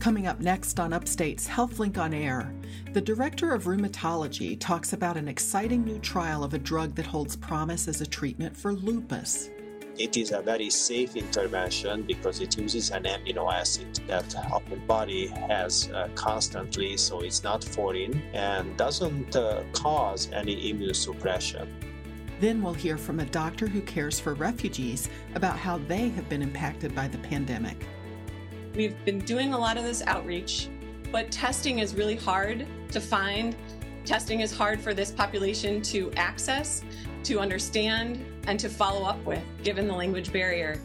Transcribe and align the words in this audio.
Coming 0.00 0.26
up 0.26 0.40
next 0.40 0.80
on 0.80 0.94
Upstate's 0.94 1.46
HealthLink 1.46 1.98
on 1.98 2.14
Air, 2.14 2.50
the 2.94 3.02
director 3.02 3.52
of 3.52 3.64
rheumatology 3.64 4.58
talks 4.58 4.94
about 4.94 5.18
an 5.18 5.28
exciting 5.28 5.84
new 5.84 5.98
trial 5.98 6.42
of 6.42 6.54
a 6.54 6.58
drug 6.58 6.94
that 6.94 7.04
holds 7.04 7.36
promise 7.36 7.86
as 7.86 8.00
a 8.00 8.06
treatment 8.06 8.56
for 8.56 8.72
lupus. 8.72 9.50
It 9.98 10.16
is 10.16 10.32
a 10.32 10.40
very 10.40 10.70
safe 10.70 11.16
intervention 11.16 12.04
because 12.04 12.40
it 12.40 12.56
uses 12.56 12.88
an 12.88 13.02
amino 13.02 13.52
acid 13.52 14.00
that 14.06 14.34
our 14.50 14.62
body 14.86 15.26
has 15.26 15.90
uh, 15.90 16.08
constantly, 16.14 16.96
so 16.96 17.20
it's 17.20 17.44
not 17.44 17.62
foreign 17.62 18.22
and 18.32 18.74
doesn't 18.78 19.36
uh, 19.36 19.64
cause 19.72 20.30
any 20.32 20.70
immune 20.70 20.94
suppression. 20.94 21.68
Then 22.40 22.62
we'll 22.62 22.72
hear 22.72 22.96
from 22.96 23.20
a 23.20 23.26
doctor 23.26 23.66
who 23.66 23.82
cares 23.82 24.18
for 24.18 24.32
refugees 24.32 25.10
about 25.34 25.58
how 25.58 25.76
they 25.76 26.08
have 26.08 26.26
been 26.30 26.40
impacted 26.40 26.94
by 26.94 27.06
the 27.06 27.18
pandemic. 27.18 27.86
We've 28.74 29.04
been 29.04 29.18
doing 29.20 29.52
a 29.52 29.58
lot 29.58 29.76
of 29.76 29.84
this 29.84 30.02
outreach, 30.06 30.68
but 31.10 31.30
testing 31.30 31.80
is 31.80 31.94
really 31.94 32.16
hard 32.16 32.66
to 32.92 33.00
find. 33.00 33.56
Testing 34.04 34.40
is 34.40 34.52
hard 34.52 34.80
for 34.80 34.94
this 34.94 35.10
population 35.10 35.82
to 35.82 36.12
access, 36.16 36.84
to 37.24 37.40
understand, 37.40 38.24
and 38.46 38.58
to 38.60 38.68
follow 38.68 39.04
up 39.04 39.22
with, 39.24 39.42
given 39.62 39.88
the 39.88 39.94
language 39.94 40.32
barrier. 40.32 40.80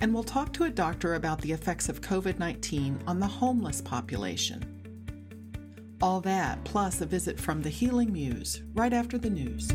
And 0.00 0.12
we'll 0.12 0.24
talk 0.24 0.52
to 0.54 0.64
a 0.64 0.70
doctor 0.70 1.14
about 1.14 1.40
the 1.40 1.52
effects 1.52 1.88
of 1.88 2.00
COVID 2.00 2.38
19 2.38 2.98
on 3.06 3.20
the 3.20 3.26
homeless 3.26 3.80
population. 3.80 4.64
All 6.02 6.20
that, 6.22 6.62
plus 6.64 7.00
a 7.00 7.06
visit 7.06 7.38
from 7.38 7.62
the 7.62 7.70
Healing 7.70 8.12
Muse, 8.12 8.62
right 8.74 8.92
after 8.92 9.16
the 9.18 9.30
news. 9.30 9.70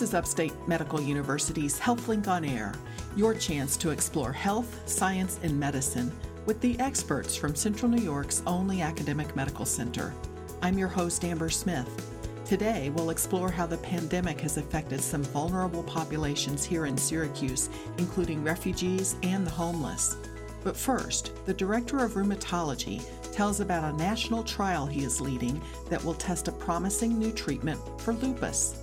This 0.00 0.08
is 0.08 0.14
Upstate 0.14 0.54
Medical 0.66 0.98
University's 0.98 1.78
HealthLink 1.78 2.26
on 2.26 2.42
Air, 2.42 2.72
your 3.16 3.34
chance 3.34 3.76
to 3.76 3.90
explore 3.90 4.32
health, 4.32 4.80
science, 4.88 5.38
and 5.42 5.60
medicine 5.60 6.10
with 6.46 6.58
the 6.62 6.80
experts 6.80 7.36
from 7.36 7.54
Central 7.54 7.90
New 7.90 8.00
York's 8.00 8.42
only 8.46 8.80
academic 8.80 9.36
medical 9.36 9.66
center. 9.66 10.14
I'm 10.62 10.78
your 10.78 10.88
host, 10.88 11.22
Amber 11.22 11.50
Smith. 11.50 12.10
Today, 12.46 12.88
we'll 12.88 13.10
explore 13.10 13.50
how 13.50 13.66
the 13.66 13.76
pandemic 13.76 14.40
has 14.40 14.56
affected 14.56 15.02
some 15.02 15.22
vulnerable 15.22 15.82
populations 15.82 16.64
here 16.64 16.86
in 16.86 16.96
Syracuse, 16.96 17.68
including 17.98 18.42
refugees 18.42 19.16
and 19.22 19.46
the 19.46 19.50
homeless. 19.50 20.16
But 20.64 20.78
first, 20.78 21.32
the 21.44 21.52
director 21.52 22.02
of 22.02 22.12
rheumatology 22.12 23.04
tells 23.34 23.60
about 23.60 23.92
a 23.92 23.98
national 23.98 24.44
trial 24.44 24.86
he 24.86 25.04
is 25.04 25.20
leading 25.20 25.60
that 25.90 26.02
will 26.02 26.14
test 26.14 26.48
a 26.48 26.52
promising 26.52 27.18
new 27.18 27.32
treatment 27.32 27.78
for 28.00 28.14
lupus. 28.14 28.78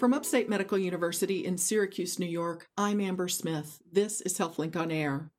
From 0.00 0.14
Upstate 0.14 0.48
Medical 0.48 0.78
University 0.78 1.44
in 1.44 1.58
Syracuse, 1.58 2.18
New 2.18 2.24
York, 2.24 2.70
I'm 2.74 3.02
Amber 3.02 3.28
Smith. 3.28 3.82
This 3.92 4.22
is 4.22 4.38
HealthLink 4.38 4.74
on 4.74 4.90
Air. 4.90 5.30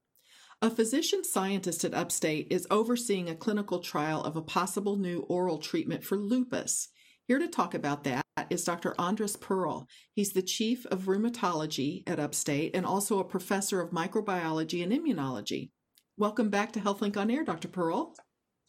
A 0.61 0.69
physician 0.69 1.23
scientist 1.23 1.83
at 1.83 1.95
Upstate 1.95 2.45
is 2.51 2.67
overseeing 2.69 3.27
a 3.27 3.33
clinical 3.33 3.79
trial 3.79 4.23
of 4.23 4.35
a 4.35 4.41
possible 4.43 4.97
new 4.97 5.21
oral 5.21 5.57
treatment 5.57 6.03
for 6.03 6.15
lupus. 6.15 6.89
Here 7.27 7.39
to 7.39 7.47
talk 7.47 7.73
about 7.73 8.03
that 8.03 8.23
is 8.51 8.63
Dr. 8.63 8.93
Andras 8.99 9.35
Perl. 9.35 9.87
He's 10.13 10.33
the 10.33 10.43
chief 10.43 10.85
of 10.91 11.05
rheumatology 11.05 12.07
at 12.07 12.19
Upstate 12.19 12.75
and 12.75 12.85
also 12.85 13.17
a 13.17 13.23
professor 13.23 13.81
of 13.81 13.89
microbiology 13.89 14.83
and 14.83 14.91
immunology. 14.91 15.71
Welcome 16.17 16.51
back 16.51 16.71
to 16.73 16.79
HealthLink 16.79 17.17
on 17.17 17.31
Air, 17.31 17.43
Dr. 17.43 17.67
Perl. 17.67 18.13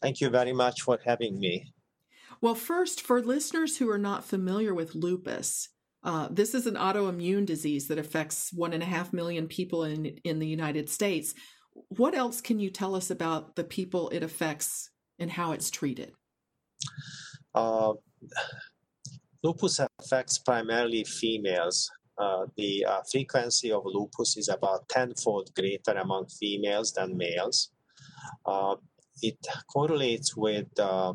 Thank 0.01 0.21
you 0.21 0.31
very 0.31 0.53
much 0.53 0.81
for 0.81 0.97
having 1.05 1.37
me. 1.37 1.71
Well, 2.41 2.55
first, 2.55 2.99
for 2.99 3.21
listeners 3.21 3.77
who 3.77 3.89
are 3.91 3.99
not 3.99 4.25
familiar 4.25 4.73
with 4.73 4.95
lupus, 4.95 5.69
uh, 6.03 6.27
this 6.29 6.53
is 6.53 6.67
an 6.67 6.75
autoimmune 6.75 7.45
disease 7.45 7.87
that 7.87 7.97
affects 7.97 8.51
one 8.53 8.73
and 8.73 8.83
a 8.83 8.85
half 8.85 9.13
million 9.13 9.47
people 9.47 9.83
in 9.83 10.05
in 10.23 10.39
the 10.39 10.47
United 10.47 10.89
States. 10.89 11.33
What 11.73 12.13
else 12.13 12.41
can 12.41 12.59
you 12.59 12.69
tell 12.69 12.95
us 12.95 13.09
about 13.09 13.55
the 13.55 13.63
people 13.63 14.09
it 14.09 14.23
affects 14.23 14.91
and 15.17 15.31
how 15.31 15.53
it's 15.53 15.71
treated? 15.71 16.11
Uh, 17.55 17.93
lupus 19.43 19.79
affects 19.99 20.37
primarily 20.39 21.03
females. 21.03 21.89
Uh, 22.17 22.45
the 22.57 22.85
uh, 22.85 23.01
frequency 23.11 23.71
of 23.71 23.83
lupus 23.85 24.37
is 24.37 24.49
about 24.49 24.87
tenfold 24.89 25.49
greater 25.55 25.93
among 25.93 26.27
females 26.27 26.91
than 26.93 27.17
males. 27.17 27.71
Uh, 28.45 28.75
it 29.21 29.37
correlates 29.71 30.35
with 30.35 30.67
uh, 30.77 31.13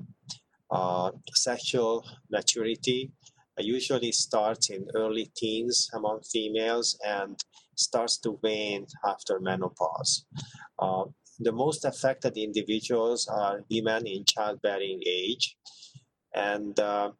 sexual 1.34 2.05
maturity 2.31 3.12
usually 3.61 4.13
starts 4.13 4.71
in 4.71 4.87
early 4.95 5.31
teens 5.37 5.89
among 5.95 6.21
females 6.23 6.99
and 7.07 7.39
starts 7.77 8.19
to 8.19 8.39
wane 8.43 8.87
after 9.07 9.41
menopause. 9.41 10.25
Uh, 10.79 11.05
the 11.41 11.53
most 11.53 11.85
affected 11.85 12.37
individuals 12.37 13.29
are 13.29 13.65
women 13.71 14.07
in 14.07 14.25
childbearing 14.25 15.01
age, 15.07 15.57
and 16.35 16.79
uh, 16.81 17.11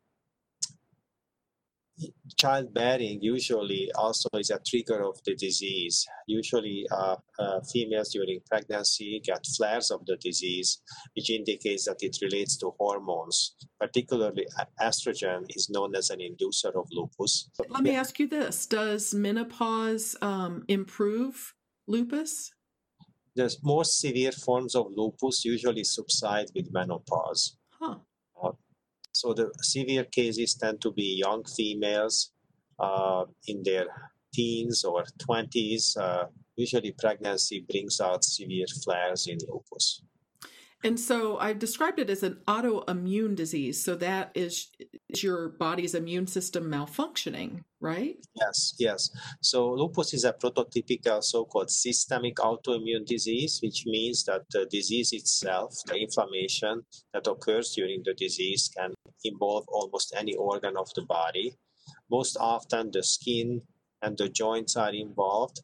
childbearing 2.37 3.19
usually 3.21 3.91
also 3.95 4.29
is 4.35 4.51
a 4.51 4.59
trigger 4.67 5.03
of 5.03 5.19
the 5.25 5.35
disease. 5.35 6.07
Usually, 6.27 6.87
uh, 6.91 7.17
uh, 7.39 7.61
females 7.73 8.11
during 8.11 8.41
pregnancy 8.49 9.21
get 9.25 9.45
flares 9.57 9.91
of 9.91 10.05
the 10.07 10.17
disease, 10.17 10.81
which 11.15 11.31
indicates 11.31 11.85
that 11.87 11.99
it 12.01 12.17
relates 12.23 12.57
to 12.59 12.73
hormones. 12.79 13.57
Particularly, 13.81 14.47
estrogen 14.81 15.45
is 15.51 15.69
known 15.71 15.95
as 15.97 16.11
an 16.11 16.21
inducer 16.21 16.75
of 16.75 16.87
lupus. 16.93 17.51
Let 17.69 17.83
me 17.83 17.97
ask 17.97 18.19
you 18.19 18.29
this 18.29 18.67
Does 18.67 19.15
menopause 19.15 20.17
um, 20.23 20.65
improve 20.69 21.55
lupus? 21.87 22.51
The 23.35 23.55
most 23.63 24.01
severe 24.01 24.33
forms 24.33 24.75
of 24.75 24.87
lupus 24.97 25.45
usually 25.45 25.85
subside 25.85 26.47
with 26.55 26.73
menopause. 26.73 27.58
So 29.13 29.35
the 29.35 29.51
severe 29.63 30.05
cases 30.05 30.55
tend 30.55 30.81
to 30.83 30.93
be 30.93 31.23
young 31.25 31.45
females 31.45 32.33
uh, 32.79 33.25
in 33.47 33.63
their 33.63 33.87
teens 34.33 34.85
or 34.85 35.05
20s. 35.19 35.97
Uh, 35.97 36.27
usually, 36.57 36.93
pregnancy 36.93 37.65
brings 37.69 38.01
out 38.01 38.25
severe 38.25 38.67
flares 38.85 39.27
in 39.27 39.39
lupus. 39.49 40.03
And 40.85 40.99
so 40.99 41.39
I've 41.39 41.59
described 41.59 41.99
it 41.99 42.09
as 42.09 42.23
an 42.23 42.39
autoimmune 42.47 43.35
disease. 43.35 43.83
So 43.83 43.97
that 43.97 44.31
is, 44.35 44.69
is 45.09 45.25
your 45.25 45.49
body's 45.49 45.95
immune 45.95 46.29
system 46.29 46.71
malfunctioning, 46.71 47.65
right? 47.81 48.17
Yes, 48.37 48.75
yes. 48.79 49.11
So 49.41 49.73
lupus 49.73 50.15
is 50.15 50.25
a 50.25 50.33
prototypical 50.33 51.23
so 51.25 51.45
called 51.45 51.71
systemic 51.71 52.37
autoimmune 52.37 53.07
disease, 53.07 53.59
which 53.61 53.87
means 53.87 54.23
that 54.25 54.43
the 54.53 54.67
disease 54.71 55.13
itself, 55.13 55.75
the 55.87 55.97
inflammation 55.97 56.83
that 57.13 57.27
occurs 57.27 57.75
during 57.75 58.03
the 58.05 58.15
disease, 58.15 58.71
can 58.77 58.95
involve 59.25 59.65
almost 59.69 60.15
any 60.17 60.37
organ 60.37 60.77
of 60.77 60.89
the 60.95 61.03
body. 61.03 61.55
Most 62.09 62.37
often, 62.39 62.91
the 62.93 63.03
skin 63.03 63.63
and 64.03 64.17
the 64.17 64.29
joints 64.29 64.77
are 64.77 64.95
involved. 64.95 65.61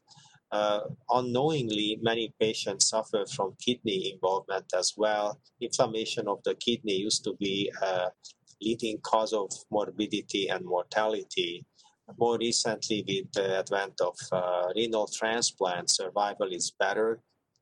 Uh, 0.55 0.79
unknowingly, 1.09 1.99
many 2.01 2.33
patients 2.39 2.89
suffer 2.89 3.25
from 3.35 3.57
kidney 3.65 4.13
involvement 4.13 4.67
as 4.81 4.93
well. 4.95 5.27
Inflammation 5.59 6.29
of 6.29 6.39
the 6.45 6.55
kidney 6.55 6.95
used 7.07 7.23
to 7.25 7.33
be 7.45 7.69
a 7.81 8.09
leading 8.61 8.97
cause 9.01 9.33
of 9.33 9.49
morbidity 9.69 10.47
and 10.47 10.63
mortality. 10.63 11.65
More 12.17 12.37
recently, 12.37 13.03
with 13.07 13.27
the 13.33 13.59
advent 13.61 13.95
of 13.99 14.15
uh, 14.31 14.67
renal 14.77 15.07
transplant, 15.19 15.89
survival 15.89 16.49
is 16.59 16.71
better 16.79 17.19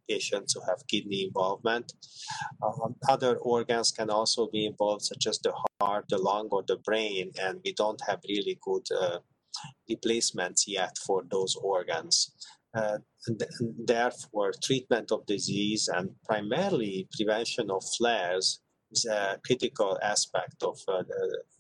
patients 0.08 0.54
who 0.54 0.62
have 0.70 0.86
kidney 0.92 1.22
involvement. 1.28 1.94
Um, 2.62 2.96
other 3.10 3.38
organs 3.38 3.92
can 3.92 4.10
also 4.10 4.50
be 4.56 4.66
involved, 4.68 5.04
such 5.12 5.26
as 5.26 5.40
the 5.40 5.54
heart, 5.82 6.06
the 6.10 6.20
lung, 6.20 6.50
or 6.52 6.64
the 6.68 6.78
brain, 6.78 7.32
and 7.42 7.60
we 7.66 7.74
don't 7.74 8.02
have 8.08 8.20
really 8.28 8.60
good 8.62 8.86
uh, 9.02 9.20
replacements 9.90 10.68
yet 10.68 10.98
for 11.08 11.24
those 11.32 11.56
organs. 11.56 12.36
Uh, 12.76 12.98
and 13.28 13.44
therefore, 13.86 14.52
treatment 14.62 15.12
of 15.12 15.26
disease 15.26 15.90
and 15.94 16.10
primarily 16.26 17.08
prevention 17.16 17.70
of 17.70 17.84
flares 17.98 18.62
is 18.92 19.06
a 19.06 19.40
critical 19.46 19.98
aspect 20.02 20.64
of 20.64 20.78
uh, 20.88 21.04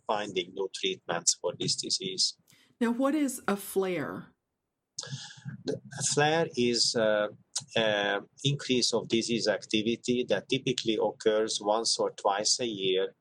finding 0.07 0.51
new 0.53 0.67
treatments 0.73 1.37
for 1.39 1.53
this 1.59 1.75
disease. 1.75 2.35
Now, 2.81 2.91
what 2.91 3.15
is 3.15 3.41
a 3.47 3.55
flare? 3.55 4.27
A 5.67 6.03
flare 6.13 6.47
is 6.57 6.95
uh, 6.95 7.27
an 7.75 8.21
increase 8.43 8.93
of 8.93 9.07
disease 9.07 9.47
activity 9.47 10.25
that 10.29 10.49
typically 10.49 10.97
occurs 11.01 11.59
once 11.61 11.97
or 11.99 12.11
twice 12.11 12.59
a 12.59 12.67
year 12.67 13.15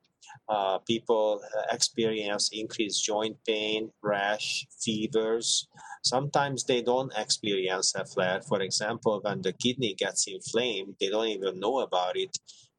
uh, 0.48 0.78
people 0.78 1.40
uh, 1.56 1.74
experience 1.74 2.50
increased 2.52 3.04
joint 3.04 3.36
pain, 3.46 3.90
rash, 4.02 4.66
fevers. 4.80 5.68
Sometimes 6.04 6.64
they 6.64 6.82
don't 6.82 7.12
experience 7.16 7.94
a 7.94 8.04
flare. 8.04 8.40
For 8.42 8.60
example, 8.60 9.20
when 9.22 9.42
the 9.42 9.52
kidney 9.52 9.94
gets 9.94 10.26
inflamed, 10.26 10.96
they 11.00 11.08
don't 11.08 11.28
even 11.28 11.60
know 11.60 11.80
about 11.80 12.16
it. 12.16 12.36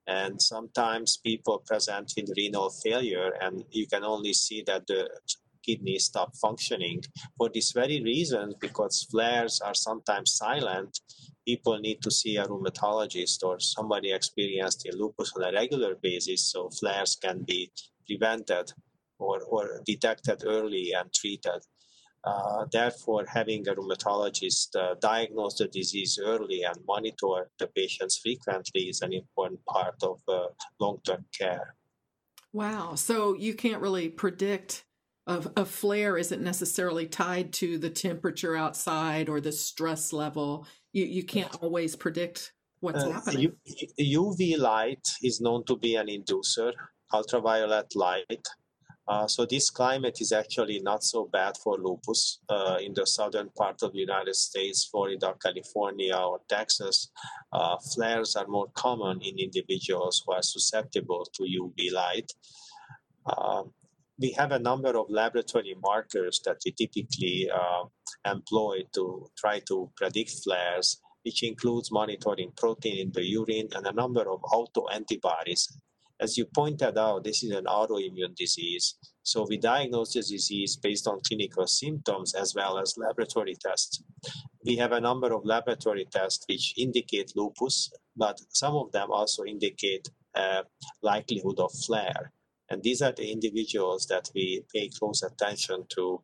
And 0.07 0.41
sometimes 0.41 1.17
people 1.17 1.63
present 1.65 2.11
with 2.17 2.29
renal 2.35 2.69
failure, 2.69 3.31
and 3.39 3.63
you 3.71 3.87
can 3.87 4.03
only 4.03 4.33
see 4.33 4.61
that 4.67 4.85
the 4.87 5.09
kidney 5.65 5.97
stop 5.97 6.35
functioning. 6.35 7.01
For 7.37 7.49
this 7.53 7.71
very 7.71 8.03
reason, 8.03 8.53
because 8.59 9.07
flares 9.09 9.61
are 9.61 9.73
sometimes 9.73 10.35
silent, 10.35 10.99
people 11.45 11.77
need 11.79 12.01
to 12.01 12.11
see 12.11 12.37
a 12.37 12.45
rheumatologist 12.45 13.43
or 13.43 13.59
somebody 13.59 14.11
experienced 14.11 14.85
in 14.85 14.97
lupus 14.97 15.31
on 15.35 15.43
a 15.43 15.51
regular 15.51 15.95
basis 15.95 16.51
so 16.51 16.69
flares 16.69 17.17
can 17.21 17.43
be 17.43 17.71
prevented 18.07 18.71
or, 19.19 19.41
or 19.43 19.81
detected 19.85 20.43
early 20.45 20.93
and 20.93 21.11
treated. 21.13 21.61
Uh, 22.25 22.65
therefore, 22.71 23.25
having 23.27 23.67
a 23.67 23.75
rheumatologist 23.75 24.75
uh, 24.77 24.95
diagnose 25.01 25.57
the 25.57 25.67
disease 25.67 26.17
early 26.23 26.63
and 26.63 26.77
monitor 26.87 27.49
the 27.59 27.67
patients 27.67 28.17
frequently 28.17 28.83
is 28.83 29.01
an 29.01 29.11
important 29.11 29.63
part 29.65 29.95
of 30.03 30.21
uh, 30.29 30.45
long 30.79 30.97
term 31.05 31.25
care. 31.37 31.75
Wow. 32.53 32.95
So 32.95 33.35
you 33.35 33.53
can't 33.55 33.81
really 33.81 34.07
predict 34.09 34.85
a, 35.25 35.41
a 35.57 35.65
flare 35.65 36.17
isn't 36.17 36.41
necessarily 36.41 37.07
tied 37.07 37.53
to 37.53 37.77
the 37.77 37.89
temperature 37.89 38.55
outside 38.55 39.29
or 39.29 39.39
the 39.39 39.51
stress 39.51 40.13
level 40.13 40.67
you, 40.93 41.05
you 41.05 41.23
can't 41.23 41.55
always 41.61 41.95
predict 41.95 42.53
what's 42.79 43.03
uh, 43.03 43.11
happening. 43.11 43.53
U, 43.97 44.33
UV 44.33 44.57
light 44.57 45.05
is 45.21 45.41
known 45.41 45.65
to 45.65 45.75
be 45.75 45.95
an 45.95 46.07
inducer, 46.07 46.71
ultraviolet 47.13 47.93
light. 47.95 48.47
Uh, 49.05 49.27
so 49.27 49.45
this 49.45 49.69
climate 49.69 50.19
is 50.21 50.31
actually 50.31 50.79
not 50.79 51.03
so 51.03 51.29
bad 51.33 51.57
for 51.61 51.77
lupus 51.77 52.39
uh, 52.47 52.77
in 52.81 52.93
the 52.93 53.05
southern 53.05 53.49
part 53.57 53.83
of 53.83 53.91
the 53.91 53.99
United 53.99 54.35
States, 54.35 54.87
Florida, 54.89 55.33
California, 55.43 56.15
or 56.15 56.39
Texas. 56.47 57.09
Uh, 57.51 57.75
flares 57.93 58.37
are 58.37 58.47
more 58.47 58.67
common 58.75 59.19
in 59.21 59.37
individuals 59.39 60.23
who 60.25 60.31
are 60.31 60.41
susceptible 60.41 61.27
to 61.33 61.43
UV 61.43 61.91
light. 61.91 62.31
Um, 63.25 63.71
we 64.21 64.31
have 64.37 64.53
a 64.53 64.59
number 64.59 64.97
of 64.97 65.07
laboratory 65.09 65.75
markers 65.81 66.39
that 66.45 66.57
we 66.63 66.71
typically 66.71 67.49
uh, 68.25 68.31
employ 68.31 68.81
to 68.93 69.27
try 69.37 69.59
to 69.67 69.89
predict 69.95 70.31
flares, 70.43 70.99
which 71.23 71.43
includes 71.43 71.91
monitoring 71.91 72.51
protein 72.57 72.97
in 72.97 73.11
the 73.11 73.25
urine 73.25 73.69
and 73.75 73.85
a 73.87 73.93
number 73.93 74.29
of 74.29 74.41
autoantibodies. 74.41 75.73
As 76.19 76.37
you 76.37 76.45
pointed 76.45 76.97
out, 76.97 77.23
this 77.23 77.43
is 77.43 77.51
an 77.51 77.65
autoimmune 77.65 78.35
disease. 78.35 78.95
So 79.23 79.45
we 79.49 79.57
diagnose 79.57 80.13
the 80.13 80.21
disease 80.21 80.77
based 80.77 81.07
on 81.07 81.21
clinical 81.25 81.65
symptoms 81.65 82.33
as 82.33 82.53
well 82.55 82.77
as 82.77 82.97
laboratory 82.97 83.55
tests. 83.55 84.03
We 84.65 84.75
have 84.77 84.91
a 84.91 85.01
number 85.01 85.33
of 85.33 85.45
laboratory 85.45 86.05
tests 86.11 86.45
which 86.47 86.73
indicate 86.77 87.33
lupus, 87.35 87.91
but 88.15 88.39
some 88.49 88.75
of 88.75 88.91
them 88.91 89.11
also 89.11 89.43
indicate 89.43 90.07
uh, 90.35 90.63
likelihood 91.01 91.59
of 91.59 91.71
flare. 91.85 92.31
And 92.69 92.81
these 92.81 93.01
are 93.01 93.11
the 93.11 93.31
individuals 93.31 94.07
that 94.07 94.29
we 94.33 94.63
pay 94.73 94.89
close 94.89 95.23
attention 95.23 95.85
to. 95.89 96.21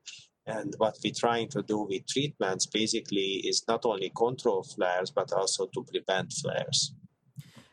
And 0.49 0.73
what 0.79 0.97
we're 1.03 1.13
trying 1.13 1.47
to 1.49 1.61
do 1.61 1.79
with 1.81 2.07
treatments 2.07 2.65
basically 2.65 3.41
is 3.49 3.63
not 3.67 3.85
only 3.85 4.11
control 4.17 4.63
flares, 4.63 5.11
but 5.11 5.31
also 5.31 5.67
to 5.67 5.83
prevent 5.83 6.33
flares. 6.33 6.93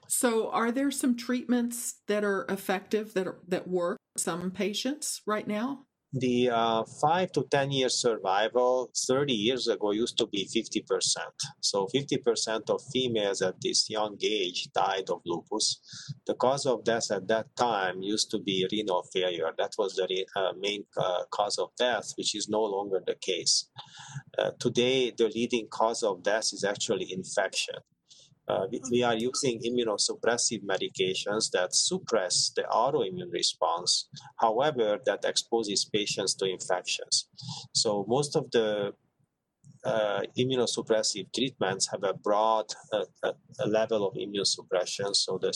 So, 0.08 0.50
are 0.50 0.70
there 0.70 0.90
some 0.90 1.16
treatments 1.16 1.94
that 2.06 2.22
are 2.22 2.44
effective 2.48 3.14
that 3.14 3.26
are, 3.26 3.38
that 3.48 3.66
work 3.66 3.98
some 4.16 4.50
patients 4.50 5.22
right 5.26 5.48
now? 5.48 5.86
The 6.12 6.50
uh, 6.50 6.84
five 7.00 7.32
to 7.32 7.44
10 7.50 7.70
year 7.70 7.88
survival 7.88 8.90
30 9.06 9.32
years 9.32 9.68
ago 9.68 9.90
used 9.90 10.16
to 10.18 10.26
be 10.26 10.48
50%. 10.54 11.16
So 11.60 11.88
50% 11.94 12.70
of 12.70 12.80
females 12.92 13.42
at 13.42 13.60
this 13.60 13.90
young 13.90 14.16
age 14.22 14.68
died 14.74 15.10
of 15.10 15.20
lupus. 15.26 15.80
The 16.26 16.34
cause 16.34 16.66
of 16.66 16.84
death 16.84 17.10
at 17.10 17.28
that 17.28 17.54
time 17.56 18.02
used 18.02 18.30
to 18.30 18.38
be 18.38 18.66
renal 18.70 19.04
failure. 19.12 19.50
That 19.58 19.72
was 19.78 19.94
the 19.94 20.06
re- 20.08 20.26
uh, 20.36 20.52
main 20.58 20.84
uh, 20.96 21.24
cause 21.30 21.58
of 21.58 21.70
death, 21.78 22.12
which 22.16 22.34
is 22.34 22.48
no 22.48 22.62
longer 22.62 23.02
the 23.04 23.16
case. 23.20 23.68
Uh, 24.38 24.50
today, 24.58 25.12
the 25.16 25.28
leading 25.28 25.66
cause 25.68 26.02
of 26.02 26.22
death 26.22 26.52
is 26.52 26.64
actually 26.64 27.12
infection. 27.12 27.76
Uh, 28.48 28.66
we, 28.70 28.80
we, 28.90 29.02
are 29.02 29.16
using 29.16 29.60
immunosuppressive 29.60 30.62
medications 30.64 31.50
that 31.50 31.74
suppress 31.74 32.52
the 32.54 32.62
autoimmune 32.62 33.32
response. 33.32 34.08
However, 34.36 34.98
that 35.04 35.24
exposes 35.24 35.84
patients 35.84 36.34
to 36.36 36.46
infections. 36.46 37.28
So 37.74 38.04
most 38.08 38.36
of 38.36 38.50
the 38.52 38.92
immunosuppressive 40.38 41.32
treatments 41.34 41.88
have 41.90 42.02
a 42.04 42.14
broad 42.14 42.66
uh, 42.92 43.32
a 43.60 43.66
level 43.66 44.06
of 44.06 44.14
immunosuppression, 44.14 45.14
so 45.14 45.38
the, 45.38 45.52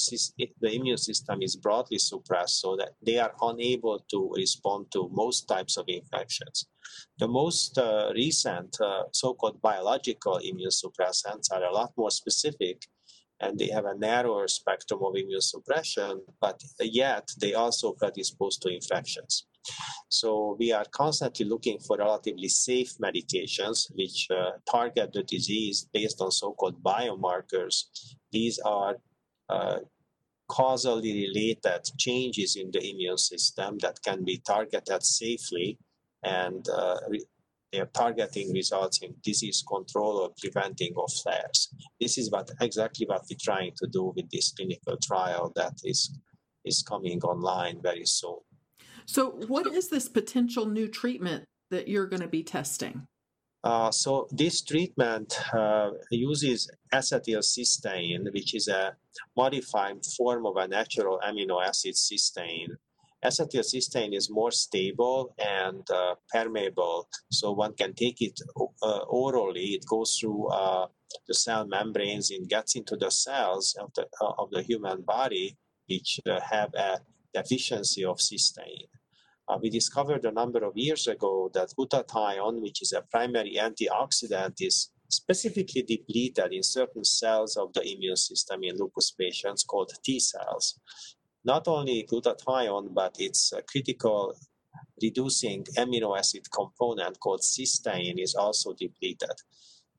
the 0.61 0.73
immune 0.73 0.97
system 0.97 1.43
is 1.43 1.57
broadly 1.57 1.99
suppressed 1.99 2.61
so 2.61 2.77
that 2.77 2.91
they 3.05 3.19
are 3.19 3.35
unable 3.43 3.99
to 4.11 4.33
respond 4.37 4.87
to 4.93 5.11
most 5.13 5.49
types 5.49 5.77
of 5.77 5.85
infections. 5.89 6.67
The 7.19 7.29
most 7.29 7.79
uh, 7.79 8.11
recent 8.15 8.77
uh, 8.81 9.05
so-called 9.13 9.61
biological 9.61 10.41
immunosuppressants 10.45 11.53
are 11.53 11.65
a 11.65 11.73
lot 11.73 11.93
more 11.97 12.11
specific 12.11 12.87
and 13.41 13.59
they 13.59 13.69
have 13.69 13.87
a 13.87 13.97
narrower 13.97 14.49
spectrum 14.49 15.01
of 15.03 15.15
immunosuppression, 15.15 16.21
but 16.41 16.63
yet 16.81 17.29
they 17.41 17.55
also 17.55 17.93
predispose 17.93 18.59
to 18.59 18.69
infections. 18.69 19.47
So 20.09 20.57
we 20.59 20.73
are 20.73 20.85
constantly 20.91 21.47
looking 21.47 21.79
for 21.79 21.99
relatively 21.99 22.49
safe 22.49 22.93
medications 22.99 23.91
which 23.95 24.27
uh, 24.31 24.53
target 24.71 25.13
the 25.13 25.23
disease 25.23 25.89
based 25.93 26.21
on 26.21 26.31
so-called 26.31 26.83
biomarkers. 26.83 27.85
These 28.33 28.59
are 28.61 28.97
uh, 29.49 29.79
causally 30.49 31.29
related 31.29 31.83
changes 31.97 32.57
in 32.57 32.71
the 32.73 32.83
immune 32.91 33.19
system 33.19 33.79
that 33.79 34.03
can 34.03 34.25
be 34.25 34.43
targeted 34.45 35.03
safely 35.03 35.79
and 36.25 36.69
uh, 36.69 36.97
their 37.73 37.87
targeting 37.87 38.53
results 38.53 38.99
in 39.03 39.15
disease 39.23 39.63
control 39.67 40.17
or 40.19 40.31
preventing 40.41 40.93
of 40.97 41.13
flares. 41.23 41.73
This 42.01 42.19
is 42.19 42.31
what 42.31 42.51
exactly 42.61 43.07
what 43.07 43.23
we're 43.31 43.39
trying 43.41 43.73
to 43.77 43.87
do 43.87 44.13
with 44.17 44.29
this 44.31 44.53
clinical 44.53 44.97
trial 44.97 45.53
that 45.55 45.75
is 45.85 46.19
is 46.65 46.83
coming 46.83 47.21
online 47.23 47.81
very 47.81 48.05
soon. 48.05 48.39
So, 49.11 49.31
what 49.49 49.67
is 49.67 49.89
this 49.89 50.09
potential 50.09 50.67
new 50.67 50.87
treatment 50.87 51.45
that 51.73 51.89
you're 51.89 52.07
going 52.07 52.23
to 52.23 52.29
be 52.29 52.45
testing? 52.45 53.09
Uh, 53.65 53.91
so 53.91 54.29
this 54.31 54.63
treatment 54.63 55.37
uh, 55.53 55.91
uses 56.13 56.71
acetylcysteine, 56.95 58.33
which 58.33 58.55
is 58.55 58.69
a 58.69 58.95
modified 59.37 60.07
form 60.17 60.47
of 60.47 60.57
a 60.59 60.69
natural 60.69 61.19
amino 61.27 61.61
acid 61.61 61.97
cysteine, 61.97 62.69
acetylcysteine 63.25 64.15
is 64.15 64.31
more 64.31 64.53
stable 64.53 65.35
and 65.39 65.83
uh, 65.91 66.15
permeable, 66.33 67.09
so 67.33 67.51
one 67.51 67.75
can 67.75 67.93
take 67.95 68.23
it 68.23 68.39
uh, 68.81 68.99
orally. 69.09 69.71
It 69.75 69.85
goes 69.87 70.19
through 70.21 70.47
uh, 70.51 70.87
the 71.27 71.35
cell 71.35 71.67
membranes 71.67 72.31
and 72.31 72.49
gets 72.49 72.77
into 72.77 72.97
the 72.97 73.11
cells 73.11 73.75
of 73.81 73.91
the, 73.97 74.07
uh, 74.21 74.35
of 74.39 74.51
the 74.53 74.63
human 74.63 75.03
body, 75.03 75.57
which 75.89 76.21
uh, 76.31 76.39
have 76.49 76.73
a 76.75 77.01
deficiency 77.35 78.05
of 78.05 78.19
cysteine. 78.19 78.87
Uh, 79.51 79.59
we 79.61 79.69
discovered 79.69 80.25
a 80.25 80.31
number 80.31 80.63
of 80.65 80.77
years 80.77 81.09
ago 81.09 81.51
that 81.53 81.73
glutathione, 81.77 82.63
which 82.63 82.83
is 82.83 82.93
a 82.93 83.03
primary 83.11 83.57
antioxidant, 83.59 84.55
is 84.61 84.91
specifically 85.09 85.83
depleted 85.83 86.53
in 86.53 86.63
certain 86.63 87.05
cells 87.05 87.57
of 87.57 87.73
the 87.73 87.83
immune 87.83 88.17
system 88.17 88.63
in 88.63 88.77
lupus 88.77 89.11
patients 89.11 89.65
called 89.65 89.91
T 90.05 90.21
cells 90.21 90.79
not 91.45 91.67
only 91.69 92.07
glutathione, 92.11 92.93
but 92.93 93.17
its 93.19 93.53
critical 93.69 94.35
reducing 95.03 95.65
amino 95.79 96.19
acid 96.19 96.47
component 96.53 97.19
called 97.21 97.41
cysteine 97.41 98.23
is 98.23 98.35
also 98.35 98.75
depleted. 98.75 99.33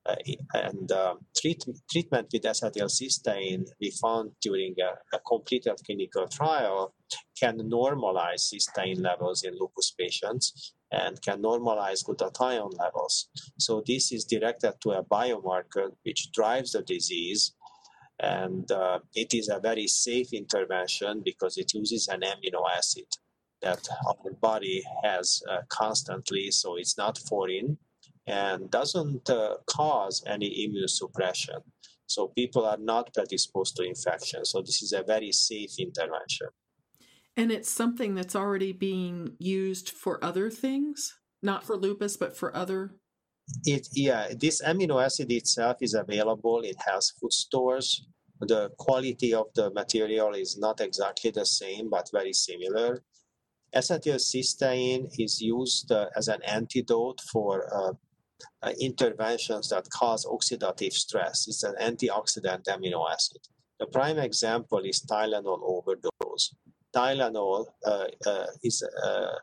Uh, 0.03 0.15
and 0.55 0.91
uh, 0.91 1.13
treat, 1.39 1.63
treatment 1.91 2.27
with 2.33 2.41
acetylcysteine 2.41 3.67
we 3.79 3.91
found 4.01 4.31
during 4.41 4.73
a, 4.81 5.15
a, 5.15 5.19
completed 5.27 5.75
clinical 5.85 6.27
trial 6.27 6.95
can 7.39 7.59
normalize 7.69 8.51
cysteine 8.51 8.99
levels 8.99 9.43
in 9.43 9.53
lupus 9.59 9.93
patients 9.99 10.73
and 10.91 11.21
can 11.21 11.39
normalize 11.39 12.03
glutathione 12.03 12.75
levels. 12.79 13.29
So 13.59 13.83
this 13.85 14.11
is 14.11 14.25
directed 14.25 14.73
to 14.81 14.91
a 14.93 15.03
biomarker 15.03 15.91
which 16.01 16.31
drives 16.31 16.71
the 16.71 16.81
disease 16.81 17.53
and 18.19 18.71
uh, 18.71 18.99
it 19.13 19.35
is 19.35 19.49
a 19.49 19.59
very 19.59 19.85
safe 19.85 20.33
intervention 20.33 21.21
because 21.23 21.57
it 21.57 21.75
uses 21.75 22.07
an 22.07 22.21
amino 22.21 22.63
acid 22.75 23.05
that 23.61 23.87
our 24.07 24.31
body 24.41 24.83
has 25.03 25.43
uh, 25.47 25.59
constantly, 25.69 26.49
so 26.49 26.77
it's 26.77 26.97
not 26.97 27.19
foreign 27.29 27.77
and 28.27 28.69
doesn't 28.69 29.29
uh, 29.29 29.55
cause 29.65 30.23
any 30.27 30.49
immunosuppression. 30.67 31.61
So 32.05 32.27
people 32.27 32.65
are 32.65 32.77
not 32.77 33.13
predisposed 33.13 33.75
to 33.77 33.83
infection. 33.83 34.45
So 34.45 34.61
this 34.61 34.81
is 34.81 34.91
a 34.93 35.03
very 35.03 35.31
safe 35.31 35.71
intervention. 35.79 36.47
And 37.37 37.51
it's 37.51 37.69
something 37.69 38.15
that's 38.15 38.35
already 38.35 38.73
being 38.73 39.35
used 39.39 39.89
for 39.91 40.23
other 40.23 40.49
things, 40.49 41.17
not 41.41 41.63
for 41.63 41.77
lupus, 41.77 42.17
but 42.17 42.35
for 42.35 42.55
other. 42.55 42.95
It 43.65 43.87
yeah, 43.93 44.27
this 44.37 44.61
amino 44.61 45.03
acid 45.03 45.31
itself 45.31 45.77
is 45.81 45.93
available 45.93 46.61
in 46.61 46.73
health 46.85 47.11
food 47.19 47.33
stores. 47.33 48.05
The 48.41 48.69
quality 48.77 49.33
of 49.33 49.47
the 49.55 49.71
material 49.71 50.33
is 50.33 50.57
not 50.57 50.81
exactly 50.81 51.31
the 51.31 51.45
same, 51.45 51.89
but 51.89 52.09
very 52.11 52.33
similar. 52.33 53.03
Acetylcysteine 53.73 55.07
is 55.17 55.41
used 55.41 55.91
uh, 55.91 56.07
as 56.17 56.27
an 56.27 56.41
antidote 56.43 57.21
for 57.31 57.73
uh, 57.73 57.93
uh, 58.63 58.71
interventions 58.79 59.69
that 59.69 59.89
cause 59.89 60.25
oxidative 60.25 60.93
stress. 60.93 61.47
It's 61.47 61.63
an 61.63 61.75
antioxidant 61.81 62.65
amino 62.67 63.09
acid. 63.11 63.41
The 63.79 63.87
prime 63.87 64.19
example 64.19 64.79
is 64.85 65.01
Tylenol 65.09 65.59
overdose. 65.63 66.55
Tylenol 66.95 67.65
uh, 67.85 68.05
uh, 68.27 68.45
is, 68.63 68.83
uh, 69.03 69.35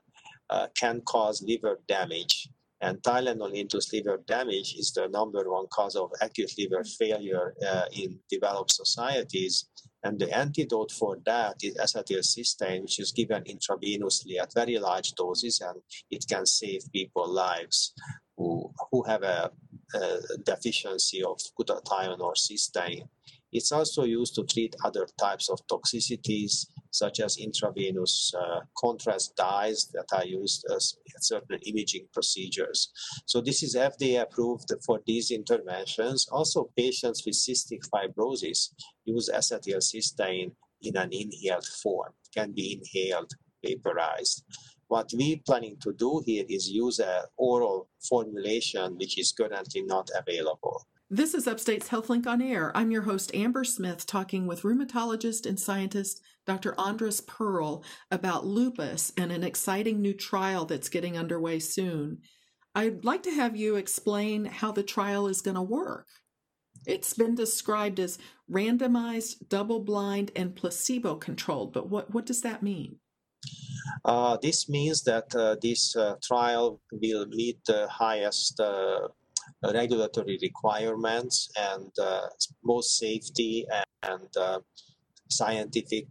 uh, 0.51 0.67
can 0.77 1.01
cause 1.01 1.43
liver 1.43 1.81
damage, 1.89 2.49
and 2.81 3.03
Tylenol-induced 3.03 3.93
liver 3.93 4.23
damage 4.27 4.77
is 4.79 4.93
the 4.93 5.09
number 5.09 5.51
one 5.51 5.67
cause 5.73 5.97
of 5.97 6.13
acute 6.21 6.53
liver 6.57 6.85
failure 6.85 7.55
uh, 7.67 7.87
in 7.93 8.21
developed 8.31 8.73
societies. 8.73 9.69
And 10.05 10.21
the 10.21 10.31
antidote 10.37 10.93
for 10.93 11.19
that 11.27 11.57
is 11.61 11.77
acetylcysteine, 11.77 12.83
which 12.83 13.01
is 13.01 13.11
given 13.11 13.43
intravenously 13.43 14.39
at 14.41 14.55
very 14.55 14.79
large 14.79 15.13
doses, 15.15 15.61
and 15.61 15.81
it 16.11 16.25
can 16.29 16.47
save 16.47 16.83
people 16.93 17.29
lives 17.29 17.93
who, 18.39 18.73
who 18.91 19.03
have 19.03 19.23
a, 19.23 19.51
a 19.95 20.39
deficiency 20.45 21.23
of 21.23 21.39
glutathione 21.59 22.21
or 22.21 22.35
cysteine. 22.35 23.09
It's 23.51 23.73
also 23.73 24.05
used 24.05 24.35
to 24.37 24.45
treat 24.45 24.77
other 24.85 25.07
types 25.19 25.49
of 25.49 25.59
toxicities, 25.67 26.67
such 26.91 27.21
as 27.21 27.39
intravenous 27.39 28.33
uh, 28.39 28.61
contrast 28.77 29.35
dyes 29.37 29.89
that 29.95 30.07
are 30.13 30.25
used 30.25 30.67
as 30.75 30.97
certain 31.21 31.59
imaging 31.67 32.07
procedures. 32.13 32.91
So 33.27 33.41
this 33.41 33.63
is 33.63 33.75
FDA 33.75 34.21
approved 34.23 34.71
for 34.85 35.01
these 35.07 35.31
interventions. 35.31 36.29
Also, 36.31 36.71
patients 36.77 37.25
with 37.25 37.37
cystic 37.37 37.81
fibrosis 37.93 38.69
use 39.05 39.31
acetylcysteine 39.35 40.53
in 40.83 40.97
an 40.97 41.09
inhaled 41.13 41.67
form, 41.83 42.13
can 42.35 42.53
be 42.53 42.81
inhaled, 42.81 43.33
vaporized. 43.65 44.45
What 44.89 45.11
we're 45.13 45.37
planning 45.45 45.77
to 45.81 45.93
do 45.93 46.23
here 46.25 46.47
is 46.49 46.71
use 46.71 46.99
an 46.99 47.25
oral 47.37 47.91
formulation 48.01 48.97
which 48.97 49.19
is 49.19 49.33
currently 49.33 49.83
not 49.83 50.09
available. 50.17 50.87
This 51.11 51.35
is 51.35 51.47
Upstate's 51.47 51.91
HealthLink 51.91 52.27
on 52.27 52.41
Air. 52.41 52.75
I'm 52.75 52.91
your 52.91 53.03
host, 53.03 53.35
Amber 53.35 53.65
Smith, 53.65 54.07
talking 54.07 54.47
with 54.47 54.63
rheumatologist 54.63 55.45
and 55.45 55.61
scientist 55.61 56.23
Dr. 56.47 56.75
Andras 56.79 57.21
Perl 57.21 57.85
about 58.11 58.47
lupus 58.47 59.13
and 59.19 59.31
an 59.31 59.45
exciting 59.45 60.01
new 60.01 60.15
trial 60.15 60.65
that's 60.65 60.89
getting 60.89 61.19
underway 61.19 61.59
soon. 61.59 62.23
I'd 62.75 63.05
like 63.05 63.23
to 63.25 63.31
have 63.31 63.57
you 63.57 63.77
explain 63.77 64.47
how 64.47 64.73
the 64.73 64.83
trial 64.83 65.29
is 65.29 65.43
going 65.43 65.57
to 65.57 65.63
work. 65.63 66.07
It's 66.87 67.13
been 67.13 67.35
described 67.35 68.01
as 68.01 68.19
randomized, 68.51 69.51
double 69.51 69.81
blind, 69.81 70.31
and 70.35 70.57
placebo 70.57 71.17
controlled, 71.17 71.75
but 71.75 71.91
what, 71.91 72.15
what 72.15 72.25
does 72.25 72.41
that 72.41 72.63
mean? 72.63 73.01
Uh, 74.05 74.37
this 74.43 74.69
means 74.69 75.03
that 75.05 75.35
uh, 75.35 75.57
this 75.61 75.97
uh, 75.97 76.15
trial 76.23 76.81
will 76.93 77.27
meet 77.27 77.59
the 77.67 77.87
highest 77.89 78.59
uh, 78.61 79.09
regulatory 79.75 80.39
requirements 80.43 81.51
and 81.57 81.91
uh, 82.01 82.27
both 82.63 82.85
safety 82.85 83.67
and, 83.73 84.13
and 84.13 84.37
uh, 84.37 84.61
scientific 85.29 86.07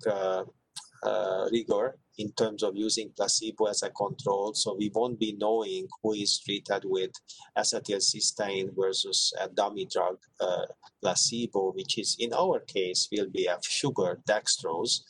rigor 1.51 1.97
in 2.17 2.31
terms 2.33 2.63
of 2.63 2.75
using 2.75 3.11
placebo 3.15 3.65
as 3.65 3.83
a 3.83 3.89
control. 3.91 4.53
So 4.53 4.75
we 4.75 4.91
won't 4.93 5.19
be 5.19 5.37
knowing 5.39 5.87
who 6.01 6.13
is 6.13 6.39
treated 6.39 6.83
with 6.85 7.11
acetylcysteine 7.57 8.75
versus 8.75 9.33
a 9.39 9.47
dummy 9.49 9.85
drug 9.85 10.17
uh, 10.39 10.65
placebo, 11.01 11.71
which 11.73 11.97
is 11.97 12.17
in 12.19 12.33
our 12.33 12.59
case 12.61 13.07
will 13.11 13.29
be 13.29 13.45
a 13.45 13.59
sugar 13.61 14.19
dextrose. 14.27 15.01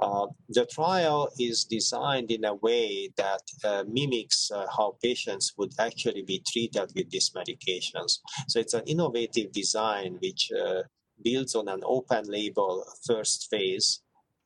Uh, 0.00 0.26
the 0.48 0.66
trial 0.66 1.28
is 1.38 1.64
designed 1.64 2.30
in 2.30 2.44
a 2.44 2.54
way 2.54 3.10
that 3.16 3.42
uh, 3.64 3.84
mimics 3.88 4.50
uh, 4.50 4.66
how 4.76 4.96
patients 5.02 5.52
would 5.56 5.72
actually 5.78 6.22
be 6.22 6.42
treated 6.50 6.90
with 6.94 7.10
these 7.10 7.30
medications. 7.30 8.18
So 8.48 8.60
it's 8.60 8.74
an 8.74 8.84
innovative 8.86 9.52
design 9.52 10.18
which 10.22 10.50
uh, 10.52 10.82
builds 11.22 11.54
on 11.54 11.68
an 11.68 11.80
open 11.84 12.24
label 12.26 12.84
first 13.06 13.48
phase 13.50 14.02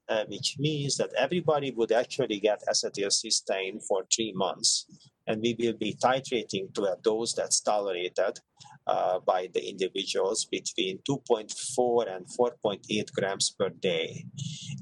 uh, 0.09 0.25
which 0.29 0.57
means 0.59 0.97
that 0.97 1.11
everybody 1.17 1.71
would 1.71 1.93
actually 1.93 2.41
get 2.41 2.63
acetylcysteine 2.69 3.83
for 3.87 4.05
three 4.15 4.33
months. 4.35 4.87
And 5.27 5.41
we 5.41 5.57
will 5.59 5.79
be 5.79 5.95
titrating 5.95 6.75
to 6.75 6.83
a 6.83 6.97
dose 7.03 7.33
that's 7.33 7.61
tolerated 7.61 8.39
uh, 8.87 9.19
by 9.21 9.49
the 9.55 9.69
individuals 9.69 10.45
between 10.45 10.99
2.4 11.09 12.15
and 12.15 12.27
4.8 12.27 13.13
grams 13.13 13.55
per 13.59 13.71
day. 13.71 14.25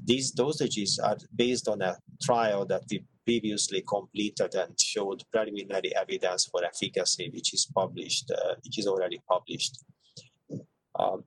These 0.05 0.35
dosages 0.35 0.99
are 1.03 1.17
based 1.35 1.67
on 1.67 1.81
a 1.81 1.97
trial 2.21 2.65
that 2.67 2.83
we 2.91 3.05
previously 3.25 3.83
completed 3.87 4.53
and 4.55 4.79
showed 4.79 5.23
preliminary 5.31 5.95
evidence 5.95 6.45
for 6.45 6.63
efficacy, 6.63 7.29
which 7.33 7.53
is 7.53 7.69
published, 7.73 8.31
uh, 8.31 8.55
which 8.63 8.79
is 8.79 8.87
already 8.87 9.21
published. 9.29 9.83
Um, 10.99 11.23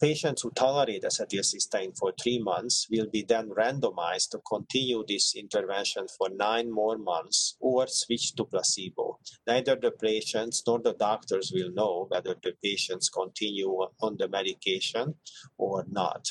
patients 0.00 0.42
who 0.42 0.50
tolerate 0.50 1.02
acetylcysteine 1.02 1.96
for 1.98 2.12
three 2.20 2.38
months 2.38 2.86
will 2.90 3.06
be 3.10 3.22
then 3.22 3.48
randomized 3.50 4.30
to 4.30 4.38
continue 4.48 5.04
this 5.08 5.34
intervention 5.34 6.06
for 6.16 6.28
nine 6.30 6.70
more 6.70 6.96
months 6.96 7.56
or 7.60 7.86
switch 7.88 8.34
to 8.36 8.44
placebo. 8.44 9.18
Neither 9.46 9.76
the 9.76 9.90
patients 9.90 10.62
nor 10.66 10.78
the 10.78 10.94
doctors 10.94 11.52
will 11.52 11.72
know 11.72 12.06
whether 12.08 12.36
the 12.42 12.52
patients 12.62 13.08
continue 13.08 13.70
on 14.00 14.16
the 14.18 14.28
medication 14.28 15.14
or 15.58 15.84
not. 15.90 16.26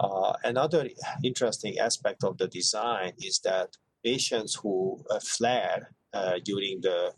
Uh, 0.00 0.32
another 0.44 0.88
interesting 1.22 1.78
aspect 1.78 2.24
of 2.24 2.38
the 2.38 2.48
design 2.48 3.12
is 3.18 3.38
that 3.40 3.68
patients 4.04 4.54
who 4.54 5.02
uh, 5.10 5.18
flare 5.20 5.92
uh, 6.12 6.38
during 6.44 6.80
the 6.80 7.12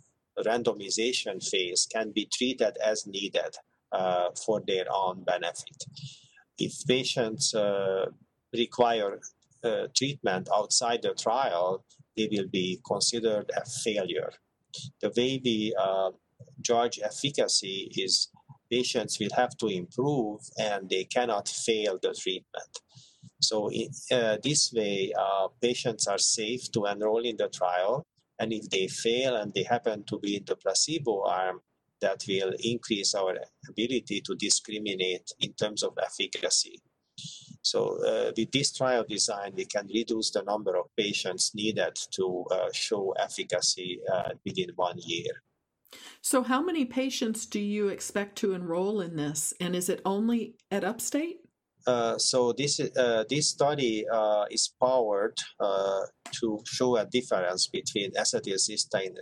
randomization 0.47 1.43
phase 1.45 1.87
can 1.93 2.13
be 2.13 2.29
treated 2.33 2.77
as 2.85 3.07
needed 3.07 3.57
uh, 3.93 4.29
for 4.45 4.63
their 4.67 4.87
own 4.93 5.25
benefit. 5.25 5.85
If 6.59 6.87
patients 6.87 7.55
uh, 7.55 8.07
require 8.53 9.21
uh, 9.65 9.87
treatment 9.97 10.49
outside 10.55 11.03
the 11.03 11.15
trial, 11.15 11.85
they 12.17 12.29
will 12.31 12.49
be 12.49 12.81
considered 12.87 13.51
a 13.57 13.65
failure. 13.65 14.33
The 15.01 15.13
way 15.17 15.41
we 15.45 15.75
judge 16.61 17.01
efficacy 17.03 17.91
is 17.97 18.29
patients 18.71 19.19
will 19.19 19.35
have 19.35 19.57
to 19.59 19.67
improve 19.67 20.41
and 20.59 20.89
they 20.89 21.05
cannot 21.05 21.49
fail 21.49 21.99
the 22.03 22.15
treatment. 22.15 22.73
So, 23.41 23.71
in, 23.71 23.89
uh, 24.11 24.37
this 24.43 24.73
way, 24.73 25.13
uh, 25.19 25.49
patients 25.61 26.07
are 26.07 26.19
safe 26.19 26.71
to 26.73 26.87
enroll 26.87 27.25
in 27.25 27.37
the 27.37 27.49
trial. 27.49 28.07
And 28.41 28.53
if 28.53 28.69
they 28.69 28.89
fail 28.89 29.37
and 29.37 29.53
they 29.55 29.63
happen 29.63 30.05
to 30.05 30.19
be 30.19 30.37
in 30.37 30.45
the 30.45 30.57
placebo 30.57 31.25
arm, 31.25 31.61
that 32.01 32.25
will 32.29 32.53
increase 32.61 33.15
our 33.15 33.37
ability 33.69 34.21
to 34.23 34.35
discriminate 34.37 35.33
in 35.41 35.53
terms 35.53 35.83
of 35.83 35.99
efficacy. 36.03 36.81
So 37.63 37.99
uh, 38.05 38.33
with 38.37 38.51
this 38.53 38.73
trial 38.73 39.05
design, 39.09 39.53
we 39.57 39.67
can 39.67 39.87
reduce 39.93 40.31
the 40.31 40.43
number 40.43 40.77
of 40.77 40.87
patients 40.97 41.53
needed 41.55 41.99
to 42.13 42.45
uh, 42.51 42.69
show 42.73 43.13
efficacy 43.19 44.01
uh, 44.13 44.31
within 44.45 44.71
one 44.77 44.97
year. 44.99 45.43
So 46.23 46.43
how 46.43 46.63
many 46.63 46.85
patients 46.85 47.47
do 47.47 47.61
you 47.61 47.89
expect 47.89 48.37
to 48.39 48.53
enroll 48.53 49.01
in 49.01 49.17
this? 49.17 49.53
And 49.61 49.75
is 49.75 49.89
it 49.89 50.01
only 50.05 50.55
at 50.71 50.85
Upstate? 50.85 51.41
Uh, 51.87 52.19
so 52.19 52.53
this 52.53 52.81
uh, 52.81 53.25
this 53.31 53.49
study 53.49 54.05
uh, 54.13 54.45
is 54.51 54.69
powered 54.81 55.39
to 56.41 56.61
show 56.67 56.97
a 56.97 57.07
difference 57.07 57.67
between 57.69 58.11
acetylcysteine 58.13 59.17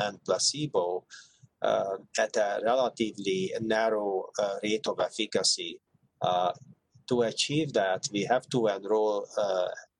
and 0.00 0.18
placebo 0.24 1.04
at 1.62 2.36
a 2.36 2.60
relatively 2.64 3.52
narrow 3.60 4.26
uh, 4.38 4.56
rate 4.62 4.86
of 4.86 5.00
efficacy. 5.00 5.80
Uh, 6.20 6.52
to 7.08 7.22
achieve 7.22 7.72
that, 7.72 8.06
we 8.12 8.22
have 8.24 8.48
to 8.50 8.66
enroll, 8.66 9.26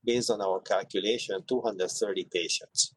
based 0.05 0.31
on 0.31 0.41
our 0.43 0.61
calculation, 0.61 1.43
230 1.49 2.29
patients. 2.33 2.95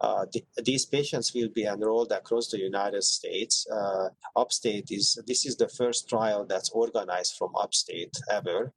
Uh, 0.00 0.26
th- 0.32 0.44
these 0.64 0.84
patients 0.84 1.32
will 1.34 1.48
be 1.54 1.64
enrolled 1.64 2.12
across 2.12 2.50
the 2.50 2.58
United 2.58 3.02
States. 3.02 3.66
Uh, 3.70 4.08
upstate 4.36 4.88
is 4.90 5.18
this 5.26 5.46
is 5.46 5.56
the 5.56 5.68
first 5.68 6.08
trial 6.08 6.44
that's 6.46 6.70
organized 6.70 7.34
from 7.38 7.50
upstate 7.56 8.14
ever, 8.30 8.72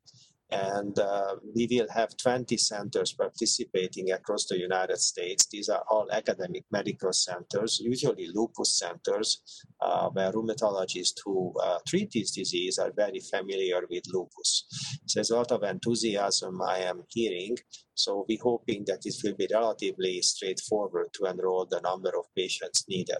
and 0.50 0.98
uh, 0.98 1.36
we 1.56 1.68
will 1.70 1.88
have 1.94 2.16
20 2.16 2.56
centers 2.58 3.14
participating 3.14 4.12
across 4.12 4.46
the 4.46 4.58
United 4.58 4.98
States. 4.98 5.46
These 5.52 5.68
are 5.68 5.84
all 5.90 6.08
academic 6.12 6.64
medical 6.72 7.12
centers, 7.12 7.80
usually 7.84 8.30
lupus 8.34 8.80
centers, 8.80 9.42
uh, 9.82 10.10
where 10.10 10.32
rheumatologists 10.32 11.20
who 11.26 11.54
uh, 11.62 11.80
treat 11.86 12.12
this 12.12 12.32
disease 12.32 12.80
are 12.80 12.92
very 12.96 13.20
familiar 13.20 13.82
with 13.90 14.04
lupus. 14.14 14.66
So 15.06 15.20
there's 15.20 15.32
a 15.32 15.36
lot 15.36 15.52
of 15.52 15.64
enthusiasm 15.64 16.62
I 16.62 16.80
am 16.80 17.04
hearing. 17.10 17.58
So 17.94 18.26
we're 18.30 18.38
hoping 18.42 18.86
that 18.88 19.06
it 19.06 19.16
will 19.24 19.36
be 19.36 19.50
relatively 19.52 20.22
straightforward 20.22 21.08
to 21.14 21.26
enroll 21.26 21.66
the 21.70 21.82
number 21.82 22.12
of 22.18 22.26
patients 22.36 22.86
needed. 22.88 23.18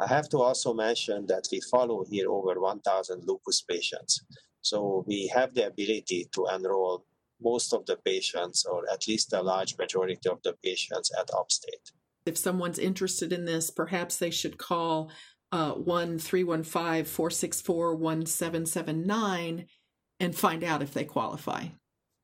I 0.00 0.06
have 0.06 0.28
to 0.30 0.38
also 0.38 0.74
mention 0.74 1.26
that 1.26 1.46
we 1.52 1.60
follow 1.70 2.04
here 2.10 2.30
over 2.30 2.58
1,000 2.60 3.22
lupus 3.26 3.62
patients. 3.62 4.24
So 4.62 5.04
we 5.06 5.30
have 5.34 5.54
the 5.54 5.66
ability 5.66 6.28
to 6.34 6.46
enroll 6.54 7.04
most 7.42 7.72
of 7.72 7.86
the 7.86 7.96
patients, 7.96 8.64
or 8.64 8.84
at 8.92 9.08
least 9.08 9.32
a 9.32 9.42
large 9.42 9.76
majority 9.78 10.28
of 10.28 10.42
the 10.42 10.54
patients 10.62 11.10
at 11.18 11.30
Upstate. 11.34 11.92
If 12.26 12.36
someone's 12.36 12.78
interested 12.78 13.32
in 13.32 13.46
this, 13.46 13.70
perhaps 13.70 14.18
they 14.18 14.30
should 14.30 14.58
call 14.58 15.10
uh, 15.52 15.72
1 15.72 16.18
315 16.18 17.04
464 17.04 17.94
1779 17.94 19.66
and 20.20 20.36
find 20.36 20.62
out 20.62 20.82
if 20.82 20.92
they 20.92 21.04
qualify. 21.04 21.66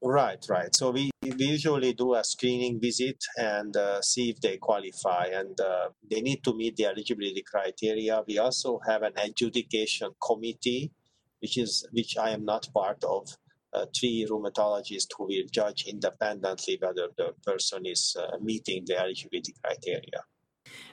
Right, 0.02 0.44
right. 0.50 0.76
So 0.76 0.90
we, 0.90 1.10
we 1.22 1.32
usually 1.38 1.94
do 1.94 2.14
a 2.14 2.22
screening 2.22 2.78
visit 2.78 3.16
and 3.38 3.74
uh, 3.76 4.02
see 4.02 4.28
if 4.30 4.40
they 4.40 4.58
qualify, 4.58 5.30
and 5.32 5.58
uh, 5.58 5.88
they 6.08 6.20
need 6.20 6.44
to 6.44 6.54
meet 6.54 6.76
the 6.76 6.84
eligibility 6.84 7.42
criteria. 7.42 8.22
We 8.28 8.38
also 8.38 8.78
have 8.86 9.02
an 9.02 9.14
adjudication 9.16 10.10
committee 10.22 10.92
which 11.40 11.56
is 11.56 11.86
which 11.92 12.16
I 12.16 12.30
am 12.30 12.44
not 12.44 12.68
part 12.72 13.02
of. 13.04 13.36
Uh, 13.72 13.84
three 13.94 14.26
rheumatologists 14.30 15.08
who 15.18 15.24
will 15.24 15.46
judge 15.50 15.84
independently 15.86 16.78
whether 16.80 17.08
the 17.18 17.34
person 17.44 17.84
is 17.84 18.16
uh, 18.18 18.38
meeting 18.40 18.84
the 18.86 18.98
eligibility 18.98 19.54
criteria. 19.62 20.24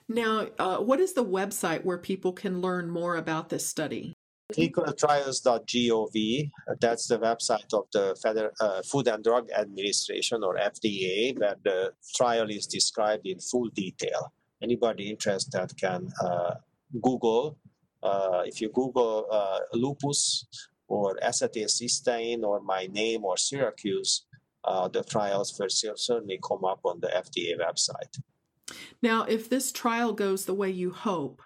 Now, 0.09 0.47
uh, 0.59 0.77
what 0.79 0.99
is 0.99 1.13
the 1.13 1.23
website 1.23 1.85
where 1.85 1.97
people 1.97 2.33
can 2.33 2.59
learn 2.59 2.89
more 2.89 3.15
about 3.15 3.47
this 3.47 3.65
study? 3.65 4.17
clinicaltrials.gov. 4.53 6.51
That's 6.79 7.07
the 7.07 7.19
website 7.19 7.73
of 7.73 7.85
the 7.91 8.15
Federal 8.21 8.51
uh, 8.59 8.81
Food 8.83 9.07
and 9.07 9.23
Drug 9.23 9.49
Administration 9.51 10.43
or 10.43 10.57
FDA, 10.57 11.37
where 11.39 11.55
the 11.63 11.93
trial 12.15 12.49
is 12.49 12.67
described 12.67 13.25
in 13.25 13.39
full 13.39 13.69
detail. 13.69 14.33
Anybody 14.61 15.09
interested 15.09 15.67
can 15.79 16.09
uh, 16.23 16.55
Google 17.01 17.57
if 18.45 18.61
you 18.61 18.69
Google 18.69 19.27
uh, 19.31 19.59
lupus 19.73 20.45
or 20.87 21.17
acetylcysteine 21.23 22.43
or 22.43 22.61
my 22.61 22.87
name 22.91 23.23
or 23.25 23.37
Syracuse, 23.37 24.25
uh, 24.65 24.87
the 24.87 25.03
trials 25.03 25.57
will 25.59 25.95
certainly 25.95 26.39
come 26.47 26.63
up 26.63 26.79
on 26.85 26.99
the 26.99 27.07
FDA 27.07 27.57
website. 27.59 28.19
Now, 29.01 29.23
if 29.23 29.49
this 29.49 29.71
trial 29.71 30.13
goes 30.13 30.45
the 30.45 30.53
way 30.53 30.69
you 30.69 30.91
hope, 30.91 31.41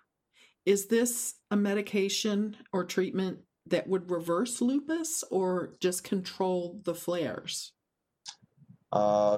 is 0.65 0.87
this 0.87 1.35
a 1.49 1.55
medication 1.55 2.57
or 2.71 2.83
treatment 2.83 3.39
that 3.65 3.87
would 3.87 4.11
reverse 4.11 4.61
lupus 4.61 5.23
or 5.31 5.75
just 5.79 6.03
control 6.03 6.81
the 6.83 6.93
flares? 6.93 7.73
Uh, 8.91 9.37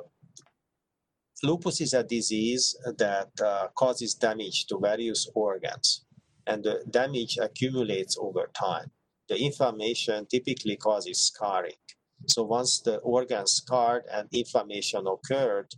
lupus 1.44 1.82
is 1.82 1.94
a 1.94 2.04
disease 2.04 2.76
that 2.98 3.30
uh, 3.44 3.68
causes 3.76 4.14
damage 4.14 4.66
to 4.68 4.78
various 4.80 5.30
organs 5.34 6.06
and 6.48 6.64
the 6.64 6.84
damage 6.90 7.38
accumulates 7.38 8.18
over 8.20 8.50
time. 8.54 8.92
The 9.28 9.38
inflammation 9.38 10.26
typically 10.26 10.76
causes 10.76 11.26
scarring. 11.28 11.80
So 12.28 12.44
once 12.44 12.82
the 12.82 12.98
organ 12.98 13.48
scarred 13.48 14.04
and 14.12 14.28
inflammation 14.32 15.06
occurred, 15.08 15.72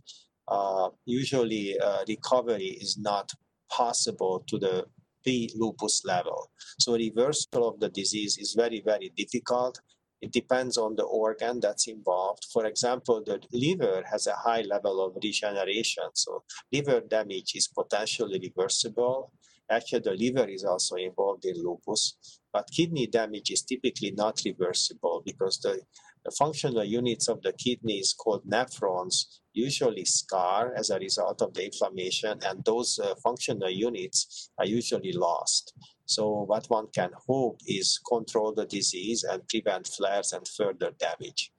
uh, 0.48 0.88
usually 1.06 1.78
uh, 1.78 2.04
recovery 2.08 2.78
is 2.80 2.98
not 2.98 3.30
possible 3.70 4.44
to 4.48 4.58
the 4.58 4.86
pre-lupus 5.22 6.02
level. 6.04 6.50
So 6.80 6.94
reversal 6.94 7.68
of 7.68 7.80
the 7.80 7.88
disease 7.88 8.38
is 8.38 8.54
very, 8.54 8.82
very 8.84 9.12
difficult. 9.16 9.80
It 10.20 10.32
depends 10.32 10.76
on 10.78 10.94
the 10.94 11.04
organ 11.04 11.60
that's 11.60 11.88
involved. 11.88 12.46
For 12.52 12.66
example, 12.66 13.22
the 13.24 13.40
liver 13.52 14.04
has 14.10 14.26
a 14.26 14.34
high 14.34 14.62
level 14.62 15.04
of 15.04 15.16
regeneration. 15.22 16.04
So 16.14 16.44
liver 16.72 17.00
damage 17.00 17.52
is 17.54 17.68
potentially 17.68 18.40
reversible. 18.40 19.32
Actually, 19.72 20.00
the 20.00 20.12
liver 20.12 20.48
is 20.48 20.64
also 20.64 20.96
involved 20.96 21.46
in 21.46 21.56
lupus, 21.56 22.40
but 22.52 22.68
kidney 22.70 23.06
damage 23.06 23.50
is 23.50 23.62
typically 23.62 24.10
not 24.10 24.38
reversible 24.44 25.22
because 25.24 25.58
the, 25.60 25.80
the 26.26 26.30
functional 26.32 26.84
units 26.84 27.26
of 27.28 27.40
the 27.40 27.54
kidneys 27.54 28.12
called 28.12 28.44
nephrons 28.44 29.40
usually 29.54 30.04
scar 30.04 30.74
as 30.74 30.90
a 30.90 30.98
result 30.98 31.40
of 31.40 31.54
the 31.54 31.64
inflammation, 31.64 32.38
and 32.44 32.62
those 32.66 32.98
uh, 32.98 33.14
functional 33.22 33.70
units 33.70 34.50
are 34.58 34.66
usually 34.66 35.12
lost. 35.12 35.72
So, 36.04 36.42
what 36.42 36.66
one 36.66 36.88
can 36.94 37.10
hope 37.26 37.58
is 37.66 37.98
control 38.06 38.52
the 38.54 38.66
disease 38.66 39.24
and 39.24 39.48
prevent 39.48 39.86
flares 39.86 40.34
and 40.34 40.46
further 40.46 40.90
damage. 40.98 41.50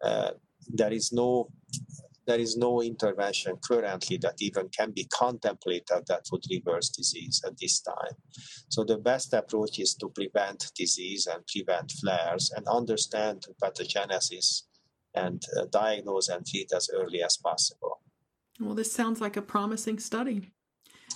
Uh, 0.00 0.32
there 0.68 0.92
is 0.92 1.12
no 1.12 1.48
there 2.28 2.38
is 2.38 2.58
no 2.58 2.82
intervention 2.82 3.56
currently 3.66 4.18
that 4.18 4.34
even 4.40 4.68
can 4.68 4.90
be 4.90 5.04
contemplated 5.06 6.04
that 6.06 6.26
would 6.30 6.44
reverse 6.50 6.90
disease 6.90 7.42
at 7.46 7.58
this 7.58 7.80
time. 7.80 8.14
So 8.68 8.84
the 8.84 8.98
best 8.98 9.32
approach 9.32 9.78
is 9.78 9.94
to 9.94 10.10
prevent 10.10 10.70
disease 10.76 11.26
and 11.26 11.42
prevent 11.46 11.90
flares 11.90 12.52
and 12.54 12.66
understand 12.68 13.46
pathogenesis 13.62 14.64
and 15.14 15.42
uh, 15.58 15.64
diagnose 15.72 16.28
and 16.28 16.46
treat 16.46 16.70
as 16.76 16.90
early 16.92 17.22
as 17.22 17.38
possible. 17.38 18.02
Well, 18.60 18.74
this 18.74 18.92
sounds 18.92 19.22
like 19.22 19.38
a 19.38 19.42
promising 19.42 19.98
study. 19.98 20.50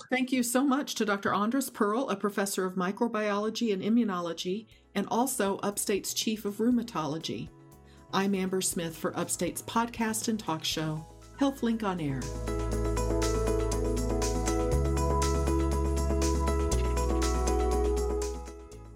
Thank 0.09 0.31
you 0.31 0.41
so 0.41 0.63
much 0.63 0.95
to 0.95 1.05
Dr. 1.05 1.31
Andras 1.31 1.69
Perl, 1.69 2.09
a 2.09 2.15
professor 2.15 2.65
of 2.65 2.73
microbiology 2.73 3.71
and 3.71 3.83
immunology, 3.83 4.65
and 4.95 5.07
also 5.09 5.59
Upstate's 5.59 6.15
chief 6.15 6.43
of 6.43 6.55
rheumatology. 6.55 7.49
I'm 8.15 8.35
Amber 8.35 8.61
Smith 8.61 8.95
for 8.95 9.17
Upstate's 9.17 9.63
podcast 9.63 10.27
and 10.27 10.39
talk 10.39 10.63
show, 10.63 11.03
HealthLink 11.39 11.81
on 11.81 11.99
Air. 11.99 12.21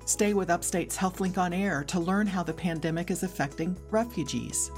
Stay 0.05 0.35
with 0.35 0.51
Upstate's 0.51 0.95
HealthLink 0.95 1.39
on 1.39 1.51
Air 1.51 1.83
to 1.85 1.99
learn 1.99 2.27
how 2.27 2.43
the 2.43 2.53
pandemic 2.53 3.09
is 3.09 3.23
affecting 3.23 3.75
refugees. 3.89 4.69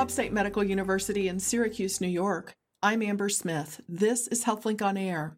Upstate 0.00 0.32
Medical 0.32 0.64
University 0.64 1.28
in 1.28 1.38
Syracuse, 1.38 2.00
New 2.00 2.08
York, 2.08 2.54
I'm 2.82 3.02
Amber 3.02 3.28
Smith. 3.28 3.82
This 3.86 4.28
is 4.28 4.44
HealthLink 4.44 4.80
on 4.80 4.96
Air. 4.96 5.36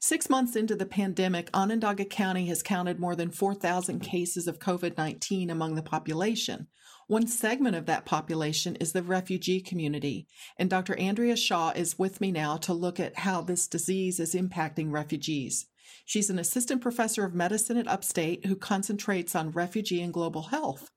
Six 0.00 0.28
months 0.28 0.56
into 0.56 0.74
the 0.74 0.86
pandemic, 0.86 1.48
Onondaga 1.54 2.04
County 2.06 2.46
has 2.46 2.64
counted 2.64 2.98
more 2.98 3.14
than 3.14 3.30
4,000 3.30 4.00
cases 4.00 4.48
of 4.48 4.58
COVID 4.58 4.98
19 4.98 5.50
among 5.50 5.76
the 5.76 5.84
population. 5.84 6.66
One 7.06 7.28
segment 7.28 7.76
of 7.76 7.86
that 7.86 8.04
population 8.04 8.74
is 8.74 8.90
the 8.90 9.04
refugee 9.04 9.60
community, 9.60 10.26
and 10.56 10.68
Dr. 10.68 10.96
Andrea 10.96 11.36
Shaw 11.36 11.70
is 11.70 11.96
with 11.96 12.20
me 12.20 12.32
now 12.32 12.56
to 12.56 12.72
look 12.72 12.98
at 12.98 13.20
how 13.20 13.40
this 13.40 13.68
disease 13.68 14.18
is 14.18 14.34
impacting 14.34 14.90
refugees. 14.90 15.68
She's 16.04 16.28
an 16.28 16.40
assistant 16.40 16.80
professor 16.82 17.24
of 17.24 17.34
medicine 17.34 17.76
at 17.76 17.86
Upstate 17.86 18.46
who 18.46 18.56
concentrates 18.56 19.36
on 19.36 19.52
refugee 19.52 20.02
and 20.02 20.12
global 20.12 20.42
health. 20.42 20.90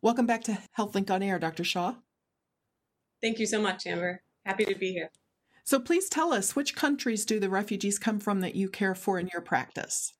Welcome 0.00 0.26
back 0.26 0.44
to 0.44 0.58
HealthLink 0.78 1.10
on 1.10 1.20
Air, 1.20 1.40
Dr. 1.40 1.64
Shaw. 1.64 1.94
Thank 3.24 3.38
you 3.38 3.46
so 3.46 3.58
much, 3.58 3.86
Amber. 3.86 4.20
Happy 4.44 4.66
to 4.66 4.74
be 4.74 4.92
here. 4.92 5.10
So 5.64 5.80
please 5.80 6.10
tell 6.10 6.30
us 6.30 6.54
which 6.54 6.76
countries 6.76 7.24
do 7.24 7.40
the 7.40 7.48
refugees 7.48 7.98
come 7.98 8.20
from 8.20 8.40
that 8.40 8.54
you 8.54 8.68
care 8.68 8.94
for 8.94 9.18
in 9.18 9.30
your 9.32 9.40
practice? 9.40 10.12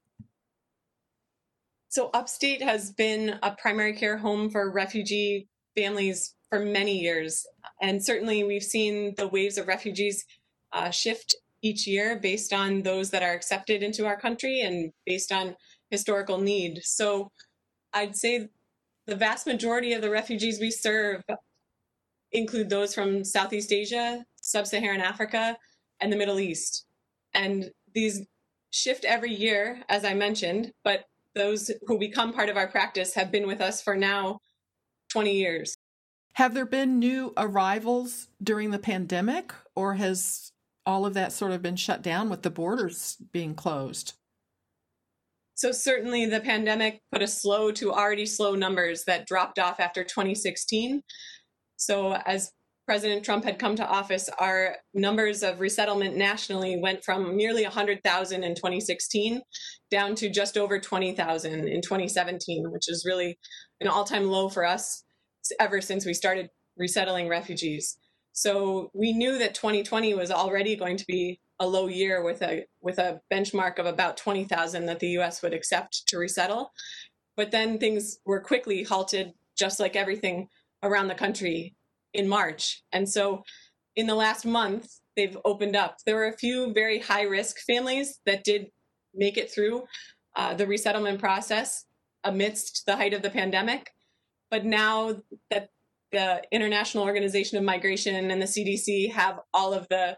So, 1.90 2.08
Upstate 2.14 2.62
has 2.62 2.92
been 2.92 3.38
a 3.42 3.50
primary 3.50 3.92
care 3.92 4.16
home 4.16 4.48
for 4.48 4.70
refugee 4.70 5.48
families 5.76 6.34
for 6.48 6.60
many 6.60 6.98
years. 6.98 7.46
And 7.82 8.02
certainly, 8.02 8.42
we've 8.42 8.62
seen 8.62 9.14
the 9.18 9.28
waves 9.28 9.58
of 9.58 9.68
refugees 9.68 10.24
uh, 10.72 10.88
shift 10.88 11.36
each 11.60 11.86
year 11.86 12.18
based 12.18 12.54
on 12.54 12.80
those 12.80 13.10
that 13.10 13.22
are 13.22 13.34
accepted 13.34 13.82
into 13.82 14.06
our 14.06 14.18
country 14.18 14.62
and 14.62 14.90
based 15.04 15.30
on 15.30 15.54
historical 15.90 16.38
need. 16.38 16.80
So, 16.82 17.30
I'd 17.92 18.16
say 18.16 18.48
the 19.06 19.14
vast 19.14 19.46
majority 19.46 19.92
of 19.92 20.00
the 20.00 20.10
refugees 20.10 20.58
we 20.58 20.70
serve 20.70 21.22
include 22.34 22.68
those 22.68 22.94
from 22.94 23.24
Southeast 23.24 23.72
Asia, 23.72 24.24
Sub 24.40 24.66
Saharan 24.66 25.00
Africa, 25.00 25.56
and 26.00 26.12
the 26.12 26.16
Middle 26.16 26.40
East. 26.40 26.84
And 27.32 27.70
these 27.94 28.26
shift 28.70 29.04
every 29.04 29.32
year, 29.32 29.82
as 29.88 30.04
I 30.04 30.14
mentioned, 30.14 30.72
but 30.82 31.04
those 31.34 31.70
who 31.86 31.98
become 31.98 32.32
part 32.32 32.48
of 32.48 32.56
our 32.56 32.68
practice 32.68 33.14
have 33.14 33.32
been 33.32 33.46
with 33.46 33.60
us 33.60 33.80
for 33.80 33.96
now 33.96 34.40
20 35.10 35.32
years. 35.32 35.76
Have 36.34 36.54
there 36.54 36.66
been 36.66 36.98
new 36.98 37.32
arrivals 37.36 38.28
during 38.42 38.72
the 38.72 38.78
pandemic, 38.78 39.52
or 39.76 39.94
has 39.94 40.50
all 40.84 41.06
of 41.06 41.14
that 41.14 41.32
sort 41.32 41.52
of 41.52 41.62
been 41.62 41.76
shut 41.76 42.02
down 42.02 42.28
with 42.28 42.42
the 42.42 42.50
borders 42.50 43.16
being 43.32 43.54
closed? 43.54 44.14
So, 45.54 45.70
certainly 45.70 46.26
the 46.26 46.40
pandemic 46.40 47.00
put 47.12 47.22
a 47.22 47.28
slow 47.28 47.70
to 47.72 47.92
already 47.92 48.26
slow 48.26 48.56
numbers 48.56 49.04
that 49.04 49.26
dropped 49.26 49.60
off 49.60 49.78
after 49.78 50.02
2016. 50.02 51.00
So, 51.76 52.14
as 52.26 52.52
President 52.86 53.24
Trump 53.24 53.44
had 53.44 53.58
come 53.58 53.76
to 53.76 53.86
office, 53.86 54.28
our 54.38 54.76
numbers 54.92 55.42
of 55.42 55.60
resettlement 55.60 56.16
nationally 56.16 56.78
went 56.78 57.02
from 57.02 57.34
nearly 57.36 57.62
100,000 57.62 58.44
in 58.44 58.54
2016 58.54 59.40
down 59.90 60.14
to 60.16 60.28
just 60.28 60.58
over 60.58 60.78
20,000 60.78 61.68
in 61.68 61.80
2017, 61.80 62.70
which 62.70 62.88
is 62.88 63.04
really 63.06 63.38
an 63.80 63.88
all 63.88 64.04
time 64.04 64.26
low 64.26 64.48
for 64.48 64.66
us 64.66 65.04
ever 65.58 65.80
since 65.80 66.04
we 66.04 66.12
started 66.12 66.50
resettling 66.76 67.28
refugees. 67.28 67.96
So 68.32 68.90
we 68.92 69.12
knew 69.12 69.38
that 69.38 69.54
2020 69.54 70.14
was 70.14 70.30
already 70.30 70.76
going 70.76 70.96
to 70.96 71.04
be 71.06 71.40
a 71.60 71.66
low 71.66 71.86
year 71.86 72.22
with 72.22 72.42
a 72.42 72.64
with 72.80 72.98
a 72.98 73.20
benchmark 73.32 73.78
of 73.78 73.86
about 73.86 74.16
20,000 74.16 74.86
that 74.86 74.98
the 74.98 75.18
US 75.18 75.40
would 75.42 75.54
accept 75.54 76.06
to 76.08 76.18
resettle. 76.18 76.72
But 77.36 77.50
then 77.50 77.78
things 77.78 78.18
were 78.26 78.40
quickly 78.40 78.82
halted 78.82 79.32
just 79.56 79.78
like 79.80 79.96
everything 79.96 80.48
around 80.84 81.08
the 81.08 81.14
country 81.14 81.74
in 82.12 82.28
March. 82.28 82.82
And 82.92 83.08
so 83.08 83.42
in 83.96 84.06
the 84.06 84.14
last 84.14 84.44
month, 84.44 84.88
they've 85.16 85.36
opened 85.44 85.76
up. 85.76 85.98
There 86.04 86.16
were 86.16 86.28
a 86.28 86.36
few 86.36 86.72
very 86.72 86.98
high 86.98 87.22
risk 87.22 87.58
families 87.60 88.20
that 88.26 88.44
did 88.44 88.68
make 89.14 89.36
it 89.36 89.50
through 89.50 89.84
uh, 90.36 90.54
the 90.54 90.66
resettlement 90.66 91.20
process 91.20 91.84
amidst 92.24 92.86
the 92.86 92.96
height 92.96 93.14
of 93.14 93.22
the 93.22 93.30
pandemic. 93.30 93.90
But 94.50 94.64
now 94.64 95.16
that 95.50 95.68
the 96.12 96.42
International 96.52 97.04
Organization 97.04 97.58
of 97.58 97.64
Migration 97.64 98.30
and 98.30 98.40
the 98.40 98.46
CDC 98.46 99.12
have 99.12 99.40
all 99.52 99.72
of 99.72 99.88
the 99.88 100.16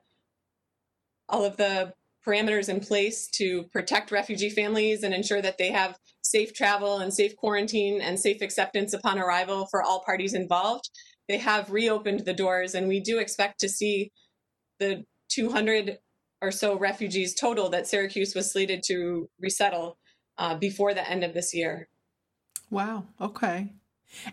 all 1.29 1.44
of 1.44 1.57
the 1.57 1.92
parameters 2.24 2.68
in 2.68 2.81
place 2.81 3.29
to 3.29 3.64
protect 3.72 4.12
refugee 4.12 4.50
families 4.50 5.02
and 5.02 5.14
ensure 5.14 5.42
that 5.42 5.59
they 5.59 5.70
have 5.70 5.98
safe 6.30 6.52
travel 6.52 6.98
and 6.98 7.12
safe 7.12 7.36
quarantine 7.36 8.00
and 8.00 8.18
safe 8.18 8.42
acceptance 8.42 8.92
upon 8.92 9.18
arrival 9.18 9.66
for 9.70 9.82
all 9.82 10.02
parties 10.04 10.34
involved 10.34 10.90
they 11.28 11.38
have 11.38 11.70
reopened 11.70 12.20
the 12.20 12.34
doors, 12.34 12.74
and 12.74 12.88
we 12.88 13.00
do 13.00 13.18
expect 13.18 13.60
to 13.60 13.68
see 13.68 14.12
the 14.78 15.04
200 15.30 15.98
or 16.40 16.50
so 16.50 16.78
refugees 16.78 17.34
total 17.34 17.68
that 17.70 17.86
Syracuse 17.86 18.34
was 18.34 18.52
slated 18.52 18.82
to 18.86 19.28
resettle 19.40 19.98
uh, 20.38 20.54
before 20.54 20.94
the 20.94 21.08
end 21.08 21.24
of 21.24 21.34
this 21.34 21.54
year. 21.54 21.88
Wow. 22.70 23.04
Okay. 23.20 23.72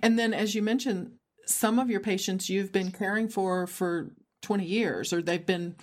And 0.02 0.20
then, 0.20 0.34
as 0.34 0.54
you 0.54 0.62
mentioned, 0.62 1.14
some 1.46 1.80
of 1.80 1.90
your 1.90 2.00
patients 2.00 2.50
you've 2.50 2.72
been 2.72 2.92
caring 2.92 3.28
for 3.28 3.66
for 3.66 4.12
20 4.44 4.66
years, 4.66 5.12
or 5.12 5.22
they've 5.22 5.46
been 5.46 5.76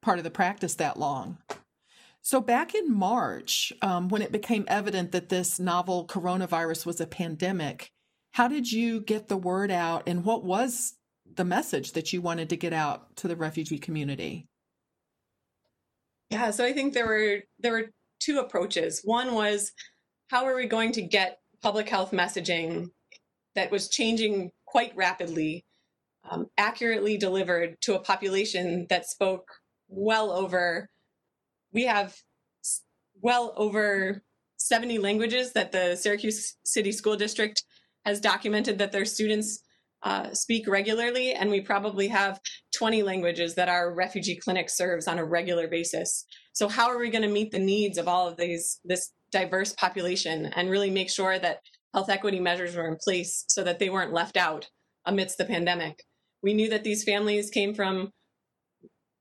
part 0.00 0.18
of 0.18 0.24
the 0.24 0.30
practice 0.30 0.74
that 0.74 0.98
long. 0.98 1.38
So, 2.24 2.40
back 2.40 2.74
in 2.74 2.92
March, 2.94 3.72
um, 3.82 4.08
when 4.08 4.22
it 4.22 4.30
became 4.30 4.64
evident 4.68 5.10
that 5.10 5.28
this 5.28 5.58
novel 5.58 6.06
coronavirus 6.06 6.86
was 6.86 7.00
a 7.00 7.06
pandemic, 7.06 7.90
how 8.30 8.46
did 8.46 8.70
you 8.70 9.00
get 9.00 9.26
the 9.28 9.36
word 9.36 9.72
out 9.72 10.04
and 10.06 10.24
what 10.24 10.44
was 10.44 10.94
the 11.34 11.44
message 11.44 11.92
that 11.92 12.12
you 12.12 12.22
wanted 12.22 12.48
to 12.50 12.56
get 12.56 12.72
out 12.72 13.16
to 13.16 13.28
the 13.28 13.34
refugee 13.34 13.78
community? 13.78 14.46
Yeah, 16.30 16.52
so 16.52 16.64
I 16.64 16.72
think 16.72 16.94
there 16.94 17.06
were 17.06 17.40
there 17.58 17.72
were 17.72 17.90
two 18.20 18.38
approaches. 18.38 19.00
One 19.04 19.34
was 19.34 19.72
how 20.28 20.46
are 20.46 20.54
we 20.54 20.66
going 20.66 20.92
to 20.92 21.02
get 21.02 21.40
public 21.60 21.88
health 21.88 22.12
messaging 22.12 22.90
that 23.54 23.70
was 23.70 23.88
changing 23.88 24.52
quite 24.64 24.96
rapidly 24.96 25.64
um, 26.30 26.46
accurately 26.56 27.18
delivered 27.18 27.80
to 27.82 27.94
a 27.94 28.00
population 28.00 28.86
that 28.88 29.06
spoke 29.06 29.48
well 29.88 30.30
over 30.30 30.88
we 31.72 31.84
have 31.84 32.14
well 33.20 33.52
over 33.56 34.22
70 34.56 34.98
languages 34.98 35.52
that 35.52 35.72
the 35.72 35.96
Syracuse 35.96 36.56
City 36.64 36.92
School 36.92 37.16
District 37.16 37.62
has 38.04 38.20
documented 38.20 38.78
that 38.78 38.92
their 38.92 39.04
students 39.04 39.62
uh, 40.02 40.32
speak 40.32 40.66
regularly, 40.68 41.32
and 41.32 41.50
we 41.50 41.60
probably 41.60 42.08
have 42.08 42.40
20 42.76 43.02
languages 43.02 43.54
that 43.54 43.68
our 43.68 43.94
refugee 43.94 44.36
clinic 44.36 44.68
serves 44.68 45.06
on 45.06 45.18
a 45.18 45.24
regular 45.24 45.68
basis. 45.68 46.24
So, 46.52 46.68
how 46.68 46.88
are 46.88 46.98
we 46.98 47.10
going 47.10 47.22
to 47.22 47.28
meet 47.28 47.52
the 47.52 47.58
needs 47.60 47.98
of 47.98 48.08
all 48.08 48.28
of 48.28 48.36
these 48.36 48.80
this 48.84 49.12
diverse 49.30 49.72
population 49.74 50.46
and 50.56 50.68
really 50.68 50.90
make 50.90 51.08
sure 51.08 51.38
that 51.38 51.60
health 51.94 52.10
equity 52.10 52.40
measures 52.40 52.74
were 52.74 52.88
in 52.88 52.96
place 53.02 53.44
so 53.48 53.62
that 53.62 53.78
they 53.78 53.90
weren't 53.90 54.12
left 54.12 54.36
out 54.36 54.68
amidst 55.06 55.38
the 55.38 55.44
pandemic? 55.44 56.02
We 56.42 56.54
knew 56.54 56.68
that 56.70 56.82
these 56.82 57.04
families 57.04 57.50
came 57.50 57.72
from 57.72 58.10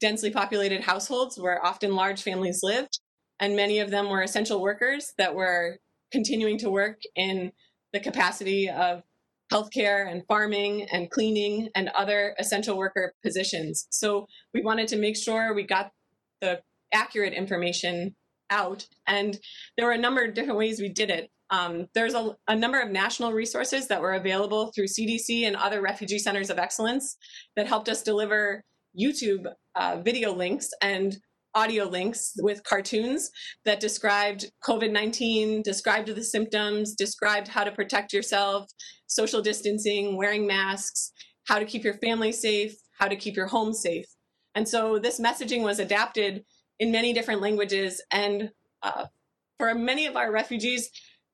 densely 0.01 0.31
populated 0.31 0.81
households 0.81 1.39
where 1.39 1.63
often 1.63 1.95
large 1.95 2.21
families 2.21 2.59
lived, 2.63 2.99
and 3.39 3.55
many 3.55 3.79
of 3.79 3.91
them 3.91 4.09
were 4.09 4.21
essential 4.21 4.61
workers 4.61 5.13
that 5.17 5.35
were 5.35 5.77
continuing 6.11 6.57
to 6.57 6.69
work 6.69 6.99
in 7.15 7.51
the 7.93 7.99
capacity 7.99 8.69
of 8.69 9.03
healthcare 9.51 10.09
and 10.09 10.23
farming 10.27 10.87
and 10.91 11.11
cleaning 11.11 11.69
and 11.75 11.89
other 11.89 12.35
essential 12.39 12.77
worker 12.77 13.13
positions. 13.23 13.87
So 13.89 14.27
we 14.53 14.61
wanted 14.61 14.87
to 14.89 14.97
make 14.97 15.17
sure 15.17 15.53
we 15.53 15.63
got 15.63 15.91
the 16.39 16.61
accurate 16.93 17.33
information 17.33 18.15
out. 18.49 18.87
And 19.07 19.37
there 19.77 19.85
were 19.85 19.93
a 19.93 19.97
number 19.97 20.23
of 20.23 20.33
different 20.33 20.57
ways 20.57 20.79
we 20.79 20.89
did 20.89 21.09
it. 21.09 21.29
Um, 21.49 21.87
there's 21.93 22.13
a, 22.13 22.35
a, 22.47 22.55
number 22.55 22.79
of 22.79 22.91
national 22.91 23.33
resources 23.33 23.89
that 23.89 24.01
were 24.01 24.13
available 24.13 24.71
through 24.73 24.85
CDC 24.85 25.45
and 25.45 25.57
other 25.57 25.81
refugee 25.81 26.19
centers 26.19 26.49
of 26.49 26.57
excellence 26.57 27.17
that 27.57 27.67
helped 27.67 27.89
us 27.89 28.03
deliver 28.03 28.63
YouTube 28.99 29.45
uh, 29.75 30.01
video 30.03 30.33
links 30.33 30.69
and 30.81 31.17
audio 31.53 31.85
links 31.85 32.33
with 32.39 32.63
cartoons 32.63 33.29
that 33.65 33.79
described 33.79 34.51
COVID 34.63 34.91
19, 34.91 35.61
described 35.63 36.07
the 36.07 36.23
symptoms, 36.23 36.95
described 36.95 37.47
how 37.47 37.63
to 37.63 37.71
protect 37.71 38.13
yourself, 38.13 38.69
social 39.07 39.41
distancing, 39.41 40.17
wearing 40.17 40.47
masks, 40.47 41.11
how 41.45 41.59
to 41.59 41.65
keep 41.65 41.83
your 41.83 41.95
family 41.95 42.31
safe, 42.31 42.73
how 42.97 43.07
to 43.07 43.15
keep 43.15 43.35
your 43.35 43.47
home 43.47 43.73
safe. 43.73 44.05
And 44.55 44.67
so 44.67 44.99
this 44.99 45.19
messaging 45.19 45.63
was 45.63 45.79
adapted 45.79 46.43
in 46.79 46.91
many 46.91 47.13
different 47.13 47.41
languages. 47.41 48.01
And 48.11 48.51
uh, 48.83 49.05
for 49.57 49.73
many 49.75 50.07
of 50.07 50.15
our 50.15 50.31
refugees, 50.31 50.89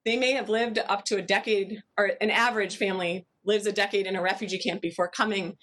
they 0.06 0.18
may 0.18 0.32
have 0.34 0.50
lived 0.50 0.80
up 0.88 1.04
to 1.06 1.18
a 1.18 1.22
decade, 1.22 1.82
or 1.98 2.12
an 2.22 2.30
average 2.30 2.78
family 2.78 3.28
lives 3.46 3.66
a 3.66 3.72
decade 3.72 4.06
in 4.06 4.16
a 4.16 4.22
refugee 4.22 4.60
camp 4.60 4.82
before 4.82 5.10
coming. 5.10 5.56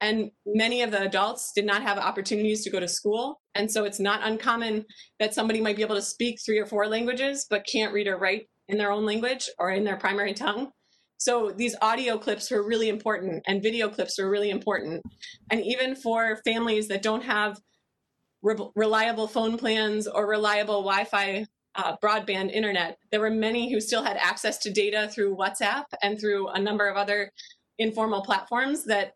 And 0.00 0.30
many 0.46 0.82
of 0.82 0.90
the 0.90 1.02
adults 1.02 1.52
did 1.54 1.64
not 1.64 1.82
have 1.82 1.98
opportunities 1.98 2.62
to 2.64 2.70
go 2.70 2.78
to 2.78 2.88
school. 2.88 3.40
And 3.54 3.70
so 3.70 3.84
it's 3.84 3.98
not 3.98 4.20
uncommon 4.22 4.84
that 5.18 5.34
somebody 5.34 5.60
might 5.60 5.76
be 5.76 5.82
able 5.82 5.96
to 5.96 6.02
speak 6.02 6.38
three 6.44 6.58
or 6.58 6.66
four 6.66 6.86
languages, 6.86 7.46
but 7.50 7.66
can't 7.66 7.92
read 7.92 8.06
or 8.06 8.16
write 8.16 8.48
in 8.68 8.78
their 8.78 8.92
own 8.92 9.04
language 9.04 9.48
or 9.58 9.70
in 9.70 9.84
their 9.84 9.96
primary 9.96 10.34
tongue. 10.34 10.70
So 11.16 11.50
these 11.50 11.74
audio 11.82 12.16
clips 12.16 12.50
were 12.50 12.62
really 12.62 12.88
important 12.88 13.42
and 13.48 13.62
video 13.62 13.88
clips 13.88 14.18
were 14.18 14.30
really 14.30 14.50
important. 14.50 15.02
And 15.50 15.64
even 15.64 15.96
for 15.96 16.36
families 16.44 16.86
that 16.88 17.02
don't 17.02 17.24
have 17.24 17.58
re- 18.42 18.70
reliable 18.76 19.26
phone 19.26 19.58
plans 19.58 20.06
or 20.06 20.28
reliable 20.28 20.82
Wi 20.82 21.04
Fi 21.04 21.44
uh, 21.74 21.96
broadband 22.02 22.52
internet, 22.52 22.98
there 23.10 23.20
were 23.20 23.30
many 23.30 23.72
who 23.72 23.80
still 23.80 24.04
had 24.04 24.16
access 24.16 24.58
to 24.58 24.72
data 24.72 25.08
through 25.12 25.36
WhatsApp 25.36 25.84
and 26.02 26.20
through 26.20 26.48
a 26.48 26.58
number 26.60 26.86
of 26.86 26.96
other 26.96 27.32
informal 27.78 28.22
platforms 28.22 28.84
that 28.84 29.14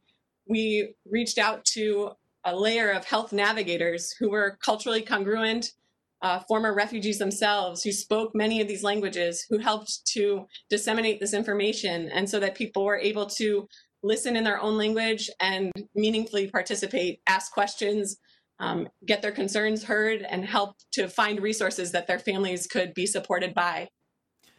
we 0.52 0.94
reached 1.10 1.38
out 1.38 1.64
to 1.64 2.12
a 2.44 2.54
layer 2.54 2.90
of 2.90 3.04
health 3.04 3.32
navigators 3.32 4.14
who 4.18 4.30
were 4.30 4.58
culturally 4.64 5.02
congruent, 5.02 5.72
uh, 6.20 6.40
former 6.46 6.74
refugees 6.74 7.18
themselves, 7.18 7.82
who 7.82 7.90
spoke 7.90 8.32
many 8.34 8.60
of 8.60 8.68
these 8.68 8.84
languages, 8.84 9.44
who 9.48 9.58
helped 9.58 10.06
to 10.12 10.46
disseminate 10.68 11.18
this 11.18 11.34
information, 11.34 12.10
and 12.12 12.28
so 12.28 12.38
that 12.38 12.54
people 12.54 12.84
were 12.84 12.98
able 12.98 13.26
to 13.26 13.66
listen 14.02 14.36
in 14.36 14.44
their 14.44 14.60
own 14.60 14.76
language 14.76 15.30
and 15.40 15.72
meaningfully 15.94 16.48
participate, 16.48 17.20
ask 17.26 17.52
questions, 17.52 18.18
um, 18.58 18.88
get 19.06 19.22
their 19.22 19.32
concerns 19.32 19.84
heard, 19.84 20.22
and 20.22 20.44
help 20.44 20.76
to 20.92 21.08
find 21.08 21.40
resources 21.40 21.92
that 21.92 22.06
their 22.06 22.18
families 22.18 22.66
could 22.66 22.92
be 22.94 23.06
supported 23.06 23.54
by. 23.54 23.88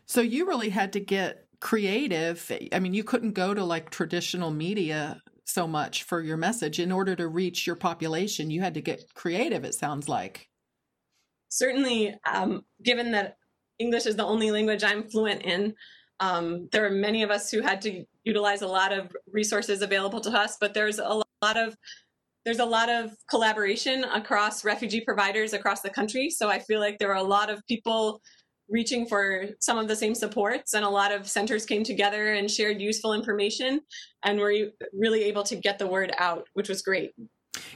So 0.06 0.21
you 0.21 0.47
really 0.47 0.69
had 0.69 0.91
to 0.93 0.99
get 0.99 1.45
creative. 1.60 2.51
I 2.73 2.79
mean, 2.79 2.93
you 2.93 3.03
couldn't 3.03 3.34
go 3.34 3.53
to 3.53 3.63
like 3.63 3.89
traditional 3.89 4.51
media 4.51 5.21
so 5.45 5.67
much 5.67 6.03
for 6.03 6.21
your 6.21 6.38
message. 6.38 6.79
In 6.79 6.91
order 6.91 7.15
to 7.15 7.27
reach 7.27 7.67
your 7.67 7.75
population 7.75 8.49
you 8.49 8.62
had 8.62 8.73
to 8.73 8.82
get 8.82 9.13
creative 9.13 9.63
it 9.63 9.75
sounds 9.75 10.10
like. 10.10 10.49
Certainly 11.49 12.15
um, 12.32 12.63
given 12.82 13.12
that 13.12 13.38
english 13.79 14.06
is 14.06 14.15
the 14.15 14.25
only 14.25 14.51
language 14.51 14.84
i'm 14.84 15.03
fluent 15.10 15.41
in 15.41 15.73
um, 16.19 16.69
there 16.71 16.86
are 16.86 16.91
many 16.91 17.23
of 17.23 17.32
us 17.32 17.49
who 17.49 17.60
had 17.60 17.82
to 17.82 18.06
utilize 18.23 18.62
a 18.62 18.67
lot 18.67 18.93
of 18.93 19.12
resources 19.32 19.82
available 19.82 20.21
to 20.21 20.29
us 20.29 20.58
but 20.62 20.73
there's 20.73 20.99
a 20.99 21.21
lot 21.41 21.58
of 21.58 21.75
there's 22.45 22.60
a 22.60 22.65
lot 22.65 22.89
of 22.89 23.12
collaboration 23.29 24.03
across 24.06 24.65
refugee 24.65 25.01
providers 25.01 25.53
across 25.53 25.82
the 25.82 25.89
country. 25.89 26.29
So 26.29 26.49
i 26.49 26.60
feel 26.60 26.79
like 26.79 26.99
there 26.99 27.12
are 27.12 27.23
a 27.23 27.23
lot 27.23 27.49
of 27.49 27.65
people 27.67 28.21
reaching 28.73 29.05
for 29.05 29.45
some 29.59 29.77
of 29.77 29.88
the 29.88 29.95
same 29.95 30.15
supports, 30.15 30.73
and 30.73 30.83
a 30.83 30.89
lot 30.89 31.13
of 31.13 31.29
centers 31.29 31.65
came 31.65 31.83
together 31.83 32.33
and 32.33 32.49
shared 32.49 32.81
useful 32.81 33.13
information, 33.13 33.79
and 34.25 34.39
were 34.39 34.53
really 34.97 35.23
able 35.23 35.43
to 35.43 35.55
get 35.55 35.77
the 35.77 35.88
word 35.88 36.12
out, 36.17 36.47
which 36.53 36.67
was 36.67 36.81
great. 36.81 37.12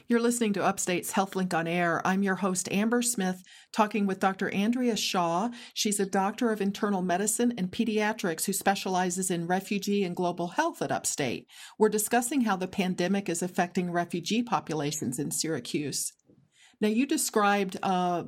You're 0.08 0.20
listening 0.20 0.54
to 0.54 0.64
Upstate's 0.64 1.14
HealthLink 1.14 1.54
on 1.54 1.68
Air. 1.68 2.02
I'm 2.04 2.24
your 2.24 2.36
host, 2.36 2.68
Amber 2.72 3.04
Smith, 3.04 3.44
talking 3.72 4.08
with 4.08 4.20
Dr. 4.20 4.50
Andrea 4.50 4.98
Shaw. 4.98 5.50
She's 5.76 6.00
a 6.00 6.06
doctor 6.06 6.52
of 6.52 6.62
internal 6.62 7.04
medicine 7.04 7.54
and 7.58 7.70
pediatrics 7.70 8.46
who 8.46 8.54
specializes 8.54 9.30
in 9.30 9.46
refugee 9.46 10.04
and 10.04 10.16
global 10.16 10.48
health 10.48 10.82
at 10.82 10.92
Upstate. 10.92 11.46
We're 11.78 11.90
discussing 11.90 12.42
how 12.42 12.56
the 12.56 12.68
pandemic 12.68 13.30
is 13.30 13.44
affecting 13.44 13.92
refugee 13.92 14.42
populations 14.42 15.20
in 15.20 15.30
Syracuse. 15.30 16.14
Now, 16.80 16.90
you 16.90 17.08
described 17.08 17.78
uh, 17.82 18.26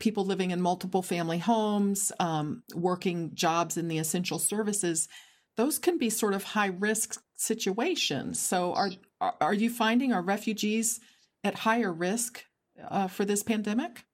people 0.00 0.24
living 0.24 0.50
in 0.50 0.60
multiple 0.60 1.02
family 1.02 1.38
homes, 1.38 2.10
um, 2.18 2.64
working 2.74 3.34
jobs 3.34 3.76
in 3.76 3.86
the 3.86 3.98
essential 3.98 4.40
services. 4.40 5.08
Those 5.56 5.78
can 5.78 5.96
be 5.96 6.10
sort 6.10 6.34
of 6.34 6.42
high 6.42 6.72
risk 6.78 7.22
situations. 7.36 8.40
So, 8.40 8.74
are 8.74 8.90
are 9.20 9.54
you 9.54 9.70
finding 9.70 10.12
our 10.12 10.22
refugees 10.22 11.00
at 11.44 11.54
higher 11.54 11.92
risk 11.92 12.44
uh, 12.90 13.06
for 13.06 13.24
this 13.24 13.42
pandemic? 13.42 14.04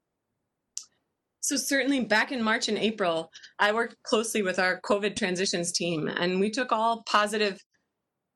So, 1.41 1.57
certainly 1.57 2.01
back 2.01 2.31
in 2.31 2.43
March 2.43 2.69
and 2.69 2.79
April, 2.79 3.31
I 3.59 3.73
worked 3.73 3.97
closely 4.05 4.43
with 4.43 4.59
our 4.59 4.81
COVID 4.83 5.17
transitions 5.17 5.73
team, 5.73 6.09
and 6.09 6.39
we 6.39 6.51
took 6.51 6.73
all 6.73 7.03
positive 7.07 7.59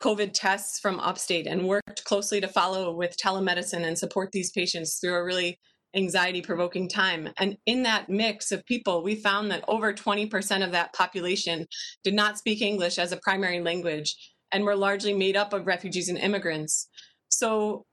COVID 0.03 0.33
tests 0.35 0.79
from 0.79 1.01
upstate 1.01 1.47
and 1.47 1.67
worked 1.67 2.05
closely 2.05 2.41
to 2.41 2.49
follow 2.49 2.95
with 2.95 3.17
telemedicine 3.17 3.87
and 3.87 3.99
support 3.99 4.31
these 4.33 4.51
patients 4.51 4.99
through 4.99 5.15
a 5.15 5.25
really 5.25 5.59
anxiety 5.95 6.43
provoking 6.43 6.89
time. 6.89 7.31
And 7.39 7.57
in 7.65 7.83
that 7.85 8.09
mix 8.09 8.53
of 8.53 8.65
people, 8.67 9.03
we 9.03 9.15
found 9.15 9.51
that 9.51 9.65
over 9.67 9.93
20% 9.95 10.65
of 10.65 10.73
that 10.73 10.93
population 10.93 11.67
did 12.05 12.15
not 12.15 12.39
speak 12.39 12.61
English 12.61 12.99
as 12.99 13.13
a 13.13 13.21
primary 13.23 13.61
language 13.61 14.15
and 14.53 14.65
were 14.65 14.77
largely 14.77 15.15
made 15.15 15.37
up 15.37 15.53
of 15.53 15.67
refugees 15.67 16.09
and 16.09 16.19
immigrants. 16.19 16.89
So 17.31 17.87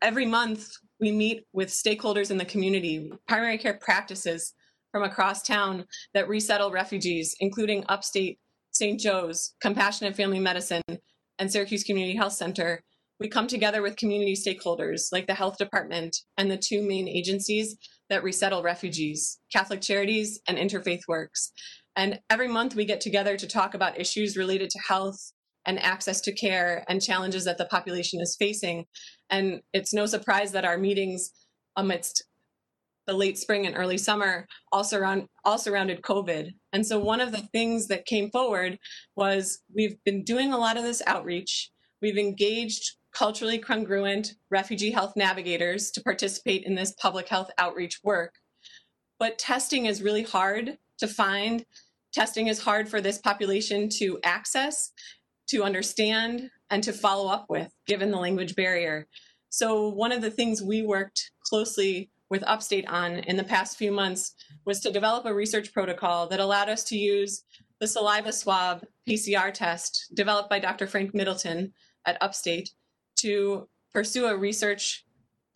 every 0.00 0.26
month, 0.26 0.70
we 1.00 1.12
meet 1.12 1.44
with 1.52 1.68
stakeholders 1.68 2.30
in 2.30 2.38
the 2.38 2.44
community, 2.44 3.12
primary 3.26 3.58
care 3.58 3.78
practices 3.80 4.54
from 4.92 5.02
across 5.02 5.42
town 5.42 5.84
that 6.14 6.28
resettle 6.28 6.70
refugees, 6.70 7.36
including 7.40 7.84
upstate 7.88 8.38
St. 8.78 9.00
Joe's, 9.00 9.54
Compassionate 9.60 10.14
Family 10.14 10.38
Medicine, 10.38 10.82
and 11.40 11.50
Syracuse 11.50 11.82
Community 11.82 12.16
Health 12.16 12.34
Center, 12.34 12.84
we 13.18 13.28
come 13.28 13.48
together 13.48 13.82
with 13.82 13.96
community 13.96 14.34
stakeholders 14.34 15.08
like 15.10 15.26
the 15.26 15.34
health 15.34 15.58
department 15.58 16.16
and 16.36 16.48
the 16.48 16.56
two 16.56 16.86
main 16.86 17.08
agencies 17.08 17.76
that 18.08 18.22
resettle 18.22 18.62
refugees, 18.62 19.40
Catholic 19.52 19.80
Charities 19.80 20.40
and 20.46 20.56
Interfaith 20.56 21.00
Works. 21.08 21.50
And 21.96 22.20
every 22.30 22.46
month 22.46 22.76
we 22.76 22.84
get 22.84 23.00
together 23.00 23.36
to 23.36 23.48
talk 23.48 23.74
about 23.74 23.98
issues 23.98 24.36
related 24.36 24.70
to 24.70 24.78
health 24.86 25.32
and 25.66 25.80
access 25.80 26.20
to 26.20 26.32
care 26.32 26.84
and 26.88 27.02
challenges 27.02 27.44
that 27.46 27.58
the 27.58 27.66
population 27.66 28.20
is 28.20 28.36
facing. 28.38 28.84
And 29.28 29.60
it's 29.72 29.92
no 29.92 30.06
surprise 30.06 30.52
that 30.52 30.64
our 30.64 30.78
meetings 30.78 31.32
amidst 31.74 32.22
the 33.08 33.14
late 33.14 33.38
spring 33.38 33.66
and 33.66 33.76
early 33.76 33.98
summer 33.98 34.46
all, 34.70 34.84
surround, 34.84 35.26
all 35.44 35.58
surrounded 35.58 36.02
COVID. 36.02 36.52
And 36.74 36.86
so 36.86 37.00
one 37.00 37.20
of 37.20 37.32
the 37.32 37.48
things 37.52 37.88
that 37.88 38.04
came 38.04 38.30
forward 38.30 38.78
was 39.16 39.60
we've 39.74 39.96
been 40.04 40.22
doing 40.22 40.52
a 40.52 40.58
lot 40.58 40.76
of 40.76 40.84
this 40.84 41.02
outreach. 41.06 41.70
We've 42.02 42.18
engaged 42.18 42.96
culturally 43.12 43.58
congruent 43.58 44.34
refugee 44.50 44.90
health 44.90 45.14
navigators 45.16 45.90
to 45.92 46.02
participate 46.02 46.64
in 46.64 46.74
this 46.74 46.92
public 47.00 47.28
health 47.28 47.50
outreach 47.56 47.98
work. 48.04 48.34
But 49.18 49.38
testing 49.38 49.86
is 49.86 50.02
really 50.02 50.22
hard 50.22 50.76
to 50.98 51.08
find. 51.08 51.64
Testing 52.12 52.46
is 52.46 52.60
hard 52.60 52.90
for 52.90 53.00
this 53.00 53.18
population 53.18 53.88
to 53.98 54.20
access, 54.22 54.92
to 55.48 55.64
understand, 55.64 56.50
and 56.70 56.84
to 56.84 56.92
follow 56.92 57.30
up 57.30 57.46
with, 57.48 57.72
given 57.86 58.10
the 58.10 58.18
language 58.18 58.54
barrier. 58.54 59.08
So, 59.48 59.88
one 59.88 60.12
of 60.12 60.20
the 60.20 60.30
things 60.30 60.62
we 60.62 60.82
worked 60.82 61.30
closely 61.42 62.10
with 62.30 62.44
Upstate 62.46 62.86
on 62.88 63.18
in 63.20 63.36
the 63.36 63.44
past 63.44 63.76
few 63.76 63.92
months 63.92 64.34
was 64.64 64.80
to 64.80 64.92
develop 64.92 65.24
a 65.24 65.34
research 65.34 65.72
protocol 65.72 66.26
that 66.28 66.40
allowed 66.40 66.68
us 66.68 66.84
to 66.84 66.96
use 66.96 67.42
the 67.80 67.86
saliva 67.86 68.32
swab 68.32 68.84
PCR 69.08 69.52
test 69.52 70.12
developed 70.14 70.50
by 70.50 70.58
Dr. 70.58 70.86
Frank 70.86 71.14
Middleton 71.14 71.72
at 72.04 72.20
Upstate 72.20 72.70
to 73.20 73.68
pursue 73.92 74.26
a 74.26 74.36
research 74.36 75.04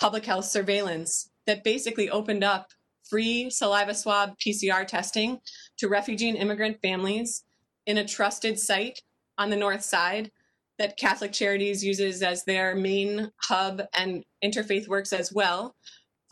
public 0.01 0.25
health 0.25 0.47
surveillance 0.47 1.31
that 1.47 1.65
basically 1.65 2.09
opened 2.11 2.45
up 2.45 2.69
free 3.09 3.51
saliva 3.51 3.95
swab 3.95 4.39
PCR 4.39 4.87
testing 4.87 5.41
to 5.77 5.89
refugee 5.89 6.29
and 6.29 6.39
immigrant 6.39 6.81
families 6.81 7.45
in 7.87 7.99
a 7.99 8.05
trusted 8.05 8.59
site 8.59 9.03
on 9.37 9.51
the 9.51 9.57
north 9.57 9.83
side 9.83 10.31
that 10.79 10.97
Catholic 10.97 11.33
Charities 11.33 11.85
uses 11.85 12.23
as 12.23 12.45
their 12.45 12.75
main 12.75 13.31
hub 13.43 13.83
and 13.95 14.25
Interfaith 14.43 14.89
Works 14.89 15.13
as 15.13 15.33
well 15.33 15.77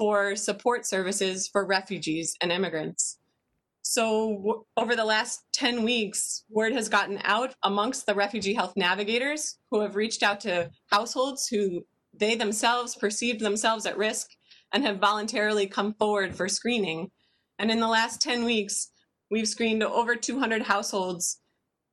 for 0.00 0.34
support 0.34 0.86
services 0.86 1.46
for 1.46 1.66
refugees 1.66 2.34
and 2.40 2.50
immigrants. 2.50 3.18
So, 3.82 4.36
w- 4.36 4.64
over 4.78 4.96
the 4.96 5.04
last 5.04 5.42
10 5.52 5.82
weeks, 5.82 6.44
word 6.48 6.72
has 6.72 6.88
gotten 6.88 7.20
out 7.22 7.54
amongst 7.64 8.06
the 8.06 8.14
refugee 8.14 8.54
health 8.54 8.72
navigators 8.76 9.58
who 9.70 9.80
have 9.80 9.96
reached 9.96 10.22
out 10.22 10.40
to 10.40 10.70
households 10.90 11.48
who 11.48 11.84
they 12.14 12.34
themselves 12.34 12.96
perceived 12.96 13.40
themselves 13.40 13.84
at 13.84 13.98
risk 13.98 14.30
and 14.72 14.86
have 14.86 15.00
voluntarily 15.00 15.66
come 15.66 15.92
forward 15.98 16.34
for 16.34 16.48
screening. 16.48 17.10
And 17.58 17.70
in 17.70 17.78
the 17.78 17.86
last 17.86 18.22
10 18.22 18.46
weeks, 18.46 18.92
we've 19.30 19.48
screened 19.48 19.82
over 19.82 20.16
200 20.16 20.62
households, 20.62 21.42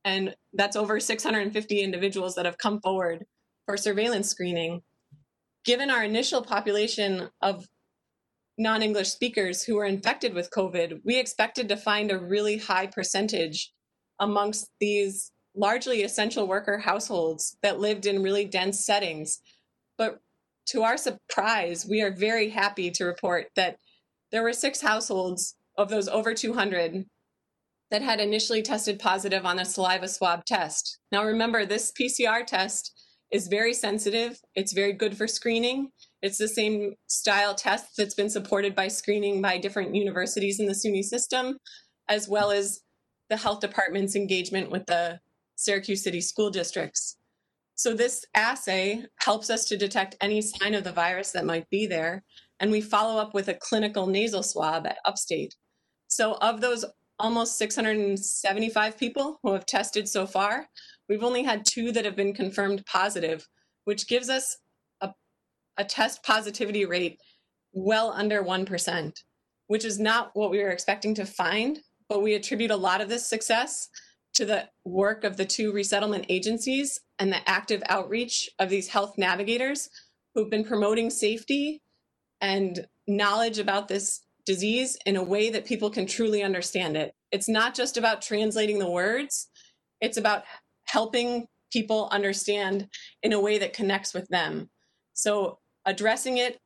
and 0.05 0.33
that's 0.53 0.77
over 0.77 1.01
650 1.01 1.81
individuals 1.81 2.35
that 2.35 2.45
have 2.45 2.57
come 2.57 2.79
forward 2.79 3.25
for 3.65 3.75
surveillance 3.75 4.29
screening. 4.29 4.81
Given 5.65 5.89
our 5.89 6.05
initial 6.05 6.41
population 6.41 7.29
of 7.41 7.65
non 8.57 8.81
English 8.81 9.09
speakers 9.09 9.63
who 9.63 9.75
were 9.75 9.85
infected 9.85 10.33
with 10.33 10.51
COVID, 10.51 11.01
we 11.03 11.17
expected 11.17 11.69
to 11.69 11.77
find 11.77 12.11
a 12.11 12.17
really 12.17 12.57
high 12.57 12.87
percentage 12.87 13.71
amongst 14.19 14.69
these 14.79 15.31
largely 15.55 16.03
essential 16.03 16.47
worker 16.47 16.77
households 16.77 17.57
that 17.61 17.79
lived 17.79 18.05
in 18.05 18.23
really 18.23 18.45
dense 18.45 18.85
settings. 18.85 19.39
But 19.97 20.19
to 20.67 20.83
our 20.83 20.97
surprise, 20.97 21.85
we 21.85 22.01
are 22.01 22.11
very 22.11 22.49
happy 22.49 22.91
to 22.91 23.05
report 23.05 23.47
that 23.55 23.77
there 24.31 24.43
were 24.43 24.53
six 24.53 24.81
households 24.81 25.55
of 25.77 25.89
those 25.89 26.07
over 26.07 26.33
200 26.33 27.05
that 27.89 28.01
had 28.01 28.19
initially 28.19 28.61
tested 28.61 28.99
positive 28.99 29.45
on 29.45 29.59
a 29.59 29.65
saliva 29.65 30.07
swab 30.07 30.45
test. 30.45 30.99
Now, 31.11 31.23
remember, 31.23 31.65
this 31.65 31.91
PCR 31.91 32.45
test 32.45 32.93
is 33.31 33.47
very 33.47 33.73
sensitive, 33.73 34.39
it's 34.55 34.73
very 34.73 34.93
good 34.93 35.17
for 35.17 35.27
screening, 35.27 35.91
it's 36.21 36.37
the 36.37 36.47
same 36.47 36.95
style 37.07 37.53
test 37.53 37.97
that's 37.97 38.15
been 38.15 38.29
supported 38.29 38.75
by 38.75 38.87
screening 38.87 39.41
by 39.41 39.57
different 39.57 39.93
universities 39.93 40.59
in 40.59 40.65
the 40.65 40.73
SUNY 40.73 41.03
system, 41.03 41.57
as 42.09 42.27
well 42.27 42.51
as 42.51 42.81
the 43.29 43.37
health 43.37 43.59
department's 43.59 44.15
engagement 44.15 44.71
with 44.71 44.85
the 44.85 45.19
Syracuse 45.55 46.03
City 46.03 46.21
school 46.21 46.49
districts. 46.49 47.17
So, 47.75 47.93
this 47.93 48.25
assay 48.33 49.05
helps 49.19 49.49
us 49.49 49.65
to 49.65 49.77
detect 49.77 50.15
any 50.19 50.41
sign 50.41 50.73
of 50.73 50.83
the 50.83 50.91
virus 50.91 51.31
that 51.31 51.45
might 51.45 51.69
be 51.69 51.85
there, 51.85 52.23
and 52.59 52.71
we 52.71 52.81
follow 52.81 53.21
up 53.21 53.33
with 53.33 53.49
a 53.49 53.53
clinical 53.53 54.07
nasal 54.07 54.41
swab 54.41 54.87
at 54.87 54.97
Upstate. 55.05 55.53
So, 56.07 56.33
of 56.41 56.61
those 56.61 56.85
almost 57.19 57.57
675 57.57 58.97
people 58.97 59.39
who 59.43 59.53
have 59.53 59.65
tested 59.65 60.07
so 60.07 60.25
far, 60.25 60.67
we've 61.09 61.23
only 61.23 61.43
had 61.43 61.65
two 61.65 61.91
that 61.91 62.05
have 62.05 62.15
been 62.15 62.33
confirmed 62.33 62.85
positive, 62.85 63.47
which 63.85 64.07
gives 64.07 64.29
us 64.29 64.57
a 65.01 65.11
a 65.77 65.85
test 65.85 66.23
positivity 66.23 66.85
rate 66.85 67.19
well 67.73 68.11
under 68.11 68.43
1%, 68.43 69.13
which 69.67 69.85
is 69.85 69.99
not 69.99 70.31
what 70.33 70.51
we 70.51 70.59
were 70.59 70.69
expecting 70.69 71.13
to 71.15 71.25
find, 71.25 71.79
but 72.09 72.23
we 72.23 72.33
attribute 72.33 72.71
a 72.71 72.75
lot 72.75 73.01
of 73.01 73.09
this 73.09 73.29
success 73.29 73.89
to 74.33 74.45
the 74.45 74.67
work 74.85 75.23
of 75.23 75.37
the 75.37 75.45
two 75.45 75.71
resettlement 75.71 76.25
agencies 76.29 76.99
and 77.19 77.31
the 77.31 77.49
active 77.49 77.81
outreach 77.89 78.49
of 78.59 78.69
these 78.69 78.87
health 78.87 79.15
navigators 79.17 79.89
who've 80.33 80.49
been 80.49 80.63
promoting 80.63 81.09
safety 81.09 81.81
and 82.41 82.85
knowledge 83.07 83.57
about 83.57 83.87
this 83.87 84.21
disease 84.45 84.97
in 85.05 85.15
a 85.15 85.23
way 85.23 85.49
that 85.49 85.65
people 85.65 85.89
can 85.89 86.05
truly 86.05 86.43
understand 86.43 86.95
it. 86.95 87.13
It's 87.31 87.49
not 87.49 87.73
just 87.73 87.97
about 87.97 88.21
translating 88.21 88.79
the 88.79 88.89
words, 88.89 89.49
it's 90.01 90.17
about 90.17 90.43
helping 90.87 91.47
people 91.71 92.09
understand 92.11 92.87
in 93.23 93.33
a 93.33 93.39
way 93.39 93.57
that 93.57 93.73
connects 93.73 94.13
with 94.13 94.27
them. 94.29 94.69
So 95.13 95.59
addressing 95.85 96.37
it 96.37 96.59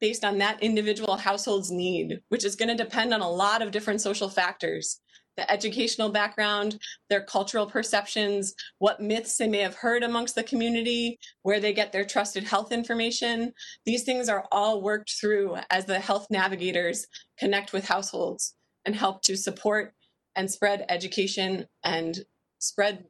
based 0.00 0.24
on 0.24 0.38
that 0.38 0.62
individual 0.62 1.16
household's 1.16 1.70
need, 1.70 2.20
which 2.28 2.44
is 2.44 2.56
going 2.56 2.68
to 2.68 2.82
depend 2.82 3.12
on 3.12 3.20
a 3.20 3.30
lot 3.30 3.62
of 3.62 3.70
different 3.70 4.00
social 4.00 4.28
factors 4.28 5.00
the 5.38 5.50
educational 5.50 6.10
background, 6.10 6.80
their 7.08 7.22
cultural 7.22 7.64
perceptions, 7.64 8.54
what 8.78 9.00
myths 9.00 9.36
they 9.38 9.46
may 9.46 9.60
have 9.60 9.76
heard 9.76 10.02
amongst 10.02 10.34
the 10.34 10.42
community, 10.42 11.16
where 11.42 11.60
they 11.60 11.72
get 11.72 11.92
their 11.92 12.04
trusted 12.04 12.42
health 12.42 12.72
information. 12.72 13.52
These 13.86 14.02
things 14.02 14.28
are 14.28 14.46
all 14.50 14.82
worked 14.82 15.12
through 15.12 15.56
as 15.70 15.84
the 15.84 16.00
health 16.00 16.26
navigators 16.28 17.06
connect 17.38 17.72
with 17.72 17.86
households. 17.86 18.54
and 18.84 18.96
help 18.96 19.20
to 19.20 19.36
support 19.36 19.92
and 20.34 20.50
spread 20.50 20.86
education 20.88 21.66
and 21.84 22.24
spread 22.58 23.04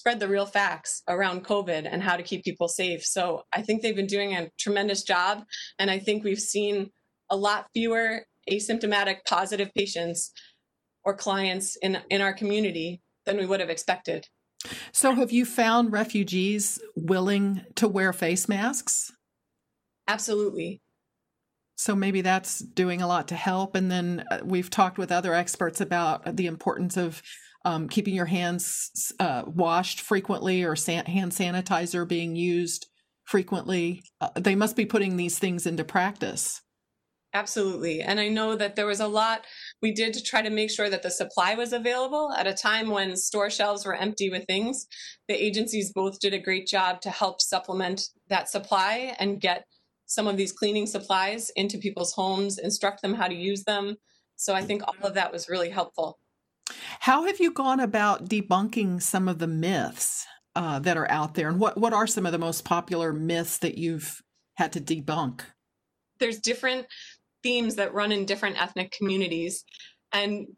spread 0.00 0.18
the 0.18 0.28
real 0.28 0.46
facts 0.46 1.02
around 1.08 1.44
COVID 1.44 1.86
and 1.86 2.02
how 2.02 2.16
to 2.16 2.22
keep 2.22 2.42
people 2.42 2.68
safe. 2.68 3.04
So 3.04 3.42
I 3.52 3.60
think 3.60 3.82
they've 3.82 3.94
been 3.94 4.06
doing 4.06 4.34
a 4.34 4.48
tremendous 4.58 5.02
job. 5.02 5.44
And 5.78 5.90
I 5.90 5.98
think 5.98 6.24
we've 6.24 6.40
seen 6.40 6.90
a 7.28 7.36
lot 7.36 7.66
fewer 7.74 8.24
asymptomatic 8.50 9.16
positive 9.28 9.68
patients 9.76 10.32
or 11.04 11.14
clients 11.14 11.76
in, 11.82 11.98
in 12.08 12.22
our 12.22 12.32
community 12.32 13.02
than 13.26 13.36
we 13.36 13.44
would 13.44 13.60
have 13.60 13.68
expected. 13.68 14.26
So, 14.90 15.14
have 15.14 15.32
you 15.32 15.44
found 15.44 15.92
refugees 15.92 16.78
willing 16.96 17.62
to 17.74 17.86
wear 17.86 18.14
face 18.14 18.48
masks? 18.48 19.12
Absolutely. 20.08 20.80
So, 21.80 21.96
maybe 21.96 22.20
that's 22.20 22.58
doing 22.58 23.00
a 23.00 23.06
lot 23.06 23.28
to 23.28 23.36
help. 23.36 23.74
And 23.74 23.90
then 23.90 24.24
uh, 24.30 24.40
we've 24.44 24.68
talked 24.68 24.98
with 24.98 25.10
other 25.10 25.32
experts 25.32 25.80
about 25.80 26.36
the 26.36 26.46
importance 26.46 26.98
of 26.98 27.22
um, 27.64 27.88
keeping 27.88 28.14
your 28.14 28.26
hands 28.26 29.12
uh, 29.18 29.44
washed 29.46 30.00
frequently 30.02 30.62
or 30.62 30.76
san- 30.76 31.06
hand 31.06 31.32
sanitizer 31.32 32.06
being 32.06 32.36
used 32.36 32.86
frequently. 33.24 34.02
Uh, 34.20 34.28
they 34.34 34.54
must 34.54 34.76
be 34.76 34.84
putting 34.84 35.16
these 35.16 35.38
things 35.38 35.66
into 35.66 35.82
practice. 35.82 36.60
Absolutely. 37.32 38.02
And 38.02 38.20
I 38.20 38.28
know 38.28 38.56
that 38.56 38.76
there 38.76 38.86
was 38.86 39.00
a 39.00 39.06
lot 39.06 39.46
we 39.80 39.92
did 39.92 40.12
to 40.14 40.22
try 40.22 40.42
to 40.42 40.50
make 40.50 40.70
sure 40.70 40.90
that 40.90 41.02
the 41.02 41.10
supply 41.10 41.54
was 41.54 41.72
available 41.72 42.32
at 42.36 42.46
a 42.46 42.52
time 42.52 42.90
when 42.90 43.16
store 43.16 43.48
shelves 43.48 43.86
were 43.86 43.94
empty 43.94 44.28
with 44.28 44.44
things. 44.46 44.86
The 45.28 45.42
agencies 45.42 45.92
both 45.94 46.18
did 46.18 46.34
a 46.34 46.38
great 46.38 46.66
job 46.66 47.00
to 47.02 47.10
help 47.10 47.40
supplement 47.40 48.02
that 48.28 48.50
supply 48.50 49.14
and 49.18 49.40
get 49.40 49.64
some 50.10 50.26
of 50.26 50.36
these 50.36 50.50
cleaning 50.50 50.88
supplies 50.88 51.50
into 51.54 51.78
people's 51.78 52.12
homes, 52.12 52.58
instruct 52.58 53.00
them 53.00 53.14
how 53.14 53.28
to 53.28 53.34
use 53.34 53.62
them. 53.62 53.94
So 54.34 54.54
I 54.54 54.62
think 54.62 54.82
all 54.82 55.06
of 55.06 55.14
that 55.14 55.32
was 55.32 55.48
really 55.48 55.70
helpful. 55.70 56.18
How 56.98 57.26
have 57.26 57.38
you 57.38 57.52
gone 57.52 57.78
about 57.78 58.28
debunking 58.28 59.00
some 59.00 59.28
of 59.28 59.38
the 59.38 59.46
myths 59.46 60.26
uh, 60.56 60.80
that 60.80 60.96
are 60.96 61.08
out 61.08 61.34
there? 61.34 61.48
And 61.48 61.60
what, 61.60 61.78
what 61.78 61.92
are 61.92 62.08
some 62.08 62.26
of 62.26 62.32
the 62.32 62.38
most 62.38 62.64
popular 62.64 63.12
myths 63.12 63.58
that 63.58 63.78
you've 63.78 64.20
had 64.54 64.72
to 64.72 64.80
debunk? 64.80 65.42
There's 66.18 66.40
different 66.40 66.88
themes 67.44 67.76
that 67.76 67.94
run 67.94 68.10
in 68.10 68.24
different 68.24 68.60
ethnic 68.60 68.90
communities. 68.90 69.62
And 70.12 70.48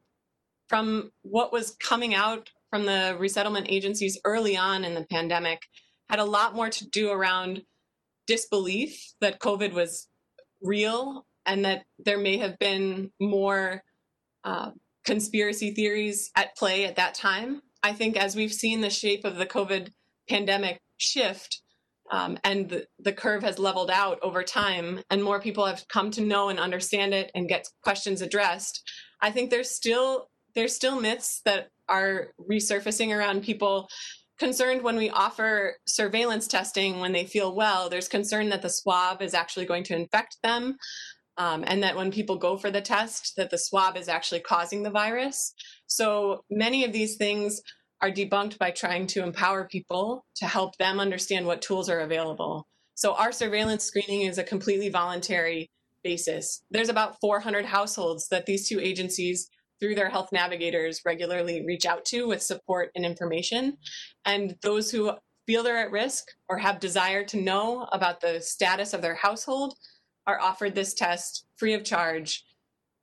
from 0.66 1.12
what 1.20 1.52
was 1.52 1.76
coming 1.78 2.14
out 2.14 2.48
from 2.70 2.86
the 2.86 3.16
resettlement 3.18 3.66
agencies 3.68 4.18
early 4.24 4.56
on 4.56 4.86
in 4.86 4.94
the 4.94 5.04
pandemic, 5.10 5.60
had 6.08 6.20
a 6.20 6.24
lot 6.24 6.54
more 6.54 6.70
to 6.70 6.88
do 6.88 7.10
around 7.10 7.62
disbelief 8.26 9.12
that 9.20 9.40
COVID 9.40 9.72
was 9.72 10.08
real 10.62 11.26
and 11.46 11.64
that 11.64 11.84
there 11.98 12.18
may 12.18 12.36
have 12.38 12.58
been 12.58 13.10
more 13.20 13.82
uh, 14.44 14.70
conspiracy 15.04 15.72
theories 15.72 16.30
at 16.36 16.56
play 16.56 16.84
at 16.84 16.96
that 16.96 17.14
time. 17.14 17.62
I 17.82 17.92
think 17.92 18.16
as 18.16 18.36
we've 18.36 18.52
seen 18.52 18.80
the 18.80 18.90
shape 18.90 19.24
of 19.24 19.36
the 19.36 19.46
COVID 19.46 19.90
pandemic 20.28 20.80
shift, 20.98 21.62
um, 22.12 22.38
and 22.44 22.68
the, 22.68 22.86
the 22.98 23.12
curve 23.12 23.42
has 23.42 23.58
leveled 23.58 23.90
out 23.90 24.18
over 24.22 24.44
time 24.44 25.00
and 25.10 25.22
more 25.22 25.40
people 25.40 25.64
have 25.64 25.86
come 25.88 26.10
to 26.12 26.20
know 26.20 26.50
and 26.50 26.60
understand 26.60 27.14
it 27.14 27.30
and 27.34 27.48
get 27.48 27.66
questions 27.82 28.20
addressed 28.20 28.82
i 29.20 29.30
think 29.30 29.50
there's 29.50 29.70
still 29.70 30.28
there's 30.54 30.74
still 30.74 31.00
myths 31.00 31.40
that 31.44 31.68
are 31.88 32.28
resurfacing 32.50 33.16
around 33.16 33.42
people 33.42 33.88
concerned 34.42 34.82
when 34.82 34.96
we 34.96 35.08
offer 35.10 35.76
surveillance 35.86 36.46
testing 36.46 36.98
when 36.98 37.12
they 37.12 37.24
feel 37.24 37.54
well 37.54 37.88
there's 37.88 38.08
concern 38.08 38.48
that 38.48 38.62
the 38.62 38.68
swab 38.68 39.22
is 39.22 39.34
actually 39.34 39.66
going 39.66 39.84
to 39.84 39.94
infect 39.94 40.36
them 40.42 40.76
um, 41.38 41.64
and 41.66 41.82
that 41.82 41.96
when 41.96 42.10
people 42.10 42.36
go 42.36 42.56
for 42.56 42.70
the 42.70 42.80
test 42.80 43.34
that 43.36 43.50
the 43.50 43.58
swab 43.58 43.96
is 43.96 44.08
actually 44.08 44.40
causing 44.40 44.82
the 44.82 44.90
virus 44.90 45.54
so 45.86 46.42
many 46.50 46.84
of 46.84 46.92
these 46.92 47.16
things 47.16 47.60
are 48.02 48.10
debunked 48.10 48.58
by 48.58 48.72
trying 48.72 49.06
to 49.06 49.22
empower 49.22 49.64
people 49.64 50.26
to 50.34 50.46
help 50.46 50.76
them 50.76 50.98
understand 50.98 51.46
what 51.46 51.62
tools 51.62 51.88
are 51.88 52.00
available. 52.00 52.66
So 52.94 53.14
our 53.14 53.30
surveillance 53.30 53.84
screening 53.84 54.22
is 54.22 54.38
a 54.38 54.44
completely 54.44 54.88
voluntary 54.88 55.70
basis. 56.02 56.62
There's 56.70 56.88
about 56.88 57.20
400 57.20 57.64
households 57.64 58.28
that 58.28 58.44
these 58.44 58.68
two 58.68 58.80
agencies 58.80 59.48
through 59.82 59.96
their 59.96 60.08
health 60.08 60.28
navigators 60.30 61.00
regularly 61.04 61.64
reach 61.66 61.86
out 61.86 62.04
to 62.04 62.28
with 62.28 62.40
support 62.40 62.92
and 62.94 63.04
information. 63.04 63.76
And 64.24 64.54
those 64.62 64.92
who 64.92 65.10
feel 65.44 65.64
they're 65.64 65.78
at 65.78 65.90
risk 65.90 66.24
or 66.48 66.58
have 66.58 66.78
desire 66.78 67.24
to 67.24 67.40
know 67.40 67.88
about 67.90 68.20
the 68.20 68.40
status 68.40 68.94
of 68.94 69.02
their 69.02 69.16
household 69.16 69.74
are 70.28 70.40
offered 70.40 70.76
this 70.76 70.94
test 70.94 71.46
free 71.56 71.74
of 71.74 71.82
charge. 71.82 72.44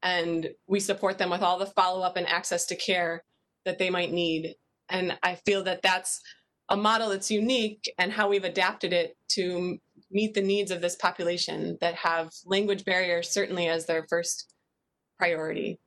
And 0.04 0.50
we 0.68 0.80
support 0.80 1.18
them 1.18 1.30
with 1.30 1.42
all 1.42 1.60
the 1.60 1.66
follow 1.66 2.02
up 2.02 2.16
and 2.16 2.26
access 2.26 2.66
to 2.68 2.78
care 2.78 3.24
that 3.66 3.78
they 3.78 3.90
might 3.90 4.14
need 4.14 4.56
and 4.90 5.18
I 5.24 5.36
feel 5.36 5.64
that 5.64 5.82
that's 5.82 6.22
a 6.70 6.78
model 6.78 7.10
that's 7.10 7.32
unique 7.32 7.92
and 7.98 8.12
how 8.12 8.30
we've 8.30 8.44
adapted 8.44 8.94
it 8.94 9.16
to 9.30 9.78
meet 10.12 10.34
the 10.34 10.42
needs 10.42 10.72
of 10.72 10.82
this 10.82 10.96
population 10.96 11.78
that 11.82 11.96
have 11.96 12.32
language 12.46 12.86
barriers 12.86 13.30
certainly 13.30 13.68
as 13.68 13.86
their 13.86 14.06
first 14.10 14.54
priority. 15.18 15.80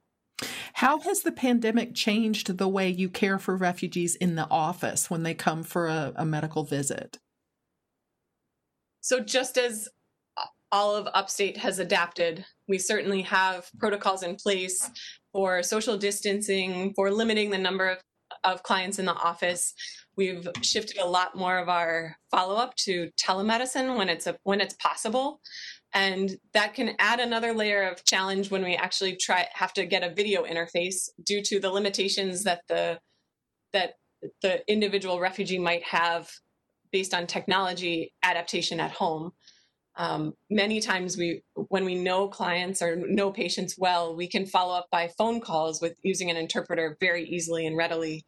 How 0.82 0.98
has 0.98 1.22
the 1.22 1.30
pandemic 1.30 1.94
changed 1.94 2.58
the 2.58 2.66
way 2.66 2.88
you 2.88 3.08
care 3.08 3.38
for 3.38 3.54
refugees 3.54 4.16
in 4.16 4.34
the 4.34 4.48
office 4.50 5.08
when 5.08 5.22
they 5.22 5.32
come 5.32 5.62
for 5.62 5.86
a, 5.86 6.12
a 6.16 6.24
medical 6.24 6.64
visit? 6.64 7.20
So, 9.00 9.20
just 9.20 9.56
as 9.56 9.88
all 10.72 10.96
of 10.96 11.06
upstate 11.14 11.56
has 11.58 11.78
adapted, 11.78 12.44
we 12.66 12.78
certainly 12.78 13.22
have 13.22 13.70
protocols 13.78 14.24
in 14.24 14.34
place 14.34 14.90
for 15.32 15.62
social 15.62 15.96
distancing, 15.96 16.92
for 16.94 17.12
limiting 17.12 17.50
the 17.50 17.58
number 17.58 17.88
of 17.88 17.98
of 18.42 18.64
clients 18.64 18.98
in 18.98 19.04
the 19.04 19.14
office. 19.14 19.74
We've 20.16 20.48
shifted 20.62 20.98
a 20.98 21.06
lot 21.06 21.36
more 21.36 21.58
of 21.58 21.68
our 21.68 22.16
follow 22.30 22.56
up 22.56 22.74
to 22.76 23.08
telemedicine 23.20 23.96
when 23.96 24.08
it's 24.08 24.26
a, 24.26 24.36
when 24.42 24.60
it's 24.60 24.74
possible, 24.74 25.40
and 25.94 26.36
that 26.54 26.74
can 26.74 26.94
add 26.98 27.20
another 27.20 27.52
layer 27.52 27.82
of 27.82 28.04
challenge 28.04 28.50
when 28.50 28.64
we 28.64 28.74
actually 28.74 29.16
try 29.16 29.46
have 29.52 29.72
to 29.74 29.84
get 29.84 30.02
a 30.02 30.14
video 30.14 30.44
interface 30.44 31.10
due 31.24 31.42
to 31.42 31.60
the 31.60 31.70
limitations 31.70 32.44
that 32.44 32.62
the 32.68 32.98
that 33.72 33.94
the 34.40 34.62
individual 34.70 35.20
refugee 35.20 35.58
might 35.58 35.82
have 35.82 36.30
based 36.92 37.14
on 37.14 37.26
technology 37.26 38.12
adaptation 38.22 38.78
at 38.80 38.92
home. 38.92 39.32
Um, 39.96 40.34
many 40.48 40.80
times 40.80 41.18
we 41.18 41.42
when 41.54 41.84
we 41.84 41.94
know 41.94 42.28
clients 42.28 42.80
or 42.80 42.96
know 42.96 43.30
patients 43.30 43.76
well 43.76 44.16
we 44.16 44.26
can 44.26 44.46
follow 44.46 44.74
up 44.74 44.86
by 44.90 45.10
phone 45.18 45.40
calls 45.40 45.82
with 45.82 45.94
using 46.02 46.30
an 46.30 46.38
interpreter 46.38 46.96
very 46.98 47.24
easily 47.28 47.66
and 47.66 47.76
readily 47.76 48.24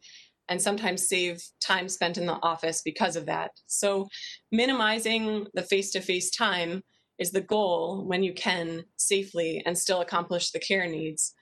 and 0.47 0.61
sometimes 0.61 1.09
save 1.09 1.41
time 1.59 1.89
spent 1.89 2.19
in 2.19 2.27
the 2.27 2.37
office 2.43 2.83
because 2.85 3.15
of 3.15 3.25
that 3.25 3.49
so 3.65 4.07
minimizing 4.51 5.47
the 5.55 5.63
face-to-face 5.63 6.29
time 6.29 6.83
is 7.19 7.31
the 7.31 7.41
goal 7.41 8.03
when 8.05 8.23
you 8.23 8.33
can 8.33 8.83
safely 8.97 9.61
and 9.65 9.77
still 9.77 10.01
accomplish 10.01 10.51
the 10.51 10.59
care 10.59 10.87
needs 10.87 11.33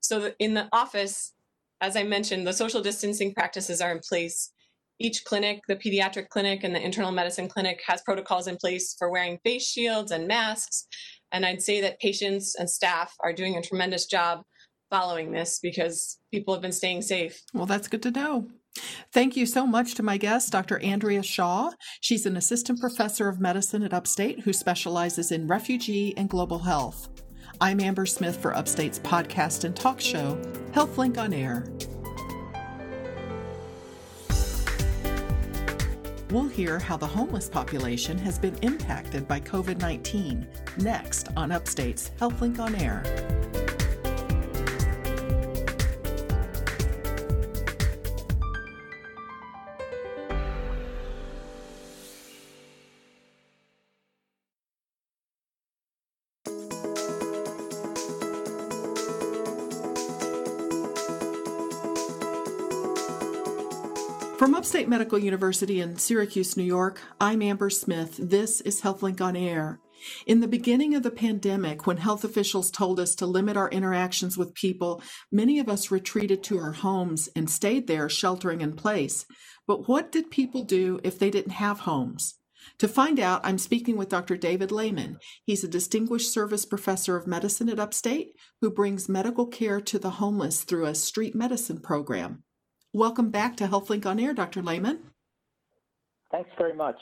so 0.00 0.32
in 0.38 0.54
the 0.54 0.68
office 0.72 1.32
as 1.80 1.96
i 1.96 2.02
mentioned 2.02 2.46
the 2.46 2.52
social 2.52 2.82
distancing 2.82 3.32
practices 3.34 3.80
are 3.80 3.92
in 3.92 4.00
place 4.00 4.52
each 5.00 5.24
clinic, 5.24 5.60
the 5.68 5.76
pediatric 5.76 6.28
clinic 6.28 6.64
and 6.64 6.74
the 6.74 6.84
internal 6.84 7.12
medicine 7.12 7.48
clinic, 7.48 7.80
has 7.86 8.02
protocols 8.02 8.48
in 8.48 8.56
place 8.56 8.94
for 8.98 9.10
wearing 9.10 9.38
face 9.44 9.66
shields 9.66 10.10
and 10.10 10.26
masks. 10.26 10.86
And 11.30 11.44
I'd 11.44 11.62
say 11.62 11.80
that 11.82 12.00
patients 12.00 12.56
and 12.58 12.68
staff 12.68 13.14
are 13.20 13.32
doing 13.32 13.56
a 13.56 13.62
tremendous 13.62 14.06
job 14.06 14.42
following 14.90 15.30
this 15.30 15.60
because 15.62 16.18
people 16.32 16.54
have 16.54 16.62
been 16.62 16.72
staying 16.72 17.02
safe. 17.02 17.42
Well, 17.52 17.66
that's 17.66 17.88
good 17.88 18.02
to 18.02 18.10
know. 18.10 18.48
Thank 19.12 19.36
you 19.36 19.46
so 19.46 19.66
much 19.66 19.94
to 19.94 20.02
my 20.02 20.16
guest, 20.16 20.52
Dr. 20.52 20.78
Andrea 20.80 21.22
Shaw. 21.22 21.70
She's 22.00 22.26
an 22.26 22.36
assistant 22.36 22.80
professor 22.80 23.28
of 23.28 23.40
medicine 23.40 23.82
at 23.82 23.94
Upstate 23.94 24.40
who 24.40 24.52
specializes 24.52 25.32
in 25.32 25.46
refugee 25.46 26.16
and 26.16 26.28
global 26.28 26.58
health. 26.58 27.08
I'm 27.60 27.80
Amber 27.80 28.06
Smith 28.06 28.40
for 28.40 28.56
Upstate's 28.56 29.00
podcast 29.00 29.64
and 29.64 29.74
talk 29.74 30.00
show, 30.00 30.40
HealthLink 30.72 31.18
on 31.18 31.32
Air. 31.32 31.66
We'll 36.30 36.46
hear 36.46 36.78
how 36.78 36.98
the 36.98 37.06
homeless 37.06 37.48
population 37.48 38.18
has 38.18 38.38
been 38.38 38.54
impacted 38.60 39.26
by 39.26 39.40
COVID 39.40 39.80
19 39.80 40.46
next 40.76 41.28
on 41.36 41.50
Upstate's 41.50 42.10
HealthLink 42.20 42.58
on 42.58 42.74
Air. 42.74 43.02
From 64.38 64.54
Upstate 64.54 64.88
Medical 64.88 65.18
University 65.18 65.80
in 65.80 65.98
Syracuse, 65.98 66.56
New 66.56 66.62
York, 66.62 67.00
I'm 67.20 67.42
Amber 67.42 67.70
Smith. 67.70 68.16
This 68.20 68.60
is 68.60 68.80
HealthLink 68.80 69.20
on 69.20 69.34
Air. 69.34 69.80
In 70.28 70.38
the 70.38 70.46
beginning 70.46 70.94
of 70.94 71.02
the 71.02 71.10
pandemic, 71.10 71.88
when 71.88 71.96
health 71.96 72.22
officials 72.22 72.70
told 72.70 73.00
us 73.00 73.16
to 73.16 73.26
limit 73.26 73.56
our 73.56 73.68
interactions 73.68 74.38
with 74.38 74.54
people, 74.54 75.02
many 75.32 75.58
of 75.58 75.68
us 75.68 75.90
retreated 75.90 76.44
to 76.44 76.58
our 76.60 76.70
homes 76.70 77.28
and 77.34 77.50
stayed 77.50 77.88
there 77.88 78.08
sheltering 78.08 78.60
in 78.60 78.76
place. 78.76 79.26
But 79.66 79.88
what 79.88 80.12
did 80.12 80.30
people 80.30 80.62
do 80.62 81.00
if 81.02 81.18
they 81.18 81.30
didn't 81.30 81.54
have 81.54 81.80
homes? 81.80 82.36
To 82.78 82.86
find 82.86 83.18
out, 83.18 83.40
I'm 83.42 83.58
speaking 83.58 83.96
with 83.96 84.08
Dr. 84.08 84.36
David 84.36 84.70
Lehman. 84.70 85.18
He's 85.46 85.64
a 85.64 85.68
distinguished 85.68 86.32
service 86.32 86.64
professor 86.64 87.16
of 87.16 87.26
medicine 87.26 87.68
at 87.68 87.80
Upstate 87.80 88.28
who 88.60 88.70
brings 88.70 89.08
medical 89.08 89.48
care 89.48 89.80
to 89.80 89.98
the 89.98 90.10
homeless 90.10 90.62
through 90.62 90.84
a 90.84 90.94
street 90.94 91.34
medicine 91.34 91.80
program. 91.80 92.44
Welcome 92.94 93.30
back 93.30 93.56
to 93.58 93.68
HealthLink 93.68 94.06
on 94.06 94.18
Air, 94.18 94.32
Dr. 94.32 94.62
Lehman. 94.62 95.00
Thanks 96.30 96.50
very 96.56 96.74
much. 96.74 96.96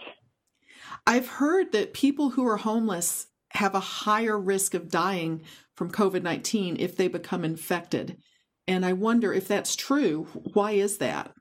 I've 1.06 1.28
heard 1.28 1.72
that 1.72 1.94
people 1.94 2.30
who 2.30 2.46
are 2.46 2.56
homeless 2.56 3.28
have 3.50 3.74
a 3.74 3.80
higher 3.80 4.38
risk 4.38 4.74
of 4.74 4.90
dying 4.90 5.42
from 5.74 5.92
COVID 5.92 6.22
19 6.22 6.76
if 6.78 6.96
they 6.96 7.08
become 7.08 7.44
infected. 7.44 8.18
And 8.66 8.84
I 8.84 8.94
wonder 8.94 9.32
if 9.32 9.46
that's 9.46 9.76
true. 9.76 10.26
Why 10.54 10.72
is 10.72 10.98
that? 10.98 11.32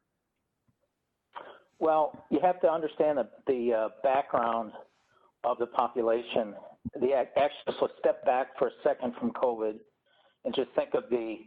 Well, 1.80 2.26
you 2.30 2.40
have 2.42 2.62
to 2.62 2.72
understand 2.72 3.18
the, 3.18 3.28
the 3.48 3.74
uh, 3.74 3.90
background 4.04 4.74
of 5.44 5.58
the 5.58 5.68
population. 5.68 6.54
The 7.00 7.14
actually, 7.14 7.76
so 7.80 7.90
step 8.00 8.24
back 8.26 8.58
for 8.60 8.68
a 8.68 8.72
second 8.84 9.16
from 9.20 9.32
COVID 9.32 9.78
and 10.46 10.56
just 10.56 10.70
think 10.76 10.94
of 10.94 11.04
the 11.10 11.38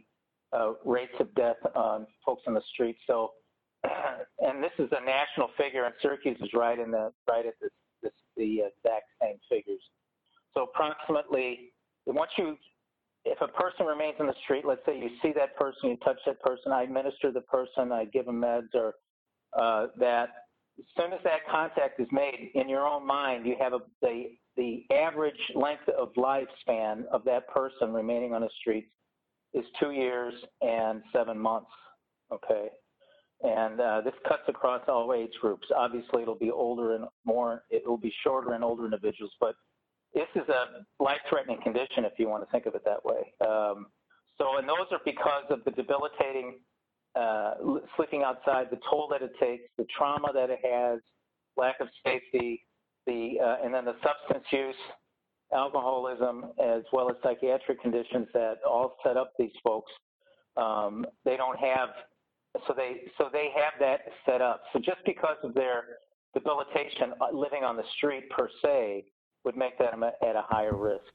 uh, 0.53 0.73
rates 0.85 1.13
of 1.19 1.33
death 1.35 1.57
on 1.75 2.07
folks 2.25 2.43
on 2.47 2.53
the 2.53 2.61
street. 2.73 2.97
So, 3.07 3.31
and 3.83 4.63
this 4.63 4.71
is 4.77 4.89
a 4.91 5.03
national 5.03 5.49
figure, 5.57 5.85
and 5.85 5.93
Syracuse 6.01 6.37
is 6.41 6.49
right 6.53 6.79
in 6.79 6.91
the 6.91 7.11
right 7.29 7.45
at 7.45 7.53
this, 7.61 7.71
this 8.01 8.11
the 8.35 8.61
exact 8.61 9.05
same 9.21 9.37
figures. 9.49 9.81
So, 10.53 10.63
approximately, 10.63 11.71
once 12.05 12.31
you, 12.37 12.57
if 13.25 13.39
a 13.41 13.47
person 13.47 13.85
remains 13.85 14.15
in 14.19 14.27
the 14.27 14.35
street, 14.43 14.65
let's 14.65 14.81
say 14.85 14.97
you 14.97 15.09
see 15.21 15.33
that 15.33 15.55
person, 15.55 15.89
you 15.89 15.97
touch 15.97 16.19
that 16.25 16.41
person, 16.41 16.71
I 16.71 16.83
administer 16.83 17.31
the 17.31 17.41
person, 17.41 17.91
I 17.91 18.05
give 18.05 18.25
them 18.25 18.41
meds, 18.41 18.73
or 18.73 18.93
uh, 19.57 19.87
that 19.99 20.29
as 20.79 20.85
soon 20.97 21.13
as 21.13 21.19
that 21.23 21.47
contact 21.49 21.99
is 21.99 22.07
made 22.11 22.51
in 22.55 22.69
your 22.69 22.87
own 22.87 23.05
mind, 23.05 23.45
you 23.45 23.55
have 23.59 23.73
a, 23.73 23.79
the, 24.01 24.31
the 24.55 24.85
average 24.93 25.39
length 25.53 25.87
of 25.89 26.13
lifespan 26.13 27.05
of 27.11 27.23
that 27.25 27.47
person 27.49 27.93
remaining 27.93 28.33
on 28.33 28.41
the 28.41 28.49
streets 28.59 28.87
is 29.53 29.65
two 29.79 29.91
years 29.91 30.33
and 30.61 31.01
seven 31.13 31.37
months. 31.37 31.71
Okay. 32.31 32.69
And 33.41 33.79
uh, 33.79 34.01
this 34.01 34.13
cuts 34.27 34.43
across 34.47 34.81
all 34.87 35.13
age 35.13 35.31
groups. 35.39 35.67
Obviously, 35.75 36.21
it'll 36.21 36.35
be 36.35 36.51
older 36.51 36.95
and 36.95 37.05
more, 37.25 37.63
it 37.69 37.87
will 37.87 37.97
be 37.97 38.13
shorter 38.23 38.53
in 38.53 38.63
older 38.63 38.85
individuals, 38.85 39.31
but 39.39 39.55
this 40.13 40.27
is 40.35 40.47
a 40.49 41.03
life 41.03 41.21
threatening 41.29 41.61
condition 41.61 42.03
if 42.03 42.13
you 42.17 42.27
want 42.27 42.43
to 42.43 42.51
think 42.51 42.65
of 42.65 42.75
it 42.75 42.83
that 42.83 43.03
way. 43.05 43.33
Um, 43.41 43.87
so, 44.37 44.57
and 44.57 44.67
those 44.67 44.87
are 44.91 44.99
because 45.05 45.45
of 45.49 45.63
the 45.63 45.71
debilitating 45.71 46.59
uh, 47.15 47.53
sleeping 47.95 48.23
outside, 48.23 48.67
the 48.71 48.79
toll 48.89 49.07
that 49.11 49.21
it 49.21 49.31
takes, 49.39 49.63
the 49.77 49.85
trauma 49.95 50.31
that 50.33 50.49
it 50.49 50.59
has, 50.63 50.99
lack 51.57 51.79
of 51.79 51.87
safety, 52.05 52.63
the 53.05 53.37
uh, 53.43 53.57
and 53.63 53.73
then 53.73 53.85
the 53.85 53.95
substance 54.03 54.45
use, 54.51 54.75
alcoholism, 55.53 56.45
as 56.59 56.83
well 56.93 57.09
as 57.09 57.15
psychiatric 57.23 57.81
conditions 57.81 58.27
that 58.33 58.57
all 58.67 58.97
set 59.03 59.17
up 59.17 59.33
these 59.37 59.51
folks. 59.63 59.91
Um, 60.57 61.05
they 61.25 61.37
don't 61.37 61.57
have, 61.57 61.89
so 62.67 62.73
they 62.75 63.03
so 63.17 63.29
they 63.31 63.49
have 63.55 63.73
that 63.79 64.01
set 64.25 64.41
up. 64.41 64.61
So 64.73 64.79
just 64.79 64.99
because 65.05 65.37
of 65.43 65.53
their 65.53 65.83
debilitation, 66.33 67.13
uh, 67.21 67.35
living 67.35 67.63
on 67.63 67.77
the 67.77 67.83
street 67.97 68.29
per 68.29 68.49
se 68.61 69.05
would 69.45 69.55
make 69.55 69.77
them 69.77 70.03
at 70.03 70.35
a 70.35 70.43
higher 70.47 70.75
risk. 70.75 71.13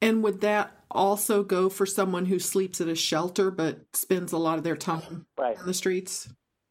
And 0.00 0.22
would 0.22 0.40
that 0.42 0.84
also 0.90 1.42
go 1.42 1.68
for 1.68 1.86
someone 1.86 2.26
who 2.26 2.38
sleeps 2.38 2.80
at 2.80 2.88
a 2.88 2.94
shelter 2.94 3.50
but 3.50 3.80
spends 3.94 4.32
a 4.32 4.38
lot 4.38 4.58
of 4.58 4.64
their 4.64 4.76
time 4.76 5.26
right. 5.38 5.58
on 5.58 5.66
the 5.66 5.74
streets? 5.74 6.28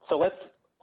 So 0.10 0.18
let's 0.18 0.36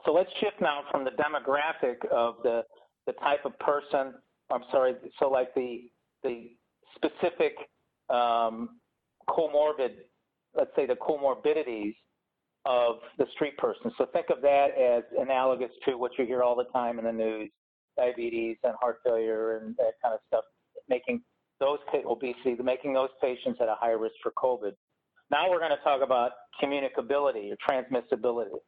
so 0.05 0.11
let's 0.11 0.29
shift 0.39 0.59
now 0.59 0.81
from 0.91 1.05
the 1.05 1.11
demographic 1.11 2.05
of 2.11 2.35
the 2.43 2.63
the 3.07 3.13
type 3.13 3.45
of 3.45 3.57
person. 3.59 4.13
I'm 4.51 4.63
sorry. 4.71 4.95
So 5.19 5.29
like 5.29 5.53
the 5.55 5.89
the 6.23 6.51
specific 6.95 7.53
um, 8.09 8.79
comorbid, 9.29 9.93
let's 10.55 10.71
say 10.75 10.85
the 10.85 10.95
comorbidities 10.95 11.95
of 12.65 12.97
the 13.17 13.25
street 13.33 13.57
person. 13.57 13.91
So 13.97 14.05
think 14.13 14.29
of 14.29 14.41
that 14.41 14.77
as 14.77 15.03
analogous 15.19 15.71
to 15.85 15.95
what 15.95 16.11
you 16.17 16.25
hear 16.25 16.43
all 16.43 16.55
the 16.55 16.65
time 16.65 16.99
in 16.99 17.05
the 17.05 17.11
news, 17.11 17.49
diabetes 17.97 18.57
and 18.63 18.73
heart 18.79 18.99
failure 19.03 19.57
and 19.57 19.75
that 19.77 19.93
kind 20.01 20.13
of 20.13 20.19
stuff, 20.27 20.43
making 20.87 21.21
those 21.59 21.79
obesity, 22.05 22.55
making 22.61 22.93
those 22.93 23.09
patients 23.21 23.59
at 23.61 23.67
a 23.67 23.75
higher 23.79 23.97
risk 23.97 24.15
for 24.21 24.31
COVID. 24.31 24.73
Now 25.31 25.49
we're 25.49 25.59
going 25.59 25.71
to 25.71 25.83
talk 25.83 26.01
about 26.03 26.31
communicability 26.61 27.51
or 27.51 27.57
transmissibility. 27.67 28.59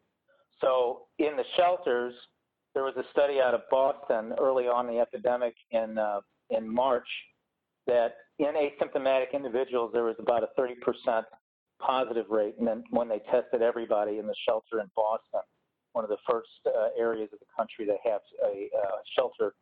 So 0.61 1.01
in 1.19 1.35
the 1.35 1.43
shelters, 1.57 2.13
there 2.73 2.83
was 2.83 2.95
a 2.97 3.03
study 3.11 3.39
out 3.39 3.53
of 3.53 3.61
Boston 3.69 4.33
early 4.39 4.67
on 4.67 4.87
in 4.87 4.95
the 4.95 5.01
epidemic 5.01 5.55
in 5.71 5.97
uh, 5.97 6.21
in 6.49 6.67
March 6.67 7.07
that 7.87 8.15
in 8.39 8.53
asymptomatic 8.55 9.33
individuals 9.33 9.91
there 9.93 10.03
was 10.03 10.15
about 10.19 10.43
a 10.43 10.47
30% 10.59 11.23
positive 11.79 12.25
rate, 12.29 12.55
and 12.57 12.67
then 12.67 12.83
when 12.91 13.09
they 13.09 13.19
tested 13.31 13.61
everybody 13.61 14.19
in 14.19 14.25
the 14.25 14.35
shelter 14.47 14.79
in 14.79 14.89
Boston, 14.95 15.41
one 15.91 16.03
of 16.03 16.09
the 16.09 16.17
first 16.29 16.47
uh, 16.65 16.87
areas 16.97 17.29
of 17.33 17.39
the 17.39 17.45
country 17.57 17.85
that 17.85 17.97
has 18.03 18.21
a 18.45 18.69
uh, 18.77 18.95
shelter 19.17 19.53